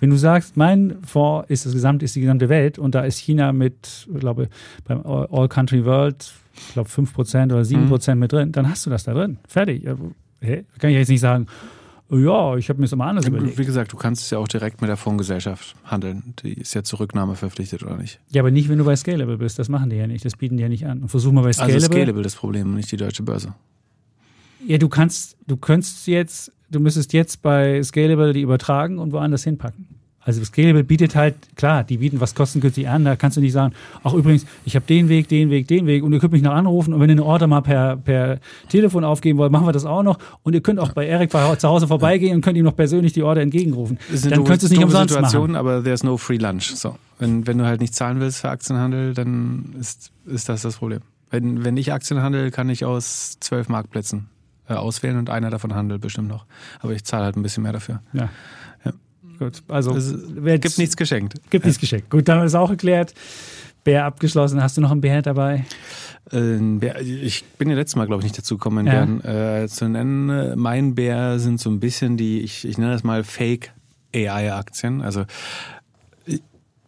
[0.00, 3.18] Wenn du sagst, mein Fonds ist das gesamte, ist die gesamte Welt und da ist
[3.18, 4.48] China mit, ich glaube,
[4.86, 8.20] beim All Country World ich glaube, 5% oder 7% mhm.
[8.20, 9.38] mit drin, dann hast du das da drin.
[9.46, 9.84] Fertig.
[10.40, 11.46] Hey, kann ich jetzt nicht sagen,
[12.10, 13.58] ja, ich habe mir das immer anders überlegt.
[13.58, 16.34] Wie gesagt, du kannst es ja auch direkt mit der Fondsgesellschaft handeln.
[16.42, 18.18] Die ist ja zur Rücknahme verpflichtet, oder nicht?
[18.30, 19.58] Ja, aber nicht, wenn du bei Scalable bist.
[19.58, 20.24] Das machen die ja nicht.
[20.24, 21.02] Das bieten die ja nicht an.
[21.02, 21.74] Und versuch mal bei Scalable.
[21.74, 23.54] Also Scalable das Problem, nicht die deutsche Börse.
[24.66, 29.44] Ja, du kannst, du könntest jetzt, du müsstest jetzt bei Scalable die übertragen und woanders
[29.44, 29.97] hinpacken.
[30.28, 33.72] Also Scalable bietet halt, klar, die bieten was kostengünstig an, da kannst du nicht sagen,
[34.04, 36.52] ach übrigens, ich habe den Weg, den Weg, den Weg und ihr könnt mich noch
[36.52, 38.38] anrufen und wenn ihr eine Order mal per, per
[38.68, 41.66] Telefon aufgeben wollt, machen wir das auch noch und ihr könnt auch bei Erik zu
[41.66, 43.98] Hause vorbeigehen und könnt ihm noch persönlich die Order entgegenrufen.
[44.10, 45.56] Dann könnt ihr es nicht umsonst Situation, machen.
[45.56, 46.74] aber there's no free lunch.
[46.74, 46.98] So.
[47.18, 51.00] Wenn, wenn du halt nicht zahlen willst für Aktienhandel, dann ist, ist das das Problem.
[51.30, 54.28] Wenn, wenn ich Aktien handel, kann ich aus zwölf Marktplätzen
[54.68, 56.44] äh, auswählen und einer davon handelt bestimmt noch.
[56.80, 58.02] Aber ich zahle halt ein bisschen mehr dafür.
[58.12, 58.28] Ja.
[59.38, 60.12] Gut, also es
[60.60, 61.34] gibt nichts geschenkt.
[61.50, 62.10] Gibt nichts geschenkt.
[62.10, 63.14] Gut, dann ist auch erklärt.
[63.84, 64.62] Bär abgeschlossen.
[64.62, 65.64] Hast du noch einen Bär dabei?
[66.30, 68.92] Bär, ich bin ja letztes Mal, glaube ich, nicht dazu gekommen, ja.
[68.92, 70.58] Bären äh, zu nennen.
[70.58, 73.72] Mein Bär sind so ein bisschen die, ich, ich nenne das mal Fake
[74.14, 75.00] AI-Aktien.
[75.00, 75.24] Also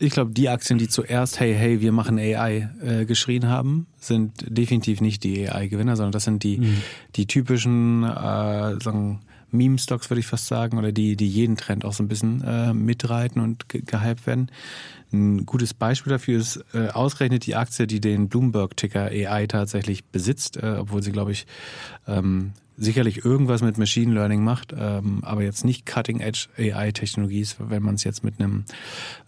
[0.00, 4.32] ich glaube, die Aktien, die zuerst Hey, hey, wir machen AI äh, geschrien haben, sind
[4.48, 6.82] definitiv nicht die AI-Gewinner, sondern das sind die, mhm.
[7.16, 9.20] die typischen, äh, sagen,
[9.52, 12.72] Meme-Stocks, würde ich fast sagen, oder die, die jeden Trend auch so ein bisschen äh,
[12.72, 14.50] mitreiten und ge gehypt werden.
[15.12, 20.56] Ein gutes Beispiel dafür ist äh, ausgerechnet die Aktie, die den Bloomberg-Ticker AI tatsächlich besitzt,
[20.56, 21.46] äh, obwohl sie, glaube ich,
[22.06, 27.82] ähm, sicherlich irgendwas mit Machine Learning macht, ähm, aber jetzt nicht Cutting-Edge AI-Technologie ist, wenn
[27.82, 28.64] man es jetzt mit einem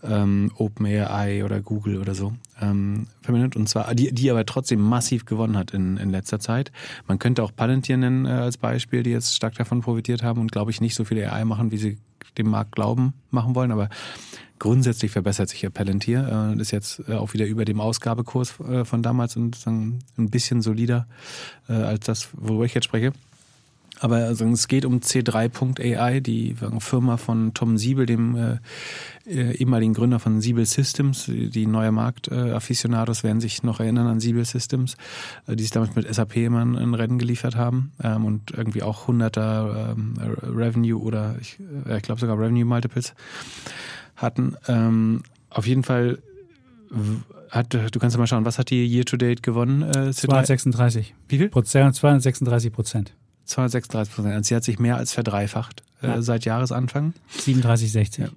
[0.03, 2.33] ähm, OpenAI oder Google oder so
[2.63, 3.57] ähm, verbindet.
[3.57, 6.73] Und zwar, die, die aber trotzdem massiv gewonnen hat in, in letzter Zeit.
[7.07, 10.53] Man könnte auch Palantir nennen äh, als Beispiel, die jetzt stark davon profitiert haben und,
[10.53, 11.99] glaube ich, nicht so viel AI machen, wie sie
[12.39, 13.73] dem Markt glauben, machen wollen.
[13.73, 13.89] Aber
[14.59, 16.55] grundsätzlich verbessert sich ja Palantir.
[16.57, 20.63] Äh, ist jetzt äh, auch wieder über dem Ausgabekurs äh, von damals und ein bisschen
[20.63, 21.07] solider
[21.69, 23.13] äh, als das, worüber ich jetzt spreche.
[24.03, 28.59] Aber also es geht um C3.ai, die Firma von Tom Siebel, dem äh,
[29.27, 31.27] äh, ehemaligen Gründer von Siebel Systems.
[31.29, 34.97] Die neue Markt-Afficionados äh, werden sich noch erinnern an Siebel Systems,
[35.47, 39.07] äh, die sich damals mit SAP immer ein, Rennen geliefert haben ähm, und irgendwie auch
[39.07, 43.15] hunderter ähm, Revenue oder ich, äh, ich glaube sogar Revenue Multiples
[44.17, 44.57] hatten.
[44.67, 46.19] Ähm, auf jeden Fall
[47.51, 49.83] hat, du kannst ja mal schauen, was hat die Year to Date gewonnen?
[49.83, 51.15] Äh, 236.
[51.29, 51.51] Wie viel?
[51.93, 53.15] 236 Prozent.
[53.45, 54.35] 236 Prozent.
[54.35, 56.23] Also sie hat sich mehr als verdreifacht äh, ja.
[56.23, 57.15] seit Jahresanfang.
[57.39, 58.21] 37,60.
[58.21, 58.29] Ja.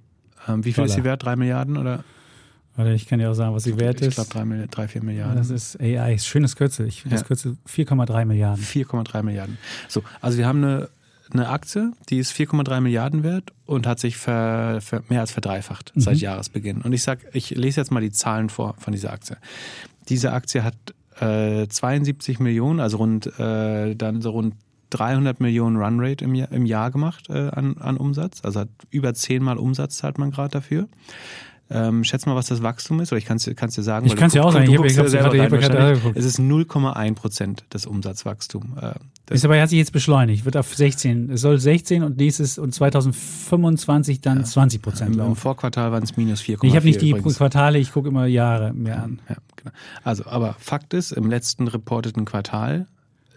[0.48, 0.88] Ähm, wie viel Dollar.
[0.88, 1.24] ist sie wert?
[1.24, 2.04] Drei Milliarden oder?
[2.76, 4.08] Warte, ich kann dir auch sagen, was sie wert ist.
[4.10, 5.38] Ich glaube drei, drei, vier Milliarden.
[5.38, 6.88] Das ist AI, schönes Kürzel.
[6.88, 7.22] Ich finde ja.
[7.22, 8.64] das Kürzel 4,3 Milliarden.
[8.64, 9.58] 4,3 Milliarden.
[9.88, 10.90] So, also wir haben eine,
[11.32, 15.94] eine Aktie, die ist 4,3 Milliarden wert und hat sich ver, ver, mehr als verdreifacht
[15.96, 16.02] mhm.
[16.02, 16.82] seit Jahresbeginn.
[16.82, 19.38] Und ich sag, ich lese jetzt mal die Zahlen vor von dieser Aktie.
[20.10, 20.76] Diese Aktie hat
[21.22, 24.56] äh, 72 Millionen, also rund äh, dann so rund
[24.96, 28.42] 300 Millionen Runrate im Jahr, im Jahr gemacht äh, an, an Umsatz.
[28.44, 30.88] Also hat über zehnmal Umsatz zahlt man gerade dafür.
[31.68, 34.06] Ähm, schätz mal, was das Wachstum ist, oder ich kann es dir sagen.
[34.06, 37.88] Ich kann es dir auch sagen, ich habe es gerade Es ist 0,1 Prozent des
[37.88, 38.68] Umsatzwachstums.
[38.80, 38.94] Äh,
[39.34, 41.32] ist aber hat sich jetzt beschleunigt, wird auf 16.
[41.32, 44.44] Es soll 16 und nächstes und 2025 dann ja.
[44.44, 45.32] 20 Prozent laufen.
[45.32, 46.66] Im Vorquartal waren es minus 4,4.
[46.66, 47.38] Ich habe nicht die übrigens.
[47.38, 49.20] Quartale, ich gucke immer Jahre mehr an.
[49.28, 49.72] Ja, genau.
[50.04, 52.86] Also, aber Fakt ist, im letzten reporteten Quartal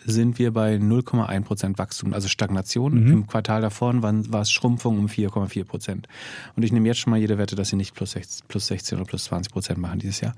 [0.05, 3.05] sind wir bei 0,1 Prozent Wachstum, also Stagnation.
[3.05, 3.13] Mhm.
[3.13, 6.09] Im Quartal davor war es Schrumpfung um 4,4 Prozent.
[6.57, 8.99] Und ich nehme jetzt schon mal jede Wette, dass sie nicht plus 16, plus 16
[8.99, 10.35] oder plus 20 Prozent machen dieses Jahr.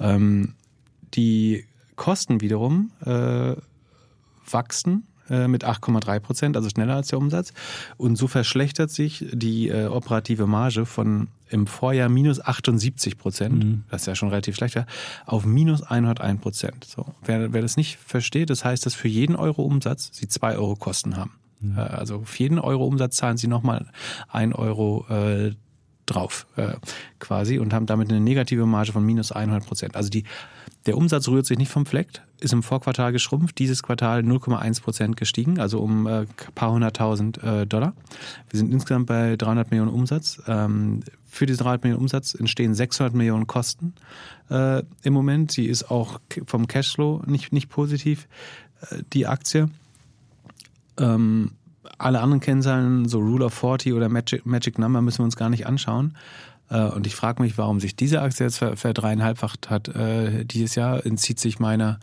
[0.00, 0.54] Ähm,
[1.14, 1.64] die
[1.96, 3.54] Kosten wiederum äh,
[4.50, 7.52] wachsen äh, mit 8,3 Prozent, also schneller als der Umsatz.
[7.96, 13.84] Und so verschlechtert sich die äh, operative Marge von im Vorjahr minus 78 Prozent, mhm.
[13.88, 14.76] das ist ja schon relativ schlecht,
[15.26, 16.84] auf minus 101 Prozent.
[16.84, 20.56] So, wer, wer das nicht versteht, das heißt, dass für jeden Euro Umsatz sie zwei
[20.56, 21.32] Euro Kosten haben.
[21.60, 21.78] Mhm.
[21.78, 23.86] Äh, also für jeden Euro Umsatz zahlen sie nochmal
[24.28, 25.52] ein Euro äh,
[26.06, 26.74] drauf äh,
[27.18, 29.96] quasi und haben damit eine negative Marge von minus 100 Prozent.
[29.96, 30.24] Also die,
[30.86, 35.16] der Umsatz rührt sich nicht vom Fleck, ist im Vorquartal geschrumpft, dieses Quartal 0,1 Prozent
[35.16, 37.94] gestiegen, also um äh, paar hunderttausend äh, Dollar.
[38.50, 40.40] Wir sind insgesamt bei 300 Millionen Umsatz.
[40.46, 43.94] Ähm, für diese 300 Millionen Umsatz entstehen 600 Millionen Kosten
[44.48, 45.50] äh, im Moment.
[45.50, 48.28] Sie ist auch vom Cashflow nicht, nicht positiv,
[48.90, 49.68] äh, die Aktie.
[50.98, 51.52] Ähm,
[51.98, 55.50] alle anderen Kennzahlen, so Rule of 40 oder Magic, Magic Number, müssen wir uns gar
[55.50, 56.16] nicht anschauen.
[56.70, 61.04] Äh, und ich frage mich, warum sich diese Aktie jetzt verdreieinhalbfacht hat äh, dieses Jahr,
[61.04, 62.00] entzieht sich meiner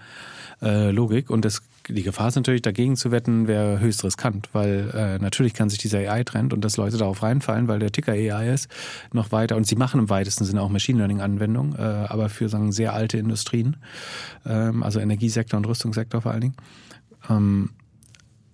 [0.61, 1.29] äh, Logik.
[1.29, 5.53] Und das, die Gefahr ist natürlich, dagegen zu wetten, wäre höchst riskant, weil äh, natürlich
[5.53, 8.69] kann sich dieser AI-Trend und dass Leute darauf reinfallen, weil der Ticker AI ist,
[9.11, 9.55] noch weiter.
[9.55, 13.17] Und sie machen im weitesten Sinne auch Machine Learning-Anwendungen, äh, aber für sagen, sehr alte
[13.17, 13.77] Industrien,
[14.45, 16.57] ähm, also Energiesektor und Rüstungssektor vor allen Dingen.
[17.29, 17.69] Ähm,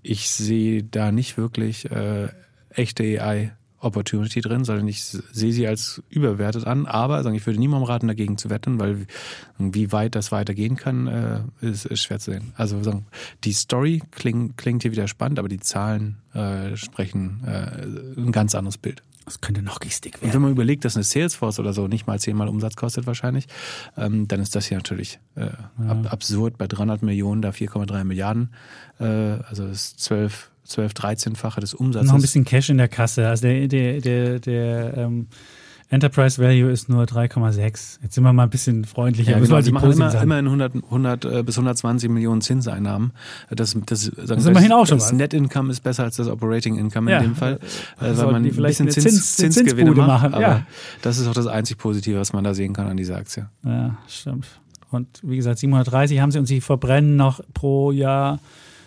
[0.01, 2.29] ich sehe da nicht wirklich äh,
[2.69, 6.85] echte AI Opportunity drin, sondern ich sehe sie als überwertet an.
[6.85, 9.07] Aber sagen, ich würde niemandem raten, dagegen zu wetten, weil
[9.57, 12.53] wie weit das weitergehen kann, äh, ist, ist schwer zu sehen.
[12.55, 13.05] Also sagen,
[13.43, 18.55] die Story klingt, klingt hier wieder spannend, aber die Zahlen äh, sprechen äh, ein ganz
[18.55, 19.03] anderes Bild.
[19.29, 20.29] Das könnte noch Gestik werden.
[20.29, 23.45] Und wenn man überlegt, dass eine Salesforce oder so nicht mal zehnmal Umsatz kostet wahrscheinlich,
[23.95, 25.89] ähm, dann ist das hier natürlich äh, ja.
[25.89, 26.57] ab, absurd.
[26.57, 28.49] Bei 300 Millionen, da 4,3 Milliarden,
[28.99, 32.07] äh, also ist 12, 12 13-fache des Umsatzes.
[32.07, 33.27] Noch ein bisschen Cash in der Kasse.
[33.27, 35.27] Also der, der, der, der ähm,
[35.91, 37.97] Enterprise Value ist nur 3,6.
[38.03, 39.31] Jetzt sind wir mal ein bisschen freundlicher.
[39.31, 39.59] Ja, genau.
[39.61, 43.11] Sie machen immer, immerhin 100, 100 äh, bis 120 Millionen Zinseinnahmen.
[43.49, 46.27] Das, das, sagen, das ist immerhin auch schon Das Net Income ist besser als das
[46.27, 47.59] Operating Income ja, in dem Fall,
[47.99, 50.07] äh, weil man ein bisschen Zins, Zins, Zinsgewinne macht.
[50.07, 50.33] Machen.
[50.35, 50.67] Aber ja.
[51.01, 53.49] das ist auch das einzig Positive, was man da sehen kann an dieser Aktie.
[53.63, 54.45] Ja, stimmt.
[54.91, 58.39] Und wie gesagt, 730 haben sie und sie verbrennen noch pro Jahr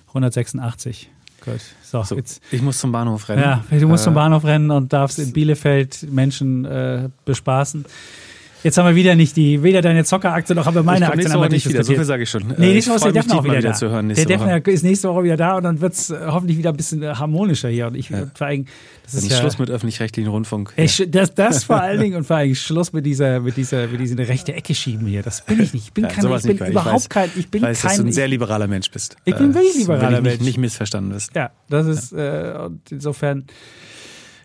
[0.09, 1.11] 186.
[1.45, 1.61] Gut.
[1.83, 2.43] So, so, jetzt.
[2.51, 3.43] Ich muss zum Bahnhof rennen.
[3.43, 7.85] Ja, du musst äh, zum Bahnhof rennen und darfst in Bielefeld Menschen äh, bespaßen.
[8.63, 11.33] Jetzt haben wir wieder nicht die, weder deine Zockeraktie noch aber meine Aktie.
[11.33, 12.55] Woche nicht wieder, so viel sage ich schon.
[12.59, 13.75] Nee, nächste Woche ist der Defner auch wieder, wieder da.
[13.75, 16.59] Zu hören der Defner ist nächste Woche wieder da und dann wird es äh, hoffentlich
[16.59, 17.89] wieder ein bisschen äh, harmonischer hier.
[17.89, 18.27] Und ich ja.
[18.35, 18.67] vor allem,
[19.05, 20.73] das ist ja, Schluss mit öffentlich-rechtlichen Rundfunk.
[20.77, 24.01] Ey, das, das vor allen Dingen und vor allem Schluss mit dieser, mit dieser, mit
[24.01, 25.23] dieser rechte Ecke schieben hier.
[25.23, 25.87] Das bin ich nicht.
[25.87, 28.05] Ich bin, ja, kein, ich bin überhaupt weiß, kein, ich bin weiß, kein, dass du
[28.05, 29.17] ein sehr liberaler Mensch bist.
[29.25, 30.39] Ich bin wirklich liberaler Mensch.
[30.39, 31.35] Nicht, nicht missverstanden bist.
[31.35, 33.45] Ja, das ist, äh, und insofern,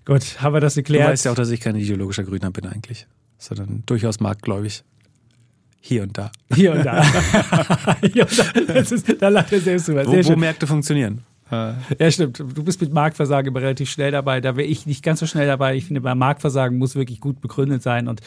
[0.05, 1.07] gut, haben wir das geklärt.
[1.07, 3.05] Du weißt ja auch, dass ich kein ideologischer Grüner bin eigentlich
[3.37, 4.83] sondern durchaus marktgläubig.
[5.79, 6.31] Hier und da.
[6.53, 7.03] Hier und da.
[8.13, 8.73] Hier und da.
[8.73, 10.05] Das ist, da lacht er selbst drüber.
[10.05, 11.23] Wo, wo Märkte funktionieren.
[11.49, 11.77] Ja,
[12.09, 12.39] stimmt.
[12.39, 14.41] Du bist mit Marktversagen immer relativ schnell dabei.
[14.41, 15.75] Da wäre ich nicht ganz so schnell dabei.
[15.75, 18.09] Ich finde, beim Marktversagen muss wirklich gut begründet sein.
[18.09, 18.21] Und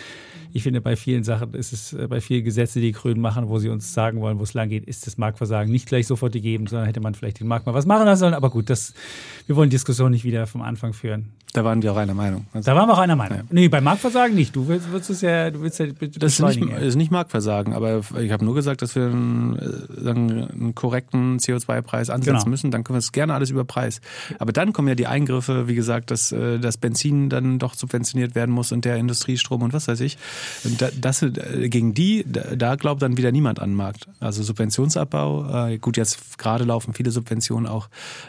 [0.53, 3.49] ich finde, bei vielen Sachen ist es, äh, bei vielen Gesetzen, die die Grünen machen,
[3.49, 6.33] wo sie uns sagen wollen, wo es lang geht, ist das Marktversagen nicht gleich sofort
[6.33, 8.35] gegeben, sondern hätte man vielleicht den Markt mal was machen lassen sollen.
[8.35, 8.95] Aber gut, das,
[9.47, 11.33] wir wollen die Diskussion nicht wieder vom Anfang führen.
[11.53, 12.47] Da waren wir auch einer Meinung.
[12.53, 13.39] Also, da waren wir auch einer Meinung.
[13.39, 13.45] Ja.
[13.51, 14.55] Nee, beim Marktversagen nicht.
[14.55, 18.03] Du willst, willst es ja, du willst ja Das ist nicht, ist nicht Marktversagen, aber
[18.21, 19.59] ich habe nur gesagt, dass wir einen,
[20.05, 22.51] äh, einen korrekten CO2-Preis ansetzen genau.
[22.51, 22.71] müssen.
[22.71, 24.01] Dann können wir es gerne alles über Preis.
[24.39, 28.37] Aber dann kommen ja die Eingriffe, wie gesagt, dass äh, das Benzin dann doch subventioniert
[28.37, 30.19] werden muss und der Industriestrom und was weiß ich.
[31.01, 34.09] Das, äh, gegen die, da glaubt dann wieder niemand an den Markt.
[34.21, 37.89] Also Subventionsabbau, äh, gut, jetzt gerade laufen viele Subventionen auch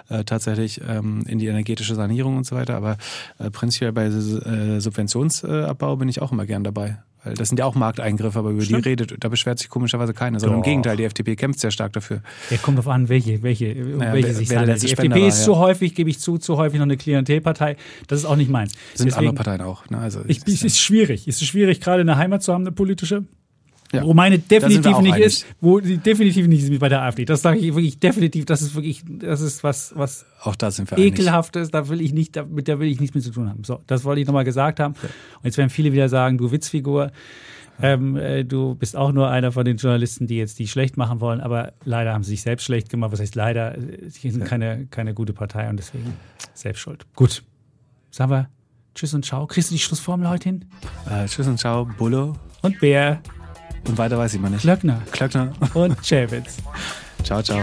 [0.10, 2.98] äh, tatsächlich ähm, in die energetische Sanierung und so weiter, aber
[3.52, 7.00] prinzipiell bei Subventionsabbau bin ich auch immer gern dabei.
[7.24, 8.86] Weil das sind ja auch Markteingriffe, aber über Stimmt.
[8.86, 10.40] die redet, da beschwert sich komischerweise keiner.
[10.40, 12.22] Sondern im Gegenteil, die FDP kämpft sehr stark dafür.
[12.50, 14.82] Ja, kommt drauf an, welche, welche, naja, welche wer, sich handelt.
[14.82, 17.78] Die FDP ist war, zu häufig, gebe ich zu, zu häufig noch eine Klientelpartei.
[18.08, 18.74] Das ist auch nicht meins.
[18.96, 19.88] Sind Deswegen, andere Parteien auch.
[19.90, 20.00] Ne?
[20.00, 21.28] Also, ich, es ist schwierig.
[21.28, 23.26] Es ist schwierig, gerade eine Heimat zu haben, eine politische.
[23.92, 24.04] Ja.
[24.04, 25.26] Wo meine definitiv nicht einig.
[25.26, 27.26] ist, wo sie definitiv nicht ist bei der AfD.
[27.26, 30.90] Das sage ich wirklich definitiv, das ist wirklich, das ist was, was auch da sind
[30.90, 33.64] wir ekelhaftes, da will ich nicht, mit der will ich nichts mehr zu tun haben.
[33.64, 34.96] So, das wollte ich nochmal gesagt haben.
[35.02, 35.10] Ja.
[35.10, 37.12] Und jetzt werden viele wieder sagen, du Witzfigur.
[37.82, 41.20] Ähm, äh, du bist auch nur einer von den Journalisten, die jetzt die schlecht machen
[41.20, 43.12] wollen, aber leider haben sie sich selbst schlecht gemacht.
[43.12, 43.76] Was heißt leider?
[44.08, 46.14] Sie sind keine, keine gute Partei und deswegen
[46.54, 47.06] selbst schuld.
[47.16, 47.44] Gut.
[48.12, 48.50] Sagen wir
[48.94, 49.48] Tschüss und Ciao.
[49.48, 50.66] Kriegst du die Schlussformel heute hin?
[51.10, 52.36] Äh, tschüss und Ciao, Bullo.
[52.62, 53.22] Und Bär.
[53.88, 54.62] Und weiter weiß ich mal nicht.
[54.62, 55.02] Klöckner.
[55.12, 55.54] Klöckner.
[55.74, 56.58] Und Chevitz.
[57.24, 57.62] Ciao, ciao.